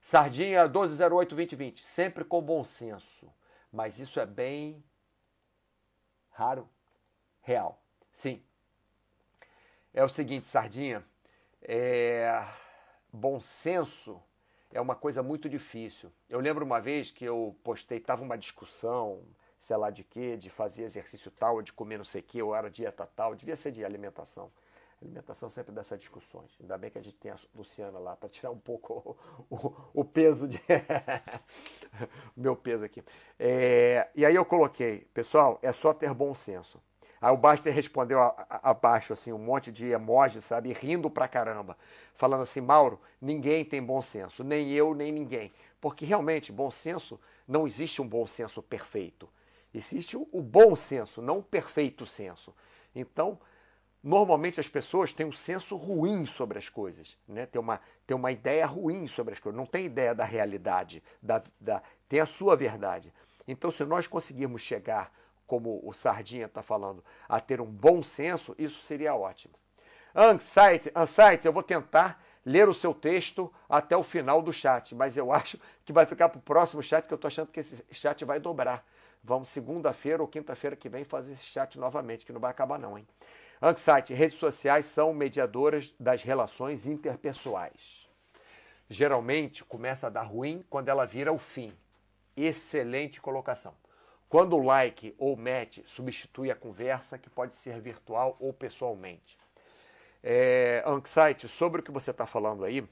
Sardinha 0.00 0.68
1208-2020, 0.68 1.80
sempre 1.82 2.24
com 2.24 2.40
bom 2.40 2.62
senso. 2.62 3.28
Mas 3.72 3.98
isso 3.98 4.20
é 4.20 4.24
bem 4.24 4.82
raro 6.30 6.68
real. 7.40 7.82
Sim. 8.12 8.45
É 9.96 10.04
o 10.04 10.10
seguinte, 10.10 10.46
Sardinha, 10.46 11.02
é... 11.62 12.46
bom 13.10 13.40
senso 13.40 14.22
é 14.70 14.78
uma 14.78 14.94
coisa 14.94 15.22
muito 15.22 15.48
difícil. 15.48 16.12
Eu 16.28 16.38
lembro 16.38 16.66
uma 16.66 16.78
vez 16.78 17.10
que 17.10 17.24
eu 17.24 17.56
postei, 17.64 17.98
tava 17.98 18.22
uma 18.22 18.36
discussão, 18.36 19.22
sei 19.58 19.74
lá 19.74 19.88
de 19.88 20.04
quê, 20.04 20.36
de 20.36 20.50
fazer 20.50 20.82
exercício 20.82 21.30
tal, 21.30 21.62
de 21.62 21.72
comer 21.72 21.96
não 21.96 22.04
sei 22.04 22.20
o 22.20 22.24
quê, 22.24 22.42
ou 22.42 22.54
era 22.54 22.70
dieta 22.70 23.06
tal, 23.16 23.34
devia 23.34 23.56
ser 23.56 23.72
de 23.72 23.86
alimentação. 23.86 24.52
Alimentação 25.00 25.48
sempre 25.48 25.72
dessas 25.72 25.98
discussões. 25.98 26.54
Ainda 26.60 26.76
bem 26.76 26.90
que 26.90 26.98
a 26.98 27.02
gente 27.02 27.16
tem 27.16 27.30
a 27.30 27.38
Luciana 27.54 27.98
lá 27.98 28.14
para 28.14 28.28
tirar 28.28 28.50
um 28.50 28.58
pouco 28.58 29.16
o, 29.48 29.56
o, 29.94 30.00
o 30.02 30.04
peso 30.04 30.46
de. 30.46 30.60
meu 32.36 32.54
peso 32.54 32.84
aqui. 32.84 33.02
É, 33.38 34.10
e 34.14 34.26
aí 34.26 34.34
eu 34.34 34.44
coloquei, 34.44 35.08
pessoal, 35.14 35.58
é 35.62 35.72
só 35.72 35.94
ter 35.94 36.12
bom 36.12 36.34
senso. 36.34 36.82
Aí 37.20 37.32
o 37.32 37.36
Baster 37.36 37.72
respondeu 37.72 38.18
abaixo, 38.48 39.12
assim, 39.12 39.32
um 39.32 39.38
monte 39.38 39.72
de 39.72 39.86
emojis, 39.86 40.44
sabe? 40.44 40.72
Rindo 40.72 41.10
pra 41.10 41.26
caramba. 41.26 41.76
Falando 42.14 42.42
assim, 42.42 42.60
Mauro, 42.60 43.00
ninguém 43.20 43.64
tem 43.64 43.82
bom 43.82 44.02
senso. 44.02 44.44
Nem 44.44 44.70
eu, 44.70 44.94
nem 44.94 45.10
ninguém. 45.10 45.52
Porque 45.80 46.04
realmente, 46.04 46.52
bom 46.52 46.70
senso, 46.70 47.18
não 47.46 47.66
existe 47.66 48.02
um 48.02 48.08
bom 48.08 48.26
senso 48.26 48.62
perfeito. 48.62 49.28
Existe 49.72 50.16
o 50.16 50.40
bom 50.40 50.74
senso, 50.74 51.20
não 51.20 51.38
o 51.38 51.42
perfeito 51.42 52.06
senso. 52.06 52.54
Então, 52.94 53.38
normalmente 54.02 54.60
as 54.60 54.68
pessoas 54.68 55.12
têm 55.12 55.26
um 55.26 55.32
senso 55.32 55.76
ruim 55.76 56.24
sobre 56.24 56.58
as 56.58 56.68
coisas, 56.68 57.18
né? 57.28 57.44
tem, 57.44 57.60
uma, 57.60 57.80
tem 58.06 58.16
uma 58.16 58.32
ideia 58.32 58.64
ruim 58.64 59.06
sobre 59.06 59.34
as 59.34 59.40
coisas, 59.40 59.58
não 59.58 59.66
tem 59.66 59.84
ideia 59.86 60.14
da 60.14 60.24
realidade, 60.24 61.02
da, 61.20 61.42
da, 61.60 61.82
tem 62.08 62.20
a 62.20 62.26
sua 62.26 62.56
verdade. 62.56 63.12
Então, 63.46 63.70
se 63.70 63.84
nós 63.84 64.06
conseguirmos 64.06 64.62
chegar 64.62 65.12
como 65.46 65.80
o 65.82 65.92
Sardinha 65.92 66.46
está 66.46 66.62
falando, 66.62 67.04
a 67.28 67.40
ter 67.40 67.60
um 67.60 67.66
bom 67.66 68.02
senso, 68.02 68.54
isso 68.58 68.82
seria 68.82 69.14
ótimo. 69.14 69.54
Anxiety, 70.14 71.46
eu 71.46 71.52
vou 71.52 71.62
tentar 71.62 72.22
ler 72.44 72.68
o 72.68 72.74
seu 72.74 72.94
texto 72.94 73.52
até 73.68 73.96
o 73.96 74.02
final 74.02 74.40
do 74.40 74.52
chat, 74.52 74.94
mas 74.94 75.16
eu 75.16 75.30
acho 75.34 75.58
que 75.84 75.92
vai 75.92 76.06
ficar 76.06 76.28
para 76.28 76.38
o 76.38 76.42
próximo 76.42 76.82
chat, 76.82 77.06
que 77.06 77.12
eu 77.12 77.16
estou 77.16 77.28
achando 77.28 77.48
que 77.48 77.60
esse 77.60 77.84
chat 77.90 78.24
vai 78.24 78.40
dobrar. 78.40 78.86
Vamos 79.22 79.48
segunda-feira 79.48 80.22
ou 80.22 80.28
quinta-feira 80.28 80.76
que 80.76 80.88
vem 80.88 81.04
fazer 81.04 81.32
esse 81.32 81.44
chat 81.44 81.78
novamente, 81.78 82.24
que 82.24 82.32
não 82.32 82.40
vai 82.40 82.50
acabar 82.50 82.78
não, 82.78 82.96
hein? 82.96 83.06
Anxiety, 83.60 84.14
redes 84.14 84.38
sociais 84.38 84.86
são 84.86 85.12
mediadoras 85.12 85.94
das 85.98 86.22
relações 86.22 86.86
interpessoais. 86.86 88.06
Geralmente 88.88 89.64
começa 89.64 90.06
a 90.06 90.10
dar 90.10 90.22
ruim 90.22 90.64
quando 90.70 90.88
ela 90.88 91.04
vira 91.04 91.32
o 91.32 91.38
fim. 91.38 91.72
Excelente 92.36 93.20
colocação. 93.20 93.74
Quando 94.28 94.56
o 94.56 94.62
like 94.62 95.14
ou 95.18 95.36
match 95.36 95.78
substitui 95.86 96.50
a 96.50 96.56
conversa, 96.56 97.16
que 97.16 97.30
pode 97.30 97.54
ser 97.54 97.80
virtual 97.80 98.36
ou 98.40 98.52
pessoalmente. 98.52 99.38
É, 100.22 100.82
Anxiety, 100.84 101.46
sobre 101.46 101.80
o 101.80 101.84
que 101.84 101.92
você 101.92 102.10
está 102.10 102.26
falando 102.26 102.64
aí, 102.64 102.86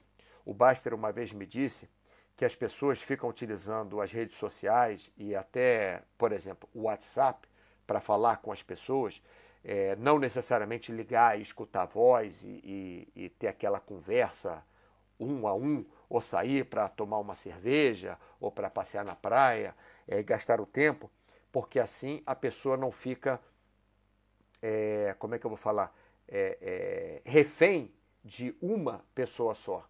o 0.45 0.53
Baster 0.53 0.93
uma 0.93 1.11
vez 1.11 1.33
me 1.33 1.45
disse 1.45 1.89
que 2.37 2.45
as 2.45 2.55
pessoas 2.55 3.01
ficam 3.01 3.29
utilizando 3.29 3.99
as 3.99 4.11
redes 4.11 4.37
sociais 4.37 5.11
e 5.17 5.35
até, 5.35 6.03
por 6.17 6.31
exemplo, 6.31 6.69
o 6.73 6.83
WhatsApp 6.83 7.47
para 7.85 7.99
falar 7.99 8.37
com 8.37 8.51
as 8.51 8.63
pessoas, 8.63 9.21
é, 9.63 9.95
não 9.97 10.19
necessariamente 10.19 10.91
ligar 10.91 11.37
e 11.37 11.41
escutar 11.41 11.83
a 11.83 11.85
voz 11.85 12.43
e, 12.43 12.47
e, 12.63 13.23
e 13.25 13.29
ter 13.29 13.47
aquela 13.47 13.79
conversa 13.79 14.63
um 15.19 15.47
a 15.47 15.53
um, 15.53 15.85
ou 16.09 16.21
sair 16.21 16.65
para 16.65 16.87
tomar 16.89 17.19
uma 17.19 17.35
cerveja, 17.35 18.17
ou 18.39 18.51
para 18.51 18.69
passear 18.69 19.03
na 19.03 19.15
praia, 19.15 19.73
é, 20.07 20.21
gastar 20.21 20.59
o 20.59 20.65
tempo, 20.65 21.09
porque 21.55 21.79
assim 21.79 22.21
a 22.25 22.35
pessoa 22.35 22.75
não 22.75 22.91
fica, 22.91 23.39
é, 24.61 25.15
como 25.17 25.35
é 25.35 25.39
que 25.39 25.45
eu 25.45 25.49
vou 25.49 25.55
falar, 25.55 25.95
é, 26.27 26.57
é, 26.61 27.21
refém 27.23 27.93
de 28.21 28.53
uma 28.61 29.05
pessoa 29.15 29.55
só. 29.55 29.87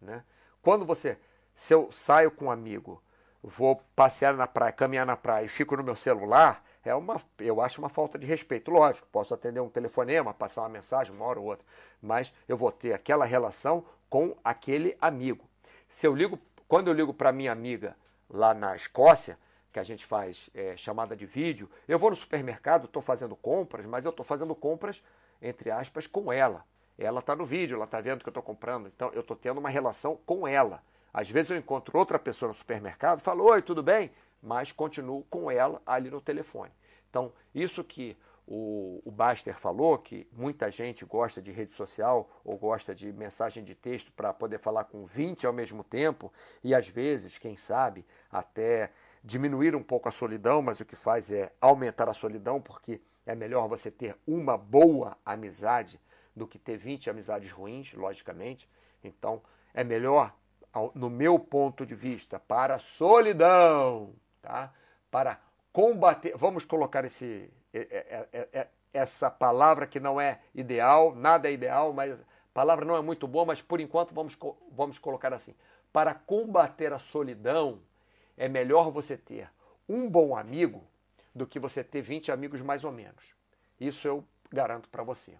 Né? 0.00 0.22
Quando 0.62 0.86
você, 0.86 1.18
se 1.56 1.74
eu 1.74 1.90
saio 1.90 2.30
com 2.30 2.44
um 2.44 2.50
amigo, 2.52 3.02
vou 3.42 3.82
passear 3.96 4.32
na 4.34 4.46
praia, 4.46 4.70
caminhar 4.70 5.04
na 5.04 5.16
praia 5.16 5.44
e 5.44 5.48
fico 5.48 5.76
no 5.76 5.82
meu 5.82 5.96
celular, 5.96 6.64
é 6.84 6.94
uma, 6.94 7.20
eu 7.40 7.60
acho 7.60 7.80
uma 7.80 7.88
falta 7.88 8.16
de 8.16 8.24
respeito. 8.24 8.70
Lógico, 8.70 9.08
posso 9.10 9.34
atender 9.34 9.58
um 9.58 9.68
telefonema, 9.68 10.32
passar 10.32 10.62
uma 10.62 10.68
mensagem, 10.68 11.12
uma 11.12 11.24
hora 11.24 11.40
ou 11.40 11.46
outra, 11.46 11.66
mas 12.00 12.32
eu 12.46 12.56
vou 12.56 12.70
ter 12.70 12.92
aquela 12.92 13.24
relação 13.24 13.84
com 14.08 14.36
aquele 14.44 14.96
amigo. 15.00 15.44
Se 15.88 16.06
eu 16.06 16.14
ligo, 16.14 16.38
quando 16.68 16.86
eu 16.86 16.94
ligo 16.94 17.12
para 17.12 17.32
minha 17.32 17.50
amiga 17.50 17.96
lá 18.30 18.54
na 18.54 18.76
Escócia, 18.76 19.36
que 19.78 19.80
a 19.80 19.84
gente 19.84 20.04
faz 20.04 20.50
é, 20.54 20.76
chamada 20.76 21.16
de 21.16 21.24
vídeo, 21.24 21.70
eu 21.86 21.98
vou 21.98 22.10
no 22.10 22.16
supermercado, 22.16 22.86
estou 22.86 23.00
fazendo 23.00 23.36
compras, 23.36 23.86
mas 23.86 24.04
eu 24.04 24.10
estou 24.10 24.24
fazendo 24.24 24.54
compras 24.54 25.02
entre 25.40 25.70
aspas, 25.70 26.06
com 26.06 26.32
ela. 26.32 26.64
Ela 26.98 27.20
está 27.20 27.34
no 27.34 27.46
vídeo, 27.46 27.76
ela 27.76 27.84
está 27.84 28.00
vendo 28.00 28.22
que 28.22 28.28
eu 28.28 28.30
estou 28.32 28.42
comprando, 28.42 28.88
então 28.88 29.10
eu 29.12 29.20
estou 29.20 29.36
tendo 29.36 29.58
uma 29.58 29.70
relação 29.70 30.18
com 30.26 30.46
ela. 30.48 30.82
Às 31.12 31.30
vezes 31.30 31.50
eu 31.50 31.56
encontro 31.56 31.96
outra 31.96 32.18
pessoa 32.18 32.48
no 32.48 32.54
supermercado, 32.54 33.20
falo, 33.20 33.44
oi, 33.44 33.62
tudo 33.62 33.82
bem? 33.82 34.10
Mas 34.42 34.72
continuo 34.72 35.24
com 35.30 35.50
ela 35.50 35.80
ali 35.86 36.10
no 36.10 36.20
telefone. 36.20 36.72
Então, 37.08 37.32
isso 37.54 37.82
que 37.82 38.16
o, 38.46 39.00
o 39.04 39.10
Baster 39.10 39.54
falou, 39.54 39.96
que 39.98 40.26
muita 40.32 40.70
gente 40.70 41.04
gosta 41.04 41.40
de 41.40 41.52
rede 41.52 41.72
social 41.72 42.28
ou 42.44 42.56
gosta 42.56 42.94
de 42.94 43.12
mensagem 43.12 43.62
de 43.62 43.74
texto 43.74 44.10
para 44.12 44.32
poder 44.32 44.58
falar 44.58 44.84
com 44.84 45.04
20 45.04 45.46
ao 45.46 45.52
mesmo 45.52 45.84
tempo, 45.84 46.32
e 46.64 46.74
às 46.74 46.88
vezes, 46.88 47.38
quem 47.38 47.56
sabe, 47.56 48.04
até 48.30 48.90
diminuir 49.28 49.76
um 49.76 49.82
pouco 49.82 50.08
a 50.08 50.12
solidão, 50.12 50.62
mas 50.62 50.80
o 50.80 50.86
que 50.86 50.96
faz 50.96 51.30
é 51.30 51.52
aumentar 51.60 52.08
a 52.08 52.14
solidão, 52.14 52.62
porque 52.62 52.98
é 53.26 53.34
melhor 53.34 53.68
você 53.68 53.90
ter 53.90 54.16
uma 54.26 54.56
boa 54.56 55.18
amizade 55.22 56.00
do 56.34 56.46
que 56.46 56.58
ter 56.58 56.78
20 56.78 57.10
amizades 57.10 57.50
ruins, 57.52 57.92
logicamente. 57.92 58.66
Então, 59.04 59.42
é 59.74 59.84
melhor, 59.84 60.34
no 60.94 61.10
meu 61.10 61.38
ponto 61.38 61.84
de 61.84 61.94
vista, 61.94 62.40
para 62.40 62.76
a 62.76 62.78
solidão, 62.78 64.14
tá? 64.40 64.72
para 65.10 65.38
combater. 65.74 66.34
Vamos 66.34 66.64
colocar 66.64 67.04
esse, 67.04 67.52
essa 68.94 69.30
palavra 69.30 69.86
que 69.86 70.00
não 70.00 70.18
é 70.18 70.40
ideal, 70.54 71.14
nada 71.14 71.50
é 71.50 71.52
ideal, 71.52 71.92
mas 71.92 72.14
a 72.14 72.18
palavra 72.54 72.86
não 72.86 72.96
é 72.96 73.02
muito 73.02 73.28
boa, 73.28 73.44
mas 73.44 73.60
por 73.60 73.78
enquanto 73.78 74.14
vamos, 74.14 74.38
vamos 74.72 74.98
colocar 74.98 75.34
assim. 75.34 75.54
Para 75.92 76.14
combater 76.14 76.94
a 76.94 76.98
solidão, 76.98 77.82
é 78.38 78.48
melhor 78.48 78.90
você 78.90 79.16
ter 79.16 79.50
um 79.88 80.08
bom 80.08 80.36
amigo 80.36 80.82
do 81.34 81.46
que 81.46 81.58
você 81.58 81.82
ter 81.84 82.00
20 82.00 82.30
amigos 82.32 82.60
mais 82.60 82.84
ou 82.84 82.92
menos. 82.92 83.34
Isso 83.80 84.06
eu 84.06 84.24
garanto 84.50 84.88
para 84.88 85.02
você. 85.02 85.34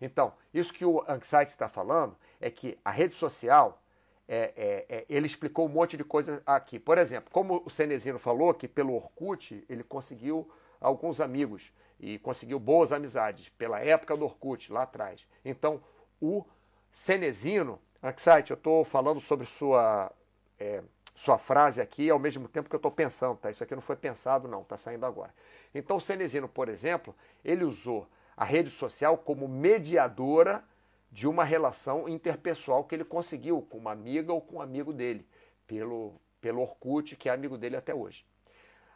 Então, 0.00 0.32
isso 0.52 0.72
que 0.72 0.84
o 0.84 1.02
Anxiety 1.08 1.52
está 1.52 1.68
falando 1.68 2.16
é 2.40 2.50
que 2.50 2.78
a 2.84 2.90
rede 2.90 3.14
social, 3.14 3.82
é, 4.28 4.52
é, 4.56 4.96
é, 4.96 5.06
ele 5.08 5.26
explicou 5.26 5.66
um 5.66 5.70
monte 5.70 5.96
de 5.96 6.04
coisas 6.04 6.42
aqui. 6.44 6.78
Por 6.78 6.98
exemplo, 6.98 7.30
como 7.32 7.62
o 7.64 7.70
Cenezino 7.70 8.18
falou 8.18 8.52
que 8.52 8.68
pelo 8.68 8.94
Orkut 8.94 9.64
ele 9.68 9.82
conseguiu 9.82 10.50
alguns 10.80 11.20
amigos 11.20 11.72
e 11.98 12.18
conseguiu 12.18 12.58
boas 12.58 12.92
amizades 12.92 13.48
pela 13.50 13.80
época 13.80 14.16
do 14.16 14.24
Orkut, 14.24 14.70
lá 14.72 14.82
atrás. 14.82 15.26
Então, 15.44 15.82
o 16.20 16.44
Cenezino, 16.92 17.80
Anxiety, 18.02 18.50
eu 18.50 18.56
estou 18.56 18.84
falando 18.84 19.20
sobre 19.20 19.46
sua 19.46 20.12
é, 20.58 20.82
sua 21.14 21.38
frase 21.38 21.80
aqui 21.80 22.10
ao 22.10 22.18
mesmo 22.18 22.48
tempo 22.48 22.68
que 22.68 22.74
eu 22.74 22.78
estou 22.78 22.90
pensando, 22.90 23.36
tá? 23.36 23.50
Isso 23.50 23.62
aqui 23.62 23.74
não 23.74 23.82
foi 23.82 23.96
pensado, 23.96 24.48
não, 24.48 24.62
está 24.62 24.76
saindo 24.76 25.06
agora. 25.06 25.32
Então, 25.74 25.96
o 25.96 26.00
Cenezino, 26.00 26.48
por 26.48 26.68
exemplo, 26.68 27.14
ele 27.44 27.64
usou 27.64 28.06
a 28.36 28.44
rede 28.44 28.70
social 28.70 29.16
como 29.16 29.46
mediadora 29.46 30.64
de 31.10 31.28
uma 31.28 31.44
relação 31.44 32.08
interpessoal 32.08 32.82
que 32.84 32.94
ele 32.94 33.04
conseguiu 33.04 33.62
com 33.62 33.78
uma 33.78 33.92
amiga 33.92 34.32
ou 34.32 34.40
com 34.40 34.56
um 34.56 34.60
amigo 34.60 34.92
dele, 34.92 35.24
pelo, 35.66 36.14
pelo 36.40 36.60
Orkut, 36.60 37.14
que 37.14 37.28
é 37.28 37.32
amigo 37.32 37.56
dele 37.56 37.76
até 37.76 37.94
hoje. 37.94 38.26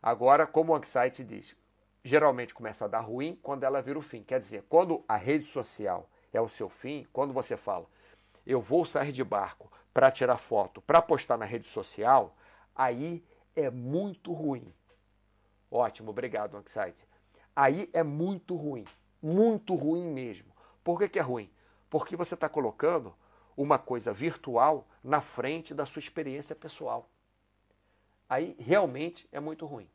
Agora, 0.02 0.44
como 0.44 0.72
o 0.72 0.76
Anxiety 0.76 1.22
diz, 1.22 1.54
geralmente 2.02 2.52
começa 2.52 2.84
a 2.84 2.88
dar 2.88 3.00
ruim 3.00 3.38
quando 3.40 3.62
ela 3.62 3.80
vira 3.80 3.98
o 3.98 4.02
fim. 4.02 4.24
Quer 4.24 4.40
dizer, 4.40 4.64
quando 4.68 5.04
a 5.06 5.16
rede 5.16 5.46
social 5.46 6.08
é 6.32 6.40
o 6.40 6.48
seu 6.48 6.68
fim, 6.68 7.06
quando 7.12 7.32
você 7.32 7.56
fala, 7.56 7.86
eu 8.44 8.60
vou 8.60 8.84
sair 8.84 9.12
de 9.12 9.22
barco 9.22 9.70
para 9.98 10.12
tirar 10.12 10.36
foto, 10.36 10.80
para 10.80 11.02
postar 11.02 11.36
na 11.36 11.44
rede 11.44 11.66
social, 11.66 12.36
aí 12.72 13.20
é 13.56 13.68
muito 13.68 14.32
ruim. 14.32 14.72
Ótimo, 15.68 16.10
obrigado, 16.10 16.56
Anxiety. 16.56 17.04
Aí 17.56 17.90
é 17.92 18.04
muito 18.04 18.54
ruim, 18.54 18.84
muito 19.20 19.74
ruim 19.74 20.04
mesmo. 20.04 20.54
Por 20.84 21.00
que, 21.00 21.08
que 21.08 21.18
é 21.18 21.22
ruim? 21.22 21.50
Porque 21.90 22.14
você 22.14 22.34
está 22.34 22.48
colocando 22.48 23.12
uma 23.56 23.76
coisa 23.76 24.12
virtual 24.12 24.86
na 25.02 25.20
frente 25.20 25.74
da 25.74 25.84
sua 25.84 25.98
experiência 25.98 26.54
pessoal. 26.54 27.10
Aí 28.28 28.54
realmente 28.56 29.28
é 29.32 29.40
muito 29.40 29.66
ruim. 29.66 29.90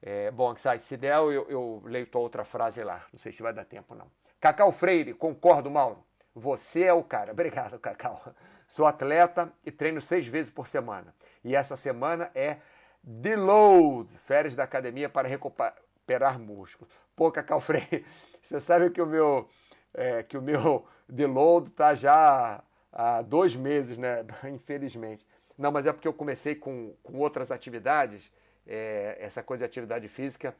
É, 0.00 0.30
bom, 0.30 0.52
Anxiety, 0.52 0.84
se 0.84 0.96
der, 0.96 1.16
eu, 1.16 1.32
eu 1.32 1.82
leio 1.86 2.06
tua 2.06 2.20
outra 2.20 2.44
frase 2.44 2.84
lá. 2.84 3.04
Não 3.12 3.18
sei 3.18 3.32
se 3.32 3.42
vai 3.42 3.52
dar 3.52 3.64
tempo, 3.64 3.96
não. 3.96 4.08
Cacau 4.38 4.70
Freire, 4.70 5.12
concordo, 5.12 5.68
Mauro. 5.68 6.06
Você 6.38 6.84
é 6.84 6.92
o 6.92 7.02
cara. 7.02 7.32
Obrigado, 7.32 7.78
Cacau. 7.80 8.22
Sou 8.68 8.86
atleta 8.86 9.52
e 9.64 9.72
treino 9.72 10.00
seis 10.00 10.26
vezes 10.28 10.50
por 10.52 10.68
semana. 10.68 11.12
E 11.42 11.56
essa 11.56 11.76
semana 11.76 12.30
é 12.34 12.58
deload, 13.02 14.08
férias 14.18 14.54
da 14.54 14.62
academia 14.62 15.08
para 15.08 15.26
recuperar 15.26 16.38
músculo. 16.38 16.88
Pô, 17.16 17.32
Cacau 17.32 17.60
Freire, 17.60 18.06
você 18.40 18.60
sabe 18.60 18.90
que 18.90 19.02
o 19.02 19.06
meu, 19.06 19.48
é, 19.92 20.22
que 20.22 20.38
o 20.38 20.42
meu 20.42 20.86
deload 21.08 21.70
tá 21.70 21.94
já 21.94 22.62
há 22.92 23.22
dois 23.22 23.56
meses, 23.56 23.98
né? 23.98 24.24
Infelizmente. 24.48 25.26
Não, 25.56 25.72
mas 25.72 25.86
é 25.86 25.92
porque 25.92 26.06
eu 26.06 26.14
comecei 26.14 26.54
com, 26.54 26.94
com 27.02 27.18
outras 27.18 27.50
atividades, 27.50 28.30
é, 28.64 29.16
essa 29.18 29.42
coisa 29.42 29.62
de 29.62 29.66
atividade 29.66 30.06
física, 30.06 30.54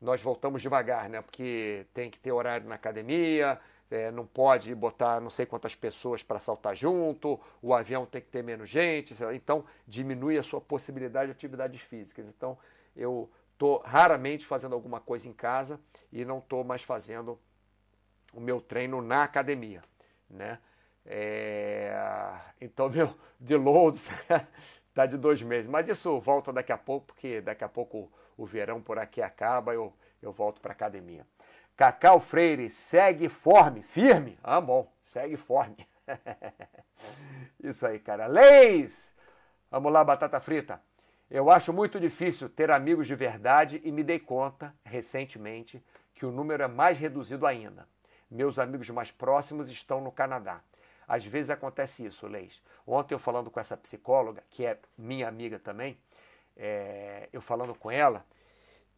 nós 0.00 0.20
voltamos 0.20 0.60
devagar, 0.60 1.08
né? 1.08 1.22
Porque 1.22 1.86
tem 1.94 2.10
que 2.10 2.18
ter 2.18 2.32
horário 2.32 2.66
na 2.66 2.74
academia, 2.74 3.60
é, 3.90 4.10
não 4.10 4.24
pode 4.24 4.72
botar 4.74 5.20
não 5.20 5.30
sei 5.30 5.44
quantas 5.44 5.74
pessoas 5.74 6.22
para 6.22 6.38
saltar 6.38 6.76
junto, 6.76 7.40
o 7.60 7.74
avião 7.74 8.06
tem 8.06 8.20
que 8.20 8.28
ter 8.28 8.42
menos 8.42 8.70
gente, 8.70 9.14
então 9.34 9.64
diminui 9.86 10.38
a 10.38 10.42
sua 10.42 10.60
possibilidade 10.60 11.26
de 11.26 11.32
atividades 11.32 11.80
físicas. 11.80 12.28
Então 12.28 12.56
eu 12.94 13.28
estou 13.52 13.82
raramente 13.84 14.46
fazendo 14.46 14.74
alguma 14.74 15.00
coisa 15.00 15.28
em 15.28 15.32
casa 15.32 15.80
e 16.12 16.24
não 16.24 16.38
estou 16.38 16.62
mais 16.62 16.82
fazendo 16.82 17.38
o 18.32 18.40
meu 18.40 18.60
treino 18.60 19.02
na 19.02 19.24
academia, 19.24 19.82
né? 20.28 20.58
É, 21.04 21.92
então 22.60 22.88
meu 22.90 23.12
deload 23.38 23.98
está 23.98 25.06
de 25.06 25.16
dois 25.16 25.42
meses, 25.42 25.66
mas 25.66 25.88
isso 25.88 26.20
volta 26.20 26.52
daqui 26.52 26.72
a 26.72 26.78
pouco, 26.78 27.06
porque 27.06 27.40
daqui 27.40 27.64
a 27.64 27.68
pouco 27.68 28.10
o 28.36 28.46
verão 28.46 28.80
por 28.80 28.98
aqui 28.98 29.20
acaba, 29.20 29.74
eu, 29.74 29.92
eu 30.22 30.32
volto 30.32 30.60
para 30.60 30.72
academia. 30.72 31.26
Cacau 31.80 32.20
Freire, 32.20 32.68
segue 32.68 33.30
forme, 33.30 33.82
firme. 33.82 34.38
Ah, 34.44 34.60
bom, 34.60 34.92
segue 35.02 35.38
forme. 35.38 35.88
Isso 37.58 37.86
aí, 37.86 37.98
cara. 37.98 38.26
Leis! 38.26 39.10
Vamos 39.70 39.90
lá, 39.90 40.04
batata 40.04 40.38
frita. 40.40 40.78
Eu 41.30 41.50
acho 41.50 41.72
muito 41.72 41.98
difícil 41.98 42.50
ter 42.50 42.70
amigos 42.70 43.06
de 43.06 43.14
verdade 43.14 43.80
e 43.82 43.90
me 43.90 44.02
dei 44.02 44.18
conta, 44.18 44.74
recentemente, 44.84 45.82
que 46.14 46.26
o 46.26 46.30
número 46.30 46.62
é 46.62 46.68
mais 46.68 46.98
reduzido 46.98 47.46
ainda. 47.46 47.88
Meus 48.30 48.58
amigos 48.58 48.90
mais 48.90 49.10
próximos 49.10 49.70
estão 49.70 50.02
no 50.02 50.12
Canadá. 50.12 50.60
Às 51.08 51.24
vezes 51.24 51.48
acontece 51.48 52.04
isso, 52.04 52.26
Leis. 52.26 52.62
Ontem 52.86 53.14
eu 53.14 53.18
falando 53.18 53.50
com 53.50 53.58
essa 53.58 53.74
psicóloga, 53.74 54.44
que 54.50 54.66
é 54.66 54.78
minha 54.98 55.26
amiga 55.26 55.58
também, 55.58 55.98
é, 56.58 57.30
eu 57.32 57.40
falando 57.40 57.74
com 57.74 57.90
ela, 57.90 58.22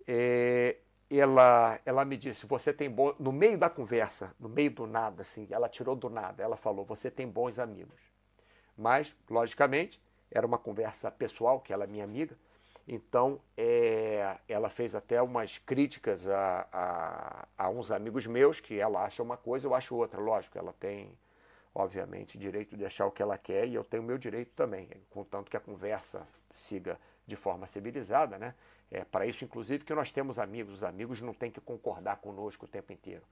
é, 0.04 0.78
ela, 1.18 1.80
ela 1.84 2.04
me 2.04 2.16
disse, 2.16 2.46
você 2.46 2.72
tem 2.72 2.90
bom... 2.90 3.14
No 3.18 3.32
meio 3.32 3.58
da 3.58 3.68
conversa, 3.68 4.34
no 4.38 4.48
meio 4.48 4.70
do 4.70 4.86
nada, 4.86 5.22
assim, 5.22 5.46
ela 5.50 5.68
tirou 5.68 5.94
do 5.94 6.08
nada, 6.08 6.42
ela 6.42 6.56
falou, 6.56 6.84
você 6.84 7.10
tem 7.10 7.28
bons 7.28 7.58
amigos. 7.58 8.00
Mas, 8.76 9.14
logicamente, 9.28 10.00
era 10.30 10.46
uma 10.46 10.58
conversa 10.58 11.10
pessoal, 11.10 11.60
que 11.60 11.72
ela 11.72 11.84
é 11.84 11.86
minha 11.86 12.04
amiga, 12.04 12.36
então 12.88 13.40
é, 13.56 14.38
ela 14.48 14.68
fez 14.68 14.94
até 14.94 15.22
umas 15.22 15.58
críticas 15.58 16.28
a, 16.28 16.66
a, 16.72 17.48
a 17.56 17.68
uns 17.68 17.90
amigos 17.90 18.26
meus, 18.26 18.60
que 18.60 18.78
ela 18.78 19.04
acha 19.04 19.22
uma 19.22 19.36
coisa, 19.36 19.68
eu 19.68 19.74
acho 19.74 19.94
outra, 19.94 20.20
lógico, 20.20 20.58
ela 20.58 20.72
tem 20.72 21.16
obviamente, 21.74 22.38
direito 22.38 22.76
de 22.76 22.84
achar 22.84 23.06
o 23.06 23.10
que 23.10 23.22
ela 23.22 23.38
quer 23.38 23.66
e 23.66 23.74
eu 23.74 23.84
tenho 23.84 24.02
o 24.02 24.06
meu 24.06 24.18
direito 24.18 24.52
também, 24.54 24.88
contanto 25.10 25.50
que 25.50 25.56
a 25.56 25.60
conversa 25.60 26.26
siga 26.52 26.98
de 27.26 27.36
forma 27.36 27.66
civilizada, 27.66 28.38
né? 28.38 28.54
É 28.92 29.04
para 29.04 29.26
isso, 29.26 29.44
inclusive, 29.44 29.84
que 29.84 29.94
nós 29.94 30.10
temos 30.10 30.38
amigos. 30.38 30.74
Os 30.74 30.84
amigos 30.84 31.20
não 31.20 31.32
têm 31.32 31.50
que 31.50 31.60
concordar 31.60 32.16
conosco 32.16 32.66
o 32.66 32.68
tempo 32.68 32.92
inteiro. 32.92 33.22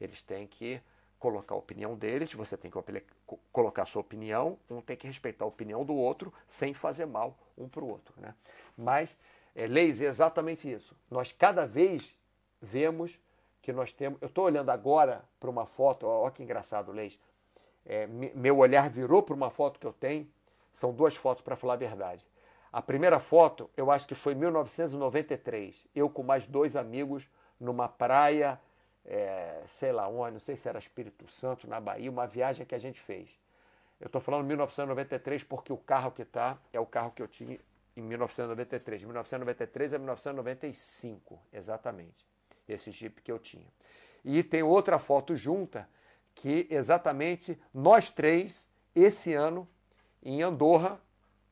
Eles 0.00 0.20
têm 0.20 0.46
que 0.46 0.80
colocar 1.18 1.54
a 1.54 1.58
opinião 1.58 1.96
deles, 1.96 2.32
você 2.34 2.56
tem 2.56 2.70
que 2.70 3.04
colocar 3.50 3.84
a 3.84 3.86
sua 3.86 4.00
opinião, 4.00 4.58
um 4.68 4.82
tem 4.82 4.96
que 4.96 5.06
respeitar 5.06 5.44
a 5.46 5.48
opinião 5.48 5.82
do 5.82 5.94
outro 5.94 6.32
sem 6.46 6.74
fazer 6.74 7.06
mal 7.06 7.38
um 7.56 7.68
para 7.68 7.82
o 7.82 7.88
outro. 7.88 8.14
Né? 8.20 8.34
Mas, 8.76 9.16
é, 9.54 9.66
Leis, 9.66 9.98
é 10.00 10.04
exatamente 10.04 10.70
isso. 10.70 10.94
Nós 11.10 11.32
cada 11.32 11.66
vez 11.66 12.14
vemos 12.60 13.18
que 13.62 13.72
nós 13.72 13.92
temos. 13.92 14.20
Eu 14.20 14.28
estou 14.28 14.44
olhando 14.44 14.70
agora 14.70 15.24
para 15.40 15.48
uma 15.48 15.64
foto, 15.64 16.06
olha 16.06 16.30
que 16.30 16.42
engraçado, 16.42 16.92
Leis 16.92 17.18
é, 17.86 18.06
meu 18.06 18.58
olhar 18.58 18.90
virou 18.90 19.22
para 19.22 19.34
uma 19.34 19.48
foto 19.48 19.78
que 19.78 19.86
eu 19.86 19.92
tenho. 19.92 20.28
São 20.72 20.92
duas 20.92 21.14
fotos, 21.14 21.42
para 21.42 21.56
falar 21.56 21.74
a 21.74 21.76
verdade. 21.76 22.26
A 22.72 22.82
primeira 22.82 23.18
foto, 23.18 23.70
eu 23.76 23.90
acho 23.90 24.06
que 24.06 24.14
foi 24.14 24.32
em 24.32 24.36
1993. 24.36 25.86
Eu 25.94 26.10
com 26.10 26.22
mais 26.22 26.46
dois 26.46 26.76
amigos 26.76 27.28
numa 27.58 27.88
praia, 27.88 28.60
é, 29.04 29.62
sei 29.66 29.92
lá 29.92 30.08
onde, 30.08 30.32
não 30.32 30.40
sei 30.40 30.56
se 30.56 30.68
era 30.68 30.78
Espírito 30.78 31.26
Santo, 31.28 31.68
na 31.68 31.80
Bahia, 31.80 32.10
uma 32.10 32.26
viagem 32.26 32.66
que 32.66 32.74
a 32.74 32.78
gente 32.78 33.00
fez. 33.00 33.30
Eu 34.00 34.06
estou 34.06 34.20
falando 34.20 34.44
1993 34.46 35.44
porque 35.44 35.72
o 35.72 35.76
carro 35.76 36.10
que 36.10 36.22
está 36.22 36.58
é 36.72 36.78
o 36.78 36.84
carro 36.84 37.12
que 37.12 37.22
eu 37.22 37.28
tinha 37.28 37.58
em 37.96 38.02
1993. 38.02 39.04
1993 39.04 39.94
a 39.94 39.98
1995, 39.98 41.40
exatamente. 41.52 42.26
Esse 42.68 42.90
Jeep 42.90 43.22
que 43.22 43.32
eu 43.32 43.38
tinha. 43.38 43.66
E 44.24 44.42
tem 44.42 44.62
outra 44.62 44.98
foto 44.98 45.34
junta 45.34 45.88
que 46.34 46.66
exatamente 46.68 47.58
nós 47.72 48.10
três, 48.10 48.68
esse 48.94 49.32
ano, 49.32 49.66
em 50.22 50.42
Andorra, 50.42 51.00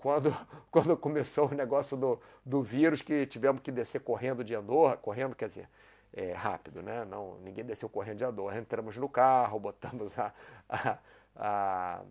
quando, 0.05 0.37
quando 0.71 0.95
começou 0.99 1.49
o 1.49 1.55
negócio 1.55 1.97
do, 1.97 2.21
do 2.45 2.63
vírus, 2.63 3.01
que 3.01 3.25
tivemos 3.25 3.63
que 3.63 3.73
descer 3.73 4.03
correndo 4.03 4.45
de 4.45 4.55
Andorra, 4.55 4.99
correndo, 4.99 5.35
quer 5.35 5.49
dizer, 5.49 5.67
é, 6.13 6.35
rápido, 6.35 6.83
né? 6.83 7.07
Não, 7.07 7.39
ninguém 7.39 7.65
desceu 7.65 7.89
correndo 7.89 8.19
de 8.19 8.25
Andorra. 8.25 8.59
Entramos 8.59 8.99
no 8.99 9.09
carro, 9.09 9.59
botamos 9.59 10.19
a, 10.19 10.35
a, 10.69 10.99
a, 11.35 12.03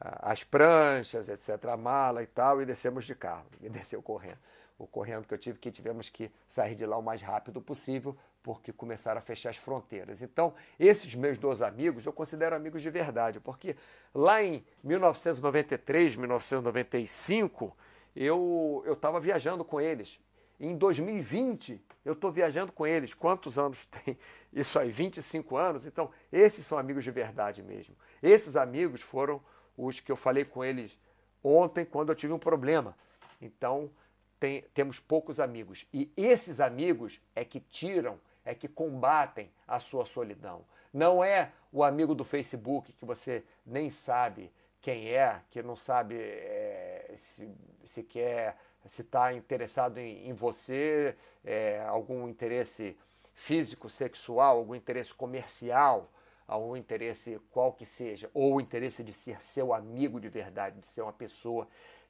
as 0.00 0.42
pranchas, 0.42 1.28
etc., 1.28 1.64
a 1.66 1.76
mala 1.76 2.24
e 2.24 2.26
tal, 2.26 2.60
e 2.60 2.66
descemos 2.66 3.04
de 3.04 3.14
carro. 3.14 3.46
Ninguém 3.52 3.70
desceu 3.78 4.02
correndo. 4.02 4.38
O 4.76 4.84
correndo 4.84 5.28
que 5.28 5.32
eu 5.32 5.38
tive, 5.38 5.60
que 5.60 5.70
tivemos 5.70 6.08
que 6.08 6.28
sair 6.48 6.74
de 6.74 6.84
lá 6.84 6.96
o 6.96 7.02
mais 7.02 7.22
rápido 7.22 7.62
possível 7.62 8.18
porque 8.42 8.72
começaram 8.72 9.18
a 9.18 9.22
fechar 9.22 9.50
as 9.50 9.56
fronteiras. 9.56 10.22
Então, 10.22 10.54
esses 10.78 11.14
meus 11.14 11.38
dois 11.38 11.62
amigos 11.62 12.04
eu 12.04 12.12
considero 12.12 12.56
amigos 12.56 12.82
de 12.82 12.90
verdade, 12.90 13.38
porque 13.40 13.76
lá 14.14 14.42
em 14.42 14.64
1993, 14.82 16.16
1995, 16.16 17.76
eu 18.14 18.82
estava 18.86 19.20
viajando 19.20 19.64
com 19.64 19.80
eles. 19.80 20.20
Em 20.58 20.76
2020, 20.76 21.80
eu 22.04 22.12
estou 22.12 22.30
viajando 22.30 22.72
com 22.72 22.86
eles. 22.86 23.14
Quantos 23.14 23.58
anos 23.58 23.84
tem 24.04 24.18
isso 24.52 24.78
aí? 24.78 24.90
25 24.90 25.56
anos? 25.56 25.86
Então, 25.86 26.10
esses 26.32 26.66
são 26.66 26.78
amigos 26.78 27.04
de 27.04 27.10
verdade 27.10 27.62
mesmo. 27.62 27.96
Esses 28.22 28.56
amigos 28.56 29.00
foram 29.00 29.42
os 29.76 30.00
que 30.00 30.12
eu 30.12 30.16
falei 30.16 30.44
com 30.44 30.64
eles 30.64 30.98
ontem, 31.42 31.84
quando 31.84 32.10
eu 32.10 32.14
tive 32.14 32.32
um 32.32 32.38
problema. 32.38 32.96
Então, 33.40 33.90
tem, 34.38 34.62
temos 34.74 34.98
poucos 34.98 35.40
amigos. 35.40 35.86
E 35.92 36.12
esses 36.16 36.60
amigos 36.60 37.20
é 37.34 37.44
que 37.44 37.60
tiram 37.60 38.20
é 38.44 38.54
que 38.54 38.68
combatem 38.68 39.50
a 39.66 39.78
sua 39.78 40.06
solidão. 40.06 40.64
Não 40.92 41.24
é 41.24 41.52
o 41.72 41.82
amigo 41.82 42.14
do 42.14 42.24
Facebook 42.24 42.92
que 42.92 43.04
você 43.04 43.44
nem 43.64 43.90
sabe 43.90 44.52
quem 44.80 45.08
é, 45.08 45.40
que 45.50 45.62
não 45.62 45.76
sabe 45.76 46.16
é, 46.16 47.12
se, 47.16 47.48
se 47.84 48.02
quer, 48.02 48.56
se 48.86 49.02
está 49.02 49.32
interessado 49.32 49.98
em, 49.98 50.28
em 50.28 50.32
você, 50.32 51.16
é, 51.44 51.80
algum 51.86 52.28
interesse 52.28 52.96
físico, 53.32 53.88
sexual, 53.88 54.58
algum 54.58 54.74
interesse 54.74 55.14
comercial, 55.14 56.10
algum 56.46 56.76
interesse 56.76 57.40
qual 57.50 57.72
que 57.72 57.86
seja, 57.86 58.28
ou 58.34 58.56
o 58.56 58.60
interesse 58.60 59.04
de 59.04 59.12
ser 59.12 59.42
seu 59.42 59.72
amigo 59.72 60.20
de 60.20 60.28
verdade, 60.28 60.80
de 60.80 60.86
ser 60.86 61.02
uma 61.02 61.12
pessoa 61.12 61.68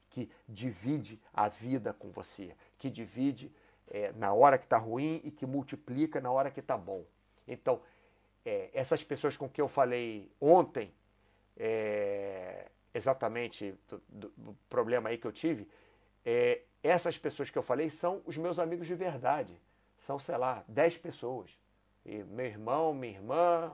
que 0.09 0.29
divide 0.47 1.19
a 1.33 1.47
vida 1.47 1.93
com 1.93 2.11
você, 2.11 2.55
que 2.77 2.89
divide 2.89 3.51
é, 3.87 4.11
na 4.13 4.33
hora 4.33 4.57
que 4.57 4.65
está 4.65 4.77
ruim 4.77 5.21
e 5.23 5.31
que 5.31 5.45
multiplica 5.45 6.19
na 6.21 6.31
hora 6.31 6.51
que 6.51 6.59
está 6.59 6.77
bom. 6.77 7.03
Então, 7.47 7.81
é, 8.45 8.69
essas 8.73 9.03
pessoas 9.03 9.37
com 9.37 9.47
que 9.49 9.61
eu 9.61 9.67
falei 9.67 10.31
ontem, 10.39 10.93
é, 11.57 12.67
exatamente 12.93 13.75
do, 14.09 14.29
do, 14.35 14.57
problema 14.69 15.09
aí 15.09 15.17
que 15.17 15.27
eu 15.27 15.31
tive, 15.31 15.67
é, 16.25 16.61
essas 16.81 17.17
pessoas 17.17 17.49
que 17.49 17.57
eu 17.57 17.63
falei 17.63 17.89
são 17.89 18.21
os 18.25 18.37
meus 18.37 18.59
amigos 18.59 18.87
de 18.87 18.95
verdade. 18.95 19.59
São, 19.97 20.19
sei 20.19 20.37
lá, 20.37 20.63
10 20.67 20.97
pessoas. 20.97 21.57
E 22.05 22.23
meu 22.23 22.45
irmão, 22.45 22.93
minha 22.93 23.13
irmã, 23.13 23.71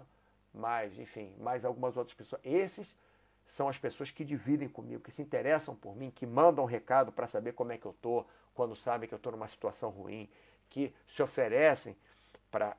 mais, 0.53 0.97
enfim, 0.99 1.33
mais 1.39 1.65
algumas 1.65 1.97
outras 1.97 2.15
pessoas. 2.15 2.41
Esses 2.43 2.95
são 3.47 3.67
as 3.67 3.79
pessoas 3.79 4.11
que 4.11 4.23
dividem 4.23 4.69
comigo, 4.69 5.01
que 5.01 5.11
se 5.11 5.23
interessam 5.23 5.75
por 5.75 5.95
mim, 5.95 6.11
que 6.11 6.25
mandam 6.25 6.63
um 6.63 6.67
recado 6.67 7.11
para 7.11 7.27
saber 7.27 7.53
como 7.53 7.71
é 7.71 7.77
que 7.77 7.85
eu 7.85 7.91
estou, 7.91 8.27
quando 8.53 8.75
sabem 8.75 9.07
que 9.07 9.13
eu 9.13 9.17
estou 9.17 9.31
numa 9.31 9.47
situação 9.47 9.89
ruim, 9.89 10.29
que 10.69 10.93
se 11.07 11.21
oferecem 11.21 11.95
para 12.51 12.75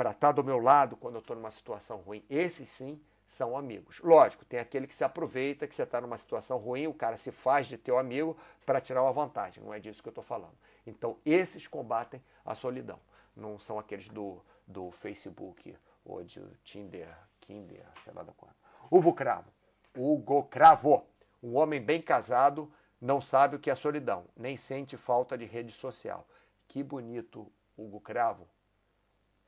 estar 0.00 0.14
tá 0.14 0.32
do 0.32 0.44
meu 0.44 0.58
lado 0.58 0.96
quando 0.96 1.16
eu 1.16 1.20
estou 1.20 1.36
numa 1.36 1.50
situação 1.50 1.98
ruim. 1.98 2.24
Esses 2.28 2.68
sim 2.68 3.00
são 3.28 3.56
amigos. 3.56 4.00
Lógico, 4.00 4.44
tem 4.44 4.60
aquele 4.60 4.86
que 4.86 4.94
se 4.94 5.04
aproveita, 5.04 5.66
que 5.66 5.74
você 5.74 5.82
está 5.82 6.00
numa 6.00 6.18
situação 6.18 6.58
ruim, 6.58 6.86
o 6.86 6.94
cara 6.94 7.16
se 7.16 7.32
faz 7.32 7.66
de 7.66 7.76
teu 7.76 7.98
amigo 7.98 8.36
para 8.64 8.80
tirar 8.80 9.02
uma 9.02 9.12
vantagem. 9.12 9.62
Não 9.62 9.74
é 9.74 9.80
disso 9.80 10.02
que 10.02 10.08
eu 10.08 10.12
estou 10.12 10.24
falando. 10.24 10.56
Então, 10.86 11.16
esses 11.24 11.66
combatem 11.66 12.22
a 12.44 12.54
solidão. 12.54 13.00
Não 13.34 13.58
são 13.58 13.78
aqueles 13.78 14.08
do, 14.08 14.40
do 14.66 14.90
Facebook 14.90 15.76
ou 16.04 16.22
de 16.22 16.40
Tinder, 16.64 17.14
Kinder, 17.40 17.84
sei 18.04 18.12
lá 18.12 18.22
da 18.22 18.32
qual. 18.32 18.52
Uvo 18.90 19.12
Cravo. 19.12 19.50
Hugo 19.96 20.44
Cravo. 20.44 21.04
Um 21.42 21.56
homem 21.56 21.80
bem 21.80 22.00
casado 22.00 22.72
não 23.00 23.20
sabe 23.20 23.56
o 23.56 23.58
que 23.58 23.70
é 23.70 23.74
solidão, 23.74 24.24
nem 24.36 24.56
sente 24.56 24.96
falta 24.96 25.36
de 25.36 25.44
rede 25.44 25.72
social. 25.72 26.26
Que 26.68 26.82
bonito, 26.82 27.50
Hugo 27.76 28.00
Cravo. 28.00 28.48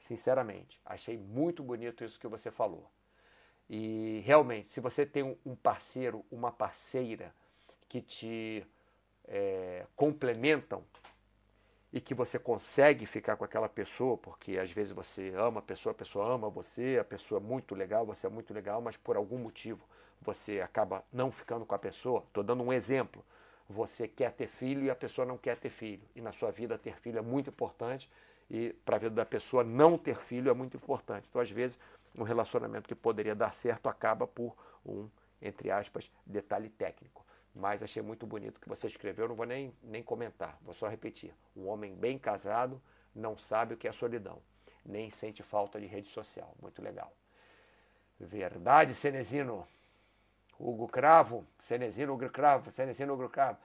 Sinceramente, 0.01 0.81
achei 0.85 1.17
muito 1.17 1.63
bonito 1.63 2.05
isso 2.05 2.21
que 2.21 2.29
você 2.29 2.51
falou. 2.51 2.91
E 3.69 4.23
realmente, 4.25 4.71
se 4.71 4.81
você 4.81 5.05
tem 5.05 5.37
um 5.45 5.55
parceiro, 5.55 6.25
uma 6.31 6.51
parceira 6.51 7.35
que 7.89 8.01
te 8.01 8.67
é, 9.27 9.87
complementam 9.97 10.83
e 11.93 12.01
que 12.01 12.15
você 12.15 12.39
consegue 12.39 13.07
ficar 13.07 13.37
com 13.37 13.45
aquela 13.45 13.69
pessoa, 13.69 14.17
porque 14.17 14.59
às 14.59 14.71
vezes 14.71 14.93
você 14.93 15.33
ama 15.37 15.61
a 15.61 15.63
pessoa, 15.63 15.93
a 15.93 15.95
pessoa 15.95 16.35
ama 16.35 16.49
você, 16.49 16.99
a 17.01 17.05
pessoa 17.05 17.41
é 17.41 17.43
muito 17.43 17.75
legal, 17.75 18.07
você 18.07 18.27
é 18.27 18.31
muito 18.31 18.53
legal, 18.53 18.81
mas 18.81 18.97
por 18.97 19.17
algum 19.17 19.39
motivo 19.39 19.85
você 20.21 20.61
acaba 20.61 21.05
não 21.13 21.33
ficando 21.33 21.65
com 21.65 21.75
a 21.75 21.79
pessoa. 21.79 22.25
Estou 22.27 22.43
dando 22.43 22.63
um 22.63 22.73
exemplo 22.73 23.25
você 23.69 24.09
quer 24.09 24.33
ter 24.33 24.49
filho 24.49 24.85
e 24.85 24.91
a 24.91 24.97
pessoa 24.97 25.27
não 25.27 25.37
quer 25.37 25.57
ter 25.57 25.71
filho. 25.71 26.03
E 26.15 26.21
na 26.21 26.33
sua 26.33 26.51
vida 26.51 26.79
ter 26.79 26.99
filho 26.99 27.19
é 27.19 27.23
muito 27.23 27.51
importante 27.51 28.11
e 28.51 28.73
para 28.85 28.97
a 28.97 28.99
vida 28.99 29.15
da 29.15 29.27
pessoa 29.27 29.63
não 29.63 29.99
ter 29.99 30.17
filho 30.17 30.51
é 30.51 30.55
muito 30.55 30.77
importante. 30.77 31.27
Então, 31.29 31.41
às 31.41 31.51
vezes, 31.51 31.79
um 32.15 32.23
relacionamento 32.23 32.89
que 32.89 32.95
poderia 32.95 33.35
dar 33.35 33.53
certo 33.53 33.89
acaba 33.89 34.27
por 34.27 34.57
um, 34.85 35.09
entre 35.43 35.71
aspas, 35.71 36.11
detalhe 36.25 36.71
técnico. 36.71 37.25
Mas 37.55 37.83
achei 37.83 38.03
muito 38.03 38.27
bonito 38.27 38.57
o 38.57 38.61
que 38.61 38.69
você 38.69 38.87
escreveu, 38.87 39.29
não 39.29 39.35
vou 39.35 39.47
nem, 39.47 39.73
nem 39.83 40.03
comentar, 40.03 40.59
vou 40.63 40.75
só 40.75 40.89
repetir. 40.89 41.35
Um 41.57 41.67
homem 41.67 41.95
bem 41.95 42.19
casado 42.19 42.81
não 43.15 43.37
sabe 43.37 43.75
o 43.75 43.77
que 43.77 43.89
é 43.89 43.93
solidão, 43.93 44.41
nem 44.85 45.11
sente 45.11 45.43
falta 45.43 45.81
de 45.81 45.87
rede 45.87 46.09
social. 46.09 46.55
Muito 46.63 46.81
legal. 46.81 47.13
Verdade, 48.19 48.95
Cenezino. 48.95 49.67
Hugo 50.59 50.89
Cravo, 50.89 51.47
Cenezino, 51.59 52.15
Hugo 52.15 52.29
Cravo, 52.31 52.71
Cenezino, 52.71 53.15
Hugo 53.15 53.29
Cravo. 53.29 53.59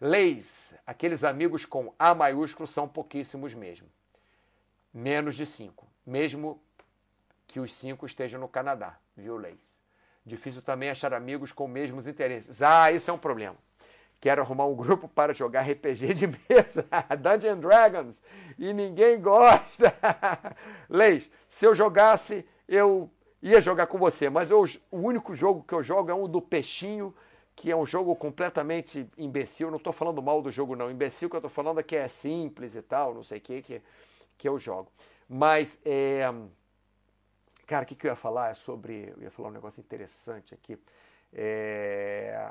Leis, 0.00 0.76
aqueles 0.86 1.24
amigos 1.24 1.64
com 1.64 1.94
A 1.98 2.14
maiúsculo 2.14 2.66
são 2.66 2.86
pouquíssimos 2.86 3.54
mesmo. 3.54 3.88
Menos 4.92 5.34
de 5.34 5.46
cinco. 5.46 5.88
Mesmo 6.06 6.60
que 7.46 7.60
os 7.60 7.74
cinco 7.74 8.04
estejam 8.04 8.40
no 8.40 8.48
Canadá, 8.48 8.98
viu, 9.16 9.36
Leis? 9.36 9.74
Difícil 10.26 10.62
também 10.62 10.90
achar 10.90 11.12
amigos 11.12 11.52
com 11.52 11.68
mesmos 11.68 12.06
interesses. 12.06 12.62
Ah, 12.62 12.90
isso 12.90 13.10
é 13.10 13.14
um 13.14 13.18
problema. 13.18 13.56
Quero 14.20 14.40
arrumar 14.40 14.66
um 14.66 14.74
grupo 14.74 15.06
para 15.06 15.34
jogar 15.34 15.68
RPG 15.68 16.14
de 16.14 16.26
mesa, 16.26 16.86
Dungeons 17.20 17.60
Dragons, 17.60 18.22
e 18.58 18.72
ninguém 18.72 19.20
gosta. 19.20 19.94
Leis, 20.88 21.30
se 21.48 21.66
eu 21.66 21.74
jogasse, 21.74 22.46
eu 22.66 23.10
ia 23.44 23.60
jogar 23.60 23.86
com 23.86 23.98
você, 23.98 24.30
mas 24.30 24.50
eu, 24.50 24.64
o 24.90 24.98
único 24.98 25.34
jogo 25.34 25.62
que 25.62 25.74
eu 25.74 25.82
jogo 25.82 26.10
é 26.10 26.14
um 26.14 26.26
do 26.26 26.40
Peixinho, 26.40 27.14
que 27.54 27.70
é 27.70 27.76
um 27.76 27.84
jogo 27.84 28.16
completamente 28.16 29.06
imbecil. 29.18 29.70
Não 29.70 29.76
estou 29.76 29.92
falando 29.92 30.22
mal 30.22 30.40
do 30.40 30.50
jogo, 30.50 30.74
não. 30.74 30.90
Imbecil 30.90 31.28
que 31.28 31.36
eu 31.36 31.38
estou 31.38 31.50
falando 31.50 31.78
é 31.78 31.82
que 31.82 31.94
é 31.94 32.08
simples 32.08 32.74
e 32.74 32.80
tal, 32.80 33.14
não 33.14 33.22
sei 33.22 33.38
o 33.38 33.40
que, 33.42 33.62
que, 33.62 33.82
que 34.38 34.48
eu 34.48 34.58
jogo. 34.58 34.90
Mas, 35.28 35.78
é... 35.84 36.22
cara, 37.66 37.84
o 37.84 37.86
que, 37.86 37.94
que 37.94 38.06
eu 38.06 38.10
ia 38.10 38.16
falar? 38.16 38.50
É 38.50 38.54
sobre. 38.54 39.12
Eu 39.14 39.22
ia 39.22 39.30
falar 39.30 39.50
um 39.50 39.52
negócio 39.52 39.80
interessante 39.80 40.54
aqui. 40.54 40.78
É... 41.32 42.50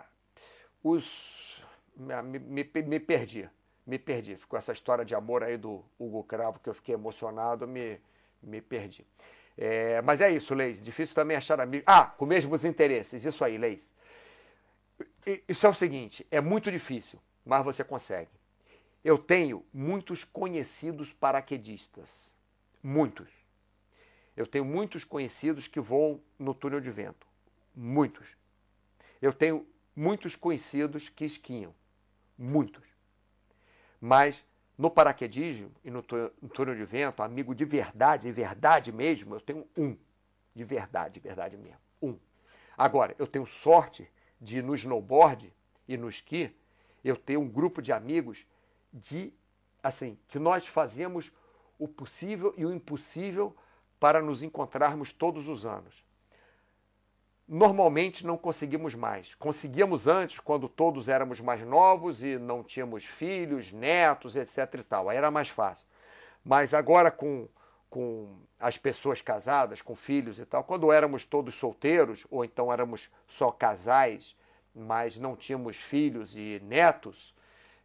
Os. 0.83 1.61
Me, 1.95 2.39
me, 2.39 2.63
me 2.83 2.99
perdi. 2.99 3.49
Me 3.85 3.97
perdi. 3.97 4.35
Ficou 4.35 4.57
essa 4.57 4.71
história 4.71 5.03
de 5.03 5.15
amor 5.15 5.43
aí 5.43 5.57
do 5.57 5.83
Hugo 5.99 6.23
Cravo 6.23 6.59
que 6.59 6.69
eu 6.69 6.73
fiquei 6.73 6.95
emocionado, 6.95 7.67
me, 7.67 7.99
me 8.41 8.61
perdi. 8.61 9.05
É, 9.57 10.01
mas 10.01 10.21
é 10.21 10.31
isso, 10.31 10.53
Leis. 10.53 10.81
Difícil 10.81 11.13
também 11.13 11.37
achar 11.37 11.59
amigos. 11.59 11.85
Ah, 11.87 12.05
com 12.05 12.25
mesmos 12.25 12.65
interesses. 12.65 13.23
Isso 13.23 13.43
aí, 13.43 13.57
Leis. 13.57 13.93
Isso 15.47 15.65
é 15.65 15.69
o 15.69 15.73
seguinte: 15.73 16.25
é 16.31 16.41
muito 16.41 16.71
difícil, 16.71 17.19
mas 17.45 17.63
você 17.63 17.83
consegue. 17.83 18.31
Eu 19.03 19.17
tenho 19.17 19.65
muitos 19.73 20.23
conhecidos 20.23 21.13
paraquedistas. 21.13 22.33
Muitos. 22.81 23.29
Eu 24.35 24.47
tenho 24.47 24.65
muitos 24.65 25.03
conhecidos 25.03 25.67
que 25.67 25.79
voam 25.79 26.19
no 26.39 26.53
túnel 26.53 26.79
de 26.79 26.89
vento. 26.89 27.27
Muitos. 27.75 28.27
Eu 29.21 29.31
tenho 29.31 29.67
muitos 29.95 30.35
conhecidos 30.35 31.09
que 31.09 31.25
esquiam. 31.25 31.73
Muitos. 32.37 32.83
Mas 34.01 34.43
no 34.83 34.91
paraquedismo 34.91 35.71
e 35.81 35.89
no 35.89 36.03
túnel 36.03 36.75
de 36.75 36.83
vento, 36.83 37.23
amigo 37.23 37.55
de 37.55 37.63
verdade, 37.63 38.27
de 38.27 38.33
verdade 38.33 38.91
mesmo, 38.91 39.33
eu 39.33 39.39
tenho 39.39 39.65
um. 39.77 39.95
De 40.53 40.65
verdade, 40.65 41.13
de 41.13 41.19
verdade 41.21 41.55
mesmo. 41.55 41.79
Um. 42.01 42.19
Agora, 42.77 43.15
eu 43.17 43.25
tenho 43.25 43.47
sorte 43.47 44.11
de 44.41 44.61
no 44.61 44.75
snowboard 44.75 45.53
e 45.87 45.95
no 45.95 46.09
esqui, 46.09 46.53
eu 47.01 47.15
ter 47.15 47.37
um 47.37 47.47
grupo 47.47 47.81
de 47.81 47.93
amigos 47.93 48.45
de 48.91 49.31
assim, 49.81 50.19
que 50.27 50.37
nós 50.37 50.67
fazemos 50.67 51.31
o 51.79 51.87
possível 51.87 52.53
e 52.57 52.65
o 52.65 52.73
impossível 52.73 53.55
para 54.01 54.21
nos 54.21 54.43
encontrarmos 54.43 55.13
todos 55.13 55.47
os 55.47 55.65
anos 55.65 56.03
normalmente 57.47 58.25
não 58.25 58.37
conseguimos 58.37 58.95
mais. 58.95 59.35
Conseguíamos 59.35 60.07
antes, 60.07 60.39
quando 60.39 60.69
todos 60.69 61.07
éramos 61.09 61.39
mais 61.39 61.61
novos 61.65 62.23
e 62.23 62.37
não 62.37 62.63
tínhamos 62.63 63.05
filhos, 63.05 63.71
netos, 63.71 64.35
etc. 64.35 64.75
e 64.75 64.83
tal. 64.83 65.09
Aí 65.09 65.17
era 65.17 65.29
mais 65.29 65.49
fácil. 65.49 65.85
Mas 66.43 66.73
agora 66.73 67.11
com, 67.11 67.47
com 67.89 68.37
as 68.59 68.77
pessoas 68.77 69.21
casadas, 69.21 69.81
com 69.81 69.95
filhos 69.95 70.39
e 70.39 70.45
tal, 70.45 70.63
quando 70.63 70.91
éramos 70.91 71.25
todos 71.25 71.55
solteiros, 71.55 72.25
ou 72.29 72.43
então 72.43 72.71
éramos 72.71 73.09
só 73.27 73.51
casais, 73.51 74.35
mas 74.73 75.17
não 75.17 75.35
tínhamos 75.35 75.77
filhos 75.77 76.35
e 76.35 76.61
netos, 76.63 77.33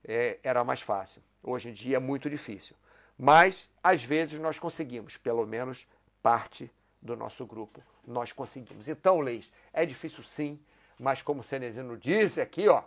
é, 0.04 0.38
era 0.42 0.64
mais 0.64 0.80
fácil. 0.80 1.22
Hoje 1.42 1.68
em 1.68 1.72
dia 1.72 1.96
é 1.96 2.00
muito 2.00 2.30
difícil. 2.30 2.74
Mas, 3.18 3.68
às 3.82 4.02
vezes, 4.02 4.38
nós 4.38 4.58
conseguimos, 4.58 5.16
pelo 5.16 5.44
menos 5.44 5.86
parte 6.22 6.70
do 7.00 7.16
nosso 7.16 7.46
grupo 7.46 7.82
nós 8.06 8.32
conseguimos. 8.32 8.88
Então, 8.88 9.20
Leis, 9.20 9.52
é 9.72 9.84
difícil 9.84 10.22
sim, 10.22 10.58
mas 10.98 11.22
como 11.22 11.40
o 11.40 11.44
Cenezino 11.44 11.96
disse 11.96 12.40
aqui, 12.40 12.68
ó, 12.68 12.82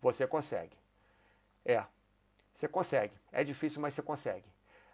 você 0.00 0.26
consegue. 0.26 0.76
É, 1.64 1.84
você 2.54 2.68
consegue. 2.68 3.12
É 3.30 3.44
difícil, 3.44 3.80
mas 3.80 3.94
você 3.94 4.02
consegue. 4.02 4.46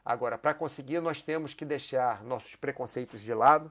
Agora, 0.04 0.38
para 0.38 0.54
conseguir, 0.54 1.00
nós 1.00 1.20
temos 1.20 1.54
que 1.54 1.64
deixar 1.64 2.24
nossos 2.24 2.56
preconceitos 2.56 3.20
de 3.20 3.34
lado. 3.34 3.70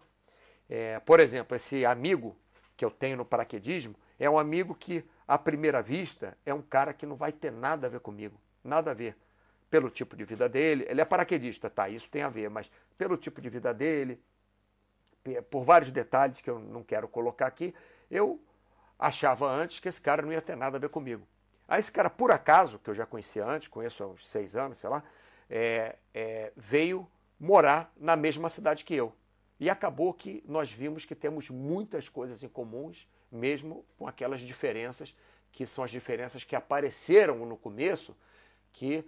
É, 0.70 1.00
por 1.00 1.20
exemplo, 1.20 1.56
esse 1.56 1.86
amigo 1.86 2.36
que 2.76 2.86
eu 2.86 2.92
tenho 2.92 3.18
no 3.18 3.26
paraquedismo 3.26 3.96
é 4.20 4.30
um 4.30 4.38
amigo 4.38 4.76
que, 4.76 5.04
à 5.28 5.38
primeira 5.38 5.82
vista, 5.82 6.38
é 6.46 6.54
um 6.54 6.62
cara 6.62 6.94
que 6.94 7.06
não 7.06 7.16
vai 7.16 7.32
ter 7.32 7.52
nada 7.52 7.88
a 7.88 7.90
ver 7.90 8.00
comigo. 8.00 8.40
Nada 8.64 8.92
a 8.92 8.94
ver. 8.94 9.18
Pelo 9.70 9.90
tipo 9.90 10.16
de 10.16 10.26
vida 10.26 10.48
dele. 10.48 10.86
Ele 10.88 11.02
é 11.02 11.06
paraquedista, 11.06 11.70
tá? 11.70 11.90
Isso 11.90 12.10
tem 12.10 12.22
a 12.22 12.30
ver, 12.30 12.50
mas 12.50 12.70
pelo 12.98 13.18
tipo 13.18 13.42
de 13.42 13.50
vida 13.50 13.74
dele, 13.74 14.22
por 15.50 15.64
vários 15.64 15.92
detalhes 15.92 16.42
que 16.42 16.50
eu 16.50 16.60
não 16.60 16.84
quero 16.84 17.08
colocar 17.08 17.48
aqui, 17.48 17.74
eu 18.10 18.40
achava 18.98 19.48
antes 19.50 19.80
que 19.80 19.88
esse 19.88 20.02
cara 20.02 20.22
não 20.22 20.32
ia 20.32 20.42
ter 20.42 20.56
nada 20.56 20.78
a 20.78 20.80
ver 20.80 20.90
comigo. 20.90 21.28
Aí 21.68 21.80
esse 21.80 21.92
cara, 21.92 22.10
por 22.10 22.32
acaso, 22.32 22.80
que 22.80 22.90
eu 22.90 22.94
já 22.94 23.06
conhecia 23.06 23.46
antes, 23.46 23.68
conheço 23.68 24.04
há 24.04 24.08
uns 24.08 24.28
seis 24.28 24.56
anos, 24.56 24.80
sei 24.80 24.90
lá, 24.90 25.04
é, 25.50 25.98
é, 26.14 26.52
veio 26.56 27.08
morar 27.40 27.92
na 27.98 28.16
mesma 28.16 28.50
cidade 28.50 28.84
que 28.84 28.96
eu. 28.96 29.14
E 29.60 29.70
acabou 29.70 30.14
que 30.14 30.44
nós 30.48 30.72
vimos 30.72 31.04
que 31.04 31.16
temos 31.16 31.50
muitas 31.50 32.08
coisas 32.08 32.44
em 32.44 32.48
comuns, 32.48 33.08
mesmo 33.32 33.86
com 33.98 34.08
aquelas 34.08 34.42
diferenças, 34.42 35.16
que 35.52 35.66
são 35.66 35.84
as 35.84 35.92
diferenças 35.92 36.44
que 36.44 36.56
apareceram 36.56 37.46
no 37.46 37.58
começo, 37.58 38.16
que 38.72 39.04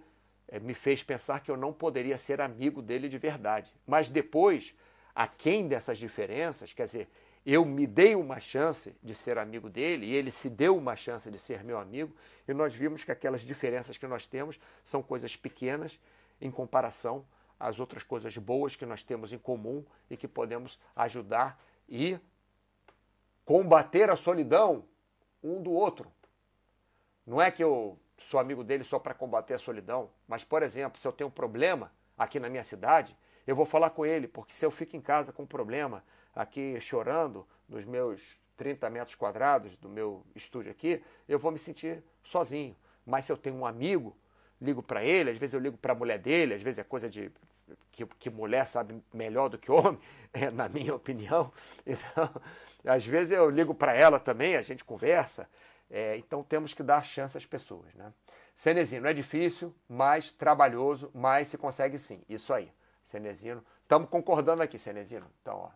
é, 0.48 0.58
me 0.58 0.74
fez 0.74 1.02
pensar 1.02 1.40
que 1.40 1.50
eu 1.50 1.56
não 1.56 1.72
poderia 1.72 2.18
ser 2.18 2.40
amigo 2.40 2.82
dele 2.82 3.08
de 3.08 3.16
verdade. 3.16 3.72
Mas 3.86 4.10
depois 4.10 4.74
aquém 5.20 5.68
dessas 5.68 5.98
diferenças, 5.98 6.72
quer 6.72 6.86
dizer, 6.86 7.08
eu 7.44 7.62
me 7.62 7.86
dei 7.86 8.14
uma 8.14 8.40
chance 8.40 8.96
de 9.02 9.14
ser 9.14 9.36
amigo 9.36 9.68
dele 9.68 10.06
e 10.06 10.14
ele 10.14 10.30
se 10.30 10.48
deu 10.48 10.74
uma 10.74 10.96
chance 10.96 11.30
de 11.30 11.38
ser 11.38 11.62
meu 11.62 11.78
amigo, 11.78 12.16
e 12.48 12.54
nós 12.54 12.74
vimos 12.74 13.04
que 13.04 13.12
aquelas 13.12 13.42
diferenças 13.42 13.98
que 13.98 14.06
nós 14.06 14.26
temos 14.26 14.58
são 14.82 15.02
coisas 15.02 15.36
pequenas 15.36 16.00
em 16.40 16.50
comparação 16.50 17.22
às 17.58 17.78
outras 17.78 18.02
coisas 18.02 18.34
boas 18.38 18.74
que 18.74 18.86
nós 18.86 19.02
temos 19.02 19.30
em 19.30 19.36
comum 19.36 19.84
e 20.08 20.16
que 20.16 20.26
podemos 20.26 20.78
ajudar 20.96 21.62
e 21.86 22.18
combater 23.44 24.08
a 24.08 24.16
solidão 24.16 24.86
um 25.42 25.60
do 25.60 25.70
outro. 25.70 26.10
Não 27.26 27.42
é 27.42 27.50
que 27.50 27.62
eu 27.62 27.98
sou 28.16 28.40
amigo 28.40 28.64
dele 28.64 28.84
só 28.84 28.98
para 28.98 29.12
combater 29.12 29.52
a 29.52 29.58
solidão, 29.58 30.08
mas, 30.26 30.44
por 30.44 30.62
exemplo, 30.62 30.98
se 30.98 31.06
eu 31.06 31.12
tenho 31.12 31.28
um 31.28 31.32
problema 31.32 31.92
aqui 32.16 32.40
na 32.40 32.48
minha 32.48 32.64
cidade, 32.64 33.14
eu 33.50 33.56
vou 33.56 33.66
falar 33.66 33.90
com 33.90 34.06
ele, 34.06 34.28
porque 34.28 34.52
se 34.54 34.64
eu 34.64 34.70
fico 34.70 34.96
em 34.96 35.00
casa 35.00 35.32
com 35.32 35.42
um 35.42 35.46
problema, 35.46 36.04
aqui 36.32 36.80
chorando, 36.80 37.44
nos 37.68 37.84
meus 37.84 38.38
30 38.56 38.88
metros 38.88 39.16
quadrados 39.16 39.76
do 39.78 39.88
meu 39.88 40.24
estúdio 40.36 40.70
aqui, 40.70 41.02
eu 41.28 41.36
vou 41.36 41.50
me 41.50 41.58
sentir 41.58 42.00
sozinho. 42.22 42.76
Mas 43.04 43.24
se 43.24 43.32
eu 43.32 43.36
tenho 43.36 43.56
um 43.56 43.66
amigo, 43.66 44.16
ligo 44.60 44.80
para 44.80 45.04
ele, 45.04 45.30
às 45.30 45.36
vezes 45.36 45.54
eu 45.54 45.58
ligo 45.58 45.76
para 45.76 45.92
a 45.92 45.96
mulher 45.96 46.18
dele, 46.18 46.54
às 46.54 46.62
vezes 46.62 46.78
é 46.78 46.84
coisa 46.84 47.10
de 47.10 47.32
que, 47.90 48.06
que 48.06 48.30
mulher 48.30 48.68
sabe 48.68 49.02
melhor 49.12 49.48
do 49.48 49.58
que 49.58 49.72
homem, 49.72 49.98
é, 50.32 50.48
na 50.48 50.68
minha 50.68 50.94
opinião. 50.94 51.52
Então, 51.84 52.30
às 52.86 53.04
vezes 53.04 53.32
eu 53.32 53.50
ligo 53.50 53.74
para 53.74 53.92
ela 53.92 54.20
também, 54.20 54.54
a 54.54 54.62
gente 54.62 54.84
conversa. 54.84 55.48
É, 55.90 56.16
então 56.18 56.44
temos 56.44 56.72
que 56.72 56.84
dar 56.84 57.04
chance 57.04 57.36
às 57.36 57.44
pessoas. 57.44 57.92
Né? 57.94 58.12
Cenezino 58.54 59.08
é 59.08 59.12
difícil, 59.12 59.74
mas 59.88 60.30
trabalhoso, 60.30 61.10
mas 61.12 61.48
se 61.48 61.58
consegue 61.58 61.98
sim. 61.98 62.22
Isso 62.28 62.54
aí. 62.54 62.72
Cenezino. 63.10 63.64
Estamos 63.82 64.08
concordando 64.08 64.62
aqui, 64.62 64.78
Cenezino. 64.78 65.26
Então, 65.42 65.56
ó. 65.56 65.70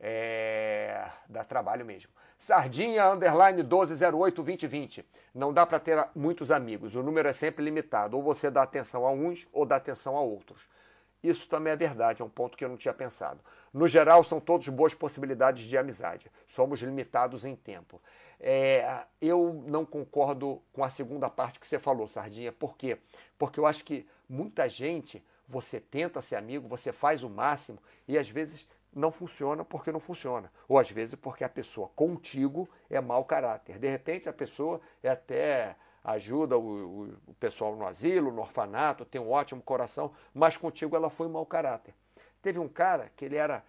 É... 0.00 1.08
Dá 1.28 1.44
trabalho 1.44 1.84
mesmo. 1.84 2.10
Sardinha 2.38 3.12
underline 3.12 3.62
12082020. 3.62 5.04
Não 5.34 5.52
dá 5.52 5.64
para 5.66 5.78
ter 5.78 6.08
muitos 6.14 6.50
amigos. 6.50 6.94
O 6.94 7.02
número 7.02 7.28
é 7.28 7.32
sempre 7.32 7.64
limitado. 7.64 8.16
Ou 8.16 8.22
você 8.22 8.50
dá 8.50 8.62
atenção 8.62 9.06
a 9.06 9.12
uns 9.12 9.46
ou 9.52 9.64
dá 9.64 9.76
atenção 9.76 10.16
a 10.16 10.20
outros. 10.20 10.68
Isso 11.22 11.48
também 11.48 11.72
é 11.72 11.76
verdade, 11.76 12.20
é 12.20 12.24
um 12.24 12.28
ponto 12.28 12.54
que 12.54 12.62
eu 12.62 12.68
não 12.68 12.76
tinha 12.76 12.92
pensado. 12.92 13.40
No 13.72 13.88
geral, 13.88 14.22
são 14.22 14.38
todos 14.38 14.68
boas 14.68 14.92
possibilidades 14.92 15.64
de 15.64 15.78
amizade. 15.78 16.30
Somos 16.46 16.82
limitados 16.82 17.46
em 17.46 17.56
tempo. 17.56 17.98
É, 18.38 19.06
eu 19.22 19.64
não 19.66 19.86
concordo 19.86 20.60
com 20.70 20.84
a 20.84 20.90
segunda 20.90 21.30
parte 21.30 21.58
que 21.58 21.66
você 21.66 21.78
falou, 21.78 22.06
Sardinha. 22.06 22.52
Por 22.52 22.76
quê? 22.76 22.98
Porque 23.38 23.58
eu 23.58 23.64
acho 23.64 23.84
que 23.84 24.06
muita 24.28 24.68
gente 24.68 25.24
você 25.48 25.80
tenta 25.80 26.22
ser 26.22 26.36
amigo, 26.36 26.68
você 26.68 26.92
faz 26.92 27.22
o 27.22 27.28
máximo 27.28 27.78
e 28.08 28.16
às 28.16 28.28
vezes 28.28 28.68
não 28.92 29.10
funciona 29.10 29.64
porque 29.64 29.92
não 29.92 30.00
funciona. 30.00 30.50
Ou 30.68 30.78
às 30.78 30.90
vezes 30.90 31.14
porque 31.14 31.44
a 31.44 31.48
pessoa 31.48 31.88
contigo 31.94 32.68
é 32.88 33.00
mau 33.00 33.24
caráter. 33.24 33.78
De 33.78 33.88
repente 33.88 34.28
a 34.28 34.32
pessoa 34.32 34.80
é 35.02 35.10
até 35.10 35.76
ajuda 36.02 36.56
o, 36.58 36.62
o, 36.62 37.18
o 37.28 37.34
pessoal 37.34 37.74
no 37.76 37.86
asilo, 37.86 38.30
no 38.30 38.42
orfanato, 38.42 39.04
tem 39.04 39.20
um 39.20 39.30
ótimo 39.30 39.62
coração, 39.62 40.12
mas 40.32 40.56
contigo 40.56 40.94
ela 40.94 41.10
foi 41.10 41.28
mau 41.28 41.46
caráter. 41.46 41.94
Teve 42.42 42.58
um 42.58 42.68
cara 42.68 43.10
que 43.16 43.24
ele 43.24 43.36
era 43.36 43.64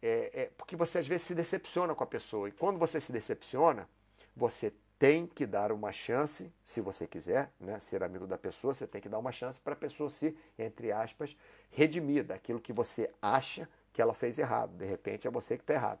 é, 0.00 0.30
é, 0.32 0.50
porque 0.56 0.76
você 0.76 0.98
às 0.98 1.06
vezes 1.06 1.26
se 1.26 1.34
decepciona 1.34 1.94
com 1.94 2.04
a 2.04 2.06
pessoa. 2.06 2.48
E 2.48 2.52
quando 2.52 2.78
você 2.78 3.00
se 3.00 3.10
decepciona, 3.12 3.88
você 4.36 4.72
tem 4.98 5.26
que 5.26 5.46
dar 5.46 5.70
uma 5.70 5.92
chance, 5.92 6.52
se 6.64 6.80
você 6.80 7.06
quiser 7.06 7.52
né, 7.60 7.78
ser 7.78 8.02
amigo 8.02 8.26
da 8.26 8.36
pessoa, 8.36 8.74
você 8.74 8.86
tem 8.86 9.00
que 9.00 9.08
dar 9.08 9.18
uma 9.18 9.30
chance 9.30 9.60
para 9.60 9.74
a 9.74 9.76
pessoa 9.76 10.10
se, 10.10 10.36
entre 10.58 10.90
aspas, 10.90 11.36
redimir 11.70 12.24
daquilo 12.24 12.60
que 12.60 12.72
você 12.72 13.08
acha 13.22 13.68
que 13.92 14.02
ela 14.02 14.12
fez 14.12 14.38
errado. 14.38 14.76
De 14.76 14.84
repente 14.84 15.28
é 15.28 15.30
você 15.30 15.56
que 15.56 15.62
está 15.62 15.74
errado. 15.74 16.00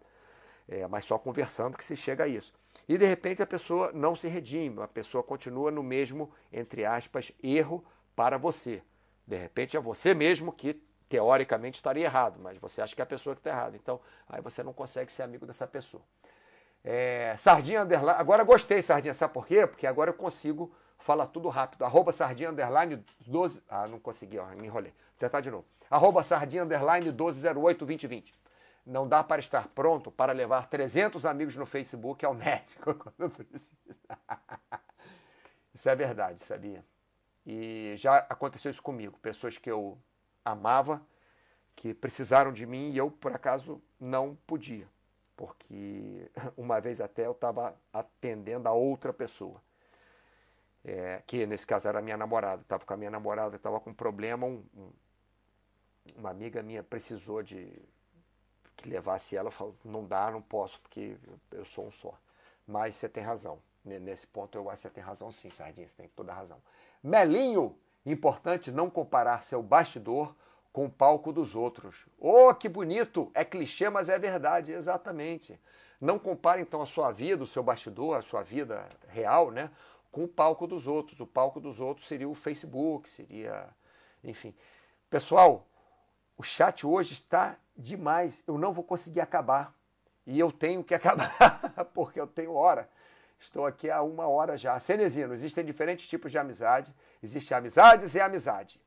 É, 0.68 0.86
mas 0.86 1.06
só 1.06 1.16
conversando 1.16 1.76
que 1.76 1.84
se 1.84 1.96
chega 1.96 2.24
a 2.24 2.28
isso. 2.28 2.52
E 2.88 2.98
de 2.98 3.06
repente 3.06 3.42
a 3.42 3.46
pessoa 3.46 3.92
não 3.92 4.16
se 4.16 4.28
redime, 4.28 4.82
a 4.82 4.88
pessoa 4.88 5.22
continua 5.22 5.70
no 5.70 5.82
mesmo, 5.82 6.30
entre 6.52 6.84
aspas, 6.84 7.32
erro 7.42 7.84
para 8.16 8.36
você. 8.36 8.82
De 9.26 9.36
repente 9.36 9.76
é 9.76 9.80
você 9.80 10.12
mesmo 10.12 10.52
que 10.52 10.74
teoricamente 11.08 11.76
estaria 11.76 12.04
errado, 12.04 12.38
mas 12.40 12.58
você 12.58 12.82
acha 12.82 12.94
que 12.94 13.00
é 13.00 13.04
a 13.04 13.06
pessoa 13.06 13.34
que 13.34 13.40
está 13.40 13.50
errada. 13.50 13.76
Então, 13.76 14.00
aí 14.28 14.42
você 14.42 14.62
não 14.62 14.72
consegue 14.72 15.12
ser 15.12 15.22
amigo 15.22 15.46
dessa 15.46 15.66
pessoa. 15.66 16.02
É, 16.84 17.36
sardinha 17.38 17.82
Underline. 17.82 18.18
Agora 18.18 18.44
gostei, 18.44 18.80
Sardinha. 18.82 19.14
Sabe 19.14 19.32
por 19.32 19.46
quê? 19.46 19.66
Porque 19.66 19.86
agora 19.86 20.10
eu 20.10 20.14
consigo 20.14 20.72
falar 20.98 21.26
tudo 21.26 21.48
rápido. 21.48 21.84
Arroba 21.84 22.12
Sardinha 22.12 22.50
Underline 22.50 23.04
12. 23.26 23.62
Ah, 23.68 23.86
não 23.86 23.98
consegui, 23.98 24.38
ó, 24.38 24.46
me 24.48 24.66
enrolei. 24.66 24.92
Vou 24.92 25.18
tentar 25.18 25.40
de 25.40 25.50
novo. 25.50 25.66
Arroba 25.90 26.22
Sardinha 26.22 26.64
Underline 26.64 27.06
1208 27.06 27.78
2020. 27.78 28.34
Não 28.86 29.06
dá 29.06 29.22
para 29.22 29.38
estar 29.38 29.68
pronto 29.68 30.10
para 30.10 30.32
levar 30.32 30.68
300 30.68 31.26
amigos 31.26 31.56
no 31.56 31.66
Facebook 31.66 32.24
ao 32.24 32.32
médico 32.32 32.94
quando 32.96 33.30
precisa. 33.30 33.70
Isso 35.74 35.88
é 35.88 35.94
verdade, 35.94 36.42
sabia? 36.44 36.84
E 37.46 37.94
já 37.96 38.16
aconteceu 38.16 38.70
isso 38.70 38.82
comigo. 38.82 39.18
Pessoas 39.20 39.58
que 39.58 39.70
eu 39.70 39.98
amava, 40.44 41.02
que 41.76 41.94
precisaram 41.94 42.52
de 42.52 42.66
mim 42.66 42.90
e 42.90 42.98
eu, 42.98 43.10
por 43.10 43.32
acaso, 43.32 43.80
não 44.00 44.36
podia. 44.46 44.88
Porque 45.38 46.28
uma 46.58 46.80
vez 46.80 47.00
até 47.00 47.24
eu 47.24 47.32
estava 47.32 47.74
atendendo 47.92 48.68
a 48.68 48.72
outra 48.72 49.12
pessoa. 49.12 49.62
É, 50.84 51.22
que 51.26 51.46
nesse 51.46 51.64
caso 51.64 51.88
era 51.88 52.02
minha 52.02 52.16
namorada. 52.16 52.60
Estava 52.62 52.84
com 52.84 52.92
a 52.92 52.96
minha 52.96 53.10
namorada, 53.10 53.54
estava 53.54 53.78
com 53.78 53.90
um 53.90 53.94
problema. 53.94 54.46
Um, 54.46 54.64
um, 54.76 54.90
uma 56.16 56.30
amiga 56.30 56.60
minha 56.60 56.82
precisou 56.82 57.40
de 57.40 57.70
que 58.76 58.88
levasse 58.88 59.36
ela. 59.36 59.50
Falou: 59.52 59.76
não 59.84 60.04
dá, 60.04 60.28
não 60.28 60.42
posso, 60.42 60.80
porque 60.80 61.16
eu 61.52 61.64
sou 61.64 61.86
um 61.86 61.90
só. 61.92 62.18
Mas 62.66 62.96
você 62.96 63.08
tem 63.08 63.22
razão. 63.22 63.60
Nesse 63.84 64.26
ponto 64.26 64.58
eu 64.58 64.68
acho 64.68 64.82
que 64.82 64.88
você 64.88 64.94
tem 64.94 65.04
razão 65.04 65.30
sim, 65.30 65.50
Sardinha, 65.50 65.86
você 65.86 65.94
tem 65.94 66.08
toda 66.08 66.32
a 66.32 66.34
razão. 66.34 66.60
Melinho, 67.02 67.78
importante 68.04 68.72
não 68.72 68.90
comparar 68.90 69.44
seu 69.44 69.62
bastidor 69.62 70.34
com 70.72 70.86
o 70.86 70.90
palco 70.90 71.32
dos 71.32 71.54
outros. 71.54 72.06
Oh, 72.18 72.54
que 72.54 72.68
bonito! 72.68 73.30
É 73.34 73.44
clichê, 73.44 73.88
mas 73.88 74.08
é 74.08 74.18
verdade, 74.18 74.72
exatamente. 74.72 75.58
Não 76.00 76.18
compare 76.18 76.62
então 76.62 76.80
a 76.80 76.86
sua 76.86 77.10
vida, 77.10 77.42
o 77.42 77.46
seu 77.46 77.62
bastidor, 77.62 78.16
a 78.16 78.22
sua 78.22 78.42
vida 78.42 78.88
real, 79.08 79.50
né, 79.50 79.70
com 80.12 80.24
o 80.24 80.28
palco 80.28 80.66
dos 80.66 80.86
outros. 80.86 81.18
O 81.20 81.26
palco 81.26 81.60
dos 81.60 81.80
outros 81.80 82.06
seria 82.06 82.28
o 82.28 82.34
Facebook, 82.34 83.10
seria, 83.10 83.68
enfim. 84.22 84.54
Pessoal, 85.10 85.66
o 86.36 86.42
chat 86.42 86.86
hoje 86.86 87.14
está 87.14 87.56
demais. 87.76 88.44
Eu 88.46 88.56
não 88.56 88.72
vou 88.72 88.84
conseguir 88.84 89.20
acabar. 89.20 89.74
E 90.26 90.38
eu 90.38 90.52
tenho 90.52 90.84
que 90.84 90.94
acabar, 90.94 91.84
porque 91.94 92.20
eu 92.20 92.26
tenho 92.26 92.52
hora. 92.52 92.88
Estou 93.40 93.66
aqui 93.66 93.90
há 93.90 94.02
uma 94.02 94.26
hora 94.26 94.56
já. 94.56 94.78
Cenezino, 94.78 95.32
existem 95.32 95.64
diferentes 95.64 96.06
tipos 96.06 96.30
de 96.30 96.38
amizade. 96.38 96.94
Existe 97.22 97.54
amizades 97.54 98.14
e 98.14 98.20
amizade. 98.20 98.80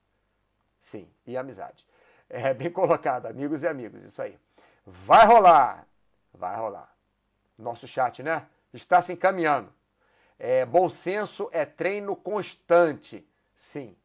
Sim, 0.82 1.08
e 1.28 1.38
amizade. 1.38 1.86
É 2.28 2.54
bem 2.56 2.72
colocado, 2.72 3.28
amigos 3.28 3.64
e 3.64 3.68
amigos, 3.68 4.04
isso 4.04 4.22
aí. 4.22 4.38
Vai 4.86 5.26
rolar, 5.26 5.88
vai 6.34 6.58
rolar. 6.58 6.94
Nosso 7.58 7.88
chat, 7.88 8.24
né? 8.24 8.48
Está 8.74 9.02
se 9.02 9.14
encaminhando. 9.14 9.72
É, 10.40 10.66
bom 10.66 10.90
senso 10.90 11.48
é 11.54 11.66
treino 11.66 12.16
constante. 12.16 13.26
Sim, 13.56 13.96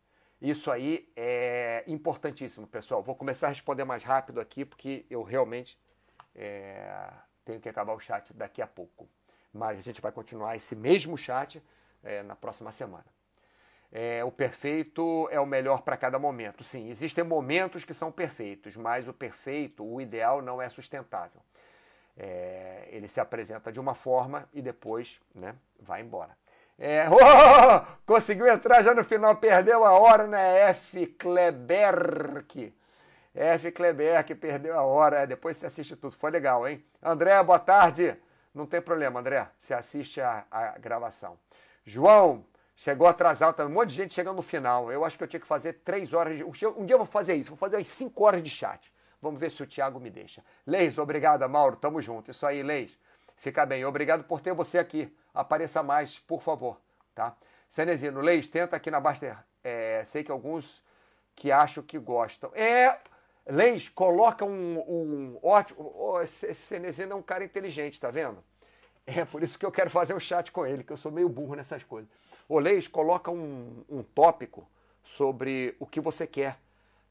isso 0.40 0.70
aí 0.70 1.10
é 1.16 1.82
importantíssimo, 1.86 2.66
pessoal. 2.66 3.02
Vou 3.02 3.14
começar 3.14 3.46
a 3.46 3.50
responder 3.50 3.84
mais 3.84 4.04
rápido 4.04 4.38
aqui, 4.38 4.66
porque 4.66 5.06
eu 5.08 5.22
realmente 5.22 5.80
é, 6.34 7.10
tenho 7.42 7.58
que 7.58 7.70
acabar 7.70 7.94
o 7.94 8.00
chat 8.00 8.34
daqui 8.34 8.60
a 8.60 8.66
pouco. 8.66 9.08
Mas 9.50 9.78
a 9.78 9.82
gente 9.82 10.02
vai 10.02 10.12
continuar 10.12 10.56
esse 10.56 10.76
mesmo 10.76 11.16
chat 11.16 11.62
é, 12.04 12.22
na 12.22 12.36
próxima 12.36 12.70
semana 12.70 13.15
é, 13.92 14.24
o 14.24 14.30
perfeito 14.30 15.28
é 15.30 15.40
o 15.40 15.46
melhor 15.46 15.82
para 15.82 15.96
cada 15.96 16.18
momento. 16.18 16.62
Sim, 16.64 16.88
existem 16.88 17.24
momentos 17.24 17.84
que 17.84 17.94
são 17.94 18.10
perfeitos, 18.10 18.76
mas 18.76 19.08
o 19.08 19.12
perfeito, 19.12 19.84
o 19.84 20.00
ideal, 20.00 20.42
não 20.42 20.60
é 20.60 20.68
sustentável. 20.68 21.40
É, 22.16 22.88
ele 22.90 23.08
se 23.08 23.20
apresenta 23.20 23.70
de 23.70 23.78
uma 23.78 23.94
forma 23.94 24.48
e 24.52 24.62
depois 24.62 25.20
né, 25.34 25.54
vai 25.80 26.00
embora. 26.00 26.36
É, 26.78 27.06
oh, 27.08 27.86
conseguiu 28.04 28.46
entrar 28.46 28.82
já 28.82 28.94
no 28.94 29.04
final, 29.04 29.36
perdeu 29.36 29.84
a 29.84 29.98
hora, 29.98 30.26
né? 30.26 30.60
F. 30.70 31.06
Kleberk. 31.06 32.74
F. 33.34 33.70
Kleberk 33.70 34.34
perdeu 34.34 34.78
a 34.78 34.82
hora. 34.82 35.20
É, 35.20 35.26
depois 35.26 35.56
você 35.56 35.66
assiste 35.66 35.96
tudo. 35.96 36.16
Foi 36.16 36.30
legal, 36.30 36.66
hein? 36.68 36.84
André, 37.02 37.42
boa 37.42 37.58
tarde. 37.58 38.16
Não 38.54 38.66
tem 38.66 38.80
problema, 38.80 39.20
André. 39.20 39.48
Você 39.58 39.74
assiste 39.74 40.20
a, 40.20 40.44
a 40.50 40.78
gravação. 40.78 41.38
João, 41.84 42.44
Chegou 42.76 43.06
atrasado 43.06 43.56
também. 43.56 43.72
Um 43.72 43.74
monte 43.80 43.88
de 43.88 43.96
gente 43.96 44.14
chegando 44.14 44.36
no 44.36 44.42
final. 44.42 44.92
Eu 44.92 45.04
acho 45.04 45.16
que 45.16 45.24
eu 45.24 45.28
tinha 45.28 45.40
que 45.40 45.46
fazer 45.46 45.72
três 45.84 46.12
horas 46.12 46.36
de. 46.36 46.44
Um 46.44 46.84
dia 46.84 46.94
eu 46.94 46.98
vou 46.98 47.06
fazer 47.06 47.34
isso, 47.34 47.50
vou 47.50 47.56
fazer 47.56 47.76
umas 47.76 47.88
cinco 47.88 48.24
horas 48.24 48.42
de 48.42 48.50
chat. 48.50 48.92
Vamos 49.20 49.40
ver 49.40 49.50
se 49.50 49.62
o 49.62 49.66
Thiago 49.66 49.98
me 49.98 50.10
deixa. 50.10 50.44
Leis, 50.66 50.98
obrigada, 50.98 51.48
Mauro. 51.48 51.76
Tamo 51.76 52.02
junto. 52.02 52.30
Isso 52.30 52.46
aí, 52.46 52.62
Leis. 52.62 52.96
Fica 53.36 53.64
bem. 53.64 53.84
Obrigado 53.84 54.24
por 54.24 54.40
ter 54.40 54.52
você 54.52 54.78
aqui. 54.78 55.12
Apareça 55.32 55.82
mais, 55.82 56.18
por 56.18 56.42
favor. 56.42 56.78
Tá? 57.14 57.34
Cenezino, 57.68 58.20
Leis, 58.20 58.46
tenta 58.46 58.76
aqui 58.76 58.90
na 58.90 59.00
Baster. 59.00 59.36
É, 59.64 60.04
sei 60.04 60.22
que 60.22 60.30
alguns 60.30 60.82
que 61.34 61.50
acham 61.50 61.82
que 61.82 61.98
gostam. 61.98 62.50
É. 62.54 62.98
Leis, 63.48 63.88
coloca 63.88 64.44
um, 64.44 64.78
um 64.80 65.38
ótimo. 65.42 65.92
Oh, 65.96 66.26
Cenezino 66.26 67.12
é 67.12 67.16
um 67.16 67.22
cara 67.22 67.42
inteligente, 67.42 67.98
tá 67.98 68.10
vendo? 68.10 68.44
É 69.06 69.24
por 69.24 69.42
isso 69.42 69.58
que 69.58 69.64
eu 69.64 69.70
quero 69.70 69.88
fazer 69.88 70.14
um 70.14 70.20
chat 70.20 70.50
com 70.50 70.66
ele, 70.66 70.82
que 70.82 70.92
eu 70.92 70.96
sou 70.96 71.12
meio 71.12 71.28
burro 71.28 71.54
nessas 71.54 71.84
coisas. 71.84 72.10
Olês, 72.48 72.86
coloca 72.86 73.30
um, 73.30 73.84
um 73.88 74.02
tópico 74.02 74.68
sobre 75.02 75.74
o 75.80 75.86
que 75.86 76.00
você 76.00 76.26
quer. 76.26 76.58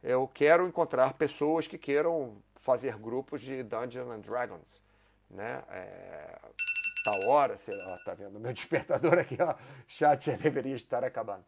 Eu 0.01 0.29
quero 0.33 0.65
encontrar 0.65 1.13
pessoas 1.13 1.67
que 1.67 1.77
queiram 1.77 2.37
fazer 2.61 2.97
grupos 2.97 3.41
de 3.41 3.61
Dungeons 3.63 4.09
and 4.09 4.19
Dragons, 4.19 4.81
né? 5.29 5.61
É, 5.69 6.39
tal 7.03 7.19
hora, 7.27 7.57
sei 7.57 7.75
lá, 7.75 7.97
tá 8.05 8.13
vendo 8.13 8.39
meu 8.39 8.51
despertador 8.53 9.19
aqui, 9.19 9.37
ó, 9.41 9.55
chat 9.87 10.31
já 10.31 10.37
deveria 10.37 10.75
estar 10.75 11.03
acabando. 11.03 11.43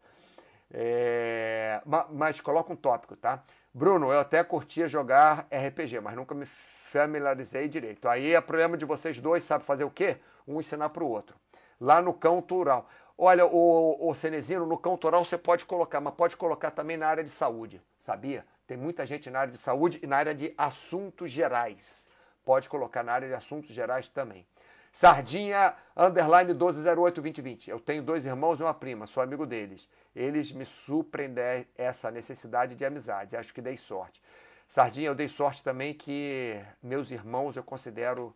É, 0.70 1.80
mas, 1.86 2.06
mas 2.10 2.40
coloca 2.40 2.72
um 2.72 2.76
tópico, 2.76 3.16
tá? 3.16 3.42
Bruno, 3.72 4.12
eu 4.12 4.20
até 4.20 4.42
curtia 4.44 4.86
jogar 4.86 5.46
RPG, 5.50 6.00
mas 6.00 6.14
nunca 6.14 6.34
me 6.34 6.44
familiarizei 6.44 7.68
direito. 7.68 8.08
Aí 8.08 8.34
é 8.34 8.40
problema 8.40 8.76
de 8.76 8.84
vocês 8.84 9.18
dois, 9.18 9.44
sabe 9.44 9.64
fazer 9.64 9.84
o 9.84 9.90
quê? 9.90 10.18
Um 10.46 10.60
ensinar 10.60 10.90
para 10.90 11.04
o 11.04 11.08
outro. 11.08 11.36
Lá 11.80 12.02
no 12.02 12.12
cão 12.12 12.42
tural. 12.42 12.88
Olha, 13.20 13.44
o, 13.44 14.10
o 14.10 14.14
Cenezino, 14.14 14.64
no 14.64 14.78
cantoral 14.78 15.24
você 15.24 15.36
pode 15.36 15.64
colocar, 15.64 16.00
mas 16.00 16.14
pode 16.14 16.36
colocar 16.36 16.70
também 16.70 16.96
na 16.96 17.08
área 17.08 17.24
de 17.24 17.30
saúde, 17.30 17.82
sabia? 17.98 18.46
Tem 18.64 18.76
muita 18.76 19.04
gente 19.04 19.28
na 19.28 19.40
área 19.40 19.52
de 19.52 19.58
saúde 19.58 19.98
e 20.00 20.06
na 20.06 20.16
área 20.16 20.32
de 20.32 20.54
assuntos 20.56 21.28
gerais. 21.28 22.08
Pode 22.44 22.68
colocar 22.68 23.02
na 23.02 23.12
área 23.12 23.26
de 23.26 23.34
assuntos 23.34 23.70
gerais 23.70 24.08
também. 24.08 24.46
Sardinha, 24.92 25.74
underline 25.96 26.54
1208-2020. 26.54 27.66
Eu 27.66 27.80
tenho 27.80 28.04
dois 28.04 28.24
irmãos 28.24 28.60
e 28.60 28.62
uma 28.62 28.72
prima, 28.72 29.04
sou 29.08 29.20
amigo 29.20 29.44
deles. 29.44 29.88
Eles 30.14 30.52
me 30.52 30.64
surpreendem 30.64 31.66
essa 31.76 32.12
necessidade 32.12 32.76
de 32.76 32.84
amizade. 32.84 33.36
Acho 33.36 33.52
que 33.52 33.60
dei 33.60 33.76
sorte. 33.76 34.22
Sardinha, 34.68 35.08
eu 35.08 35.14
dei 35.14 35.28
sorte 35.28 35.64
também 35.64 35.92
que 35.92 36.64
meus 36.80 37.10
irmãos 37.10 37.56
eu 37.56 37.64
considero 37.64 38.32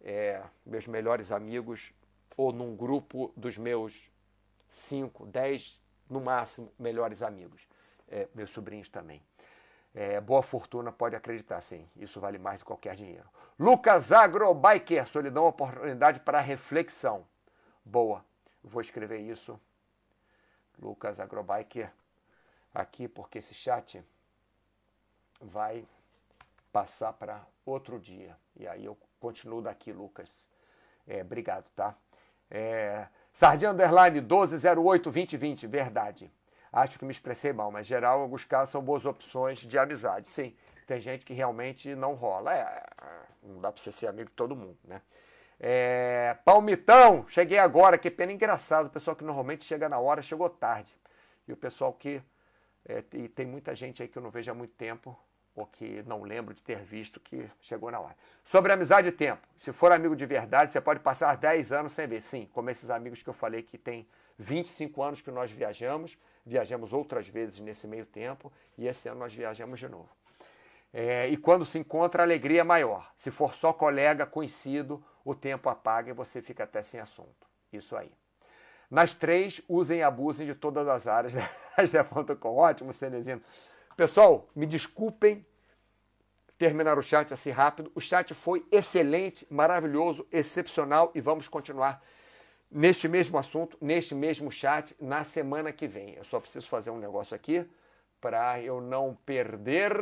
é, 0.00 0.40
meus 0.64 0.86
melhores 0.86 1.32
amigos, 1.32 1.92
ou 2.36 2.52
num 2.52 2.76
grupo 2.76 3.32
dos 3.36 3.58
meus 3.58 4.11
5, 4.72 5.26
10, 5.26 5.80
no 6.08 6.20
máximo, 6.20 6.72
melhores 6.78 7.22
amigos. 7.22 7.68
É, 8.08 8.26
meus 8.34 8.50
sobrinhos 8.50 8.88
também. 8.88 9.22
É, 9.94 10.20
boa 10.20 10.42
fortuna, 10.42 10.90
pode 10.90 11.14
acreditar, 11.14 11.60
sim. 11.60 11.88
Isso 11.94 12.18
vale 12.18 12.38
mais 12.38 12.58
do 12.58 12.62
que 12.62 12.66
qualquer 12.66 12.96
dinheiro. 12.96 13.28
Lucas 13.58 14.10
Agrobiker, 14.10 15.06
solidão, 15.06 15.46
oportunidade 15.46 16.20
para 16.20 16.40
reflexão. 16.40 17.26
Boa. 17.84 18.24
Vou 18.64 18.80
escrever 18.80 19.18
isso. 19.18 19.60
Lucas 20.78 21.20
Agrobiker 21.20 21.92
aqui, 22.74 23.06
porque 23.06 23.38
esse 23.38 23.54
chat 23.54 24.02
vai 25.40 25.86
passar 26.72 27.12
para 27.12 27.44
outro 27.66 28.00
dia. 28.00 28.36
E 28.56 28.66
aí 28.66 28.84
eu 28.84 28.96
continuo 29.20 29.60
daqui, 29.60 29.92
Lucas. 29.92 30.48
É, 31.06 31.20
obrigado, 31.20 31.68
tá? 31.76 31.94
É, 32.54 33.06
Sardinha 33.32 33.70
Underline 33.70 34.20
12082020, 34.20 35.66
verdade. 35.66 36.30
Acho 36.70 36.98
que 36.98 37.04
me 37.04 37.10
expressei 37.10 37.50
mal, 37.52 37.70
mas 37.70 37.86
geral, 37.86 38.20
alguns 38.20 38.44
casos, 38.44 38.70
são 38.70 38.82
boas 38.82 39.06
opções 39.06 39.58
de 39.60 39.78
amizade. 39.78 40.28
Sim, 40.28 40.54
tem 40.86 41.00
gente 41.00 41.24
que 41.24 41.32
realmente 41.32 41.94
não 41.94 42.14
rola. 42.14 42.54
É, 42.54 42.84
Não 43.42 43.58
dá 43.60 43.72
para 43.72 43.82
você 43.82 43.90
ser 43.90 44.06
amigo 44.06 44.28
de 44.28 44.36
todo 44.36 44.54
mundo, 44.54 44.78
né? 44.84 45.00
É, 45.58 46.36
Palmitão, 46.44 47.26
cheguei 47.28 47.58
agora, 47.58 47.96
que 47.96 48.10
pena 48.10 48.32
engraçado. 48.32 48.86
O 48.86 48.90
pessoal 48.90 49.16
que 49.16 49.24
normalmente 49.24 49.64
chega 49.64 49.88
na 49.88 49.98
hora 49.98 50.20
chegou 50.20 50.50
tarde. 50.50 50.94
E 51.48 51.52
o 51.52 51.56
pessoal 51.56 51.92
que. 51.92 52.22
É, 52.84 53.02
e 53.12 53.28
tem 53.28 53.46
muita 53.46 53.74
gente 53.74 54.02
aí 54.02 54.08
que 54.08 54.18
eu 54.18 54.22
não 54.22 54.30
vejo 54.30 54.50
há 54.50 54.54
muito 54.54 54.74
tempo, 54.74 55.16
ou 55.54 55.66
que 55.66 56.02
não 56.04 56.22
lembro 56.22 56.54
de 56.54 56.62
ter 56.62 56.78
visto 56.78 57.20
que 57.20 57.48
chegou 57.60 57.90
na 57.90 58.00
hora. 58.00 58.16
Sobre 58.44 58.72
amizade 58.72 59.08
e 59.08 59.12
tempo. 59.12 59.46
Se 59.58 59.72
for 59.72 59.92
amigo 59.92 60.16
de 60.16 60.24
verdade, 60.24 60.72
você 60.72 60.80
pode 60.80 61.00
passar 61.00 61.36
10 61.36 61.72
anos 61.72 61.92
sem 61.92 62.06
ver. 62.06 62.22
Sim, 62.22 62.48
como 62.52 62.70
esses 62.70 62.90
amigos 62.90 63.22
que 63.22 63.28
eu 63.28 63.34
falei 63.34 63.62
que 63.62 63.76
tem 63.76 64.06
25 64.38 65.02
anos 65.02 65.20
que 65.20 65.30
nós 65.30 65.50
viajamos, 65.50 66.18
viajamos 66.44 66.92
outras 66.92 67.28
vezes 67.28 67.60
nesse 67.60 67.86
meio 67.86 68.06
tempo, 68.06 68.52
e 68.76 68.86
esse 68.86 69.08
ano 69.08 69.20
nós 69.20 69.34
viajamos 69.34 69.78
de 69.78 69.88
novo. 69.88 70.08
É, 70.92 71.28
e 71.28 71.36
quando 71.36 71.64
se 71.64 71.78
encontra, 71.78 72.22
a 72.22 72.26
alegria 72.26 72.60
é 72.60 72.64
maior. 72.64 73.10
Se 73.16 73.30
for 73.30 73.54
só 73.54 73.72
colega, 73.72 74.26
conhecido, 74.26 75.02
o 75.24 75.34
tempo 75.34 75.68
apaga 75.68 76.10
e 76.10 76.14
você 76.14 76.42
fica 76.42 76.64
até 76.64 76.82
sem 76.82 77.00
assunto. 77.00 77.46
Isso 77.72 77.96
aí. 77.96 78.10
Nas 78.90 79.14
três, 79.14 79.62
usem 79.66 80.00
e 80.00 80.02
abusem 80.02 80.46
de 80.46 80.54
todas 80.54 80.86
as 80.86 81.06
áreas. 81.06 81.32
As 81.74 81.90
com 82.38 82.56
ótimo, 82.56 82.92
Cenezino. 82.92 83.40
Pessoal, 83.96 84.48
me 84.54 84.66
desculpem 84.66 85.44
terminar 86.56 86.98
o 86.98 87.02
chat 87.02 87.32
assim 87.32 87.50
rápido. 87.50 87.90
O 87.94 88.00
chat 88.00 88.32
foi 88.34 88.64
excelente, 88.70 89.46
maravilhoso, 89.50 90.26
excepcional 90.32 91.10
e 91.14 91.20
vamos 91.20 91.48
continuar 91.48 92.02
neste 92.70 93.06
mesmo 93.06 93.36
assunto, 93.36 93.76
neste 93.80 94.14
mesmo 94.14 94.50
chat, 94.50 94.96
na 95.00 95.24
semana 95.24 95.72
que 95.72 95.86
vem. 95.86 96.14
Eu 96.14 96.24
só 96.24 96.40
preciso 96.40 96.66
fazer 96.68 96.90
um 96.90 96.98
negócio 96.98 97.34
aqui 97.34 97.68
para 98.20 98.60
eu 98.62 98.80
não 98.80 99.14
perder 99.26 99.92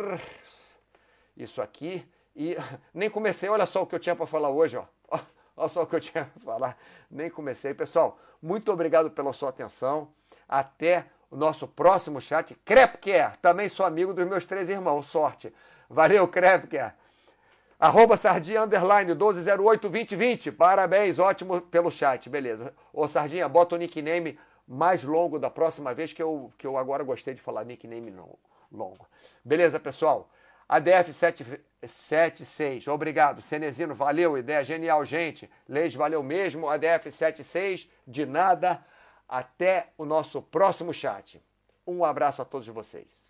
isso 1.36 1.60
aqui. 1.60 2.06
E 2.36 2.56
nem 2.94 3.10
comecei, 3.10 3.48
olha 3.48 3.66
só 3.66 3.82
o 3.82 3.86
que 3.86 3.94
eu 3.94 3.98
tinha 3.98 4.14
para 4.14 4.26
falar 4.26 4.50
hoje, 4.50 4.76
ó. 4.76 4.84
Olha 5.56 5.68
só 5.68 5.82
o 5.82 5.86
que 5.86 5.94
eu 5.94 6.00
tinha 6.00 6.24
para 6.24 6.42
falar, 6.42 6.78
nem 7.10 7.28
comecei. 7.28 7.74
Pessoal, 7.74 8.18
muito 8.40 8.72
obrigado 8.72 9.10
pela 9.10 9.30
sua 9.32 9.50
atenção. 9.50 10.08
Até 10.48 11.04
o 11.30 11.36
nosso 11.36 11.68
próximo 11.68 12.20
chat. 12.20 12.54
Krepker, 12.64 13.36
também 13.40 13.68
sou 13.68 13.86
amigo 13.86 14.12
dos 14.12 14.26
meus 14.26 14.44
três 14.44 14.68
irmãos. 14.68 15.06
Sorte. 15.06 15.54
Valeu, 15.88 16.26
Krepker. 16.26 16.92
Arroba 17.78 18.16
Sardinha 18.16 18.62
Underline 18.62 19.14
12082020. 19.14 20.52
Parabéns, 20.52 21.18
ótimo 21.18 21.60
pelo 21.62 21.90
chat. 21.90 22.28
Beleza. 22.28 22.74
Ô 22.92 23.08
Sardinha, 23.08 23.48
bota 23.48 23.74
o 23.74 23.78
nickname 23.78 24.38
mais 24.68 25.02
longo 25.02 25.38
da 25.38 25.50
próxima 25.50 25.94
vez, 25.94 26.12
que 26.12 26.22
eu, 26.22 26.52
que 26.58 26.66
eu 26.66 26.76
agora 26.76 27.02
gostei 27.02 27.34
de 27.34 27.40
falar 27.40 27.64
nickname 27.64 28.14
longo. 28.70 29.06
Beleza, 29.44 29.80
pessoal? 29.80 30.30
ADF 30.68 31.12
76, 31.12 32.86
obrigado. 32.86 33.42
Cenezino, 33.42 33.92
valeu, 33.92 34.38
ideia 34.38 34.62
genial, 34.62 35.04
gente. 35.04 35.50
Leis, 35.68 35.94
valeu 35.94 36.22
mesmo. 36.22 36.68
ADF 36.68 37.10
76, 37.10 37.90
de 38.06 38.24
nada. 38.24 38.80
Até 39.32 39.92
o 39.96 40.04
nosso 40.04 40.42
próximo 40.42 40.92
chat. 40.92 41.40
Um 41.86 42.04
abraço 42.04 42.42
a 42.42 42.44
todos 42.44 42.66
vocês. 42.66 43.29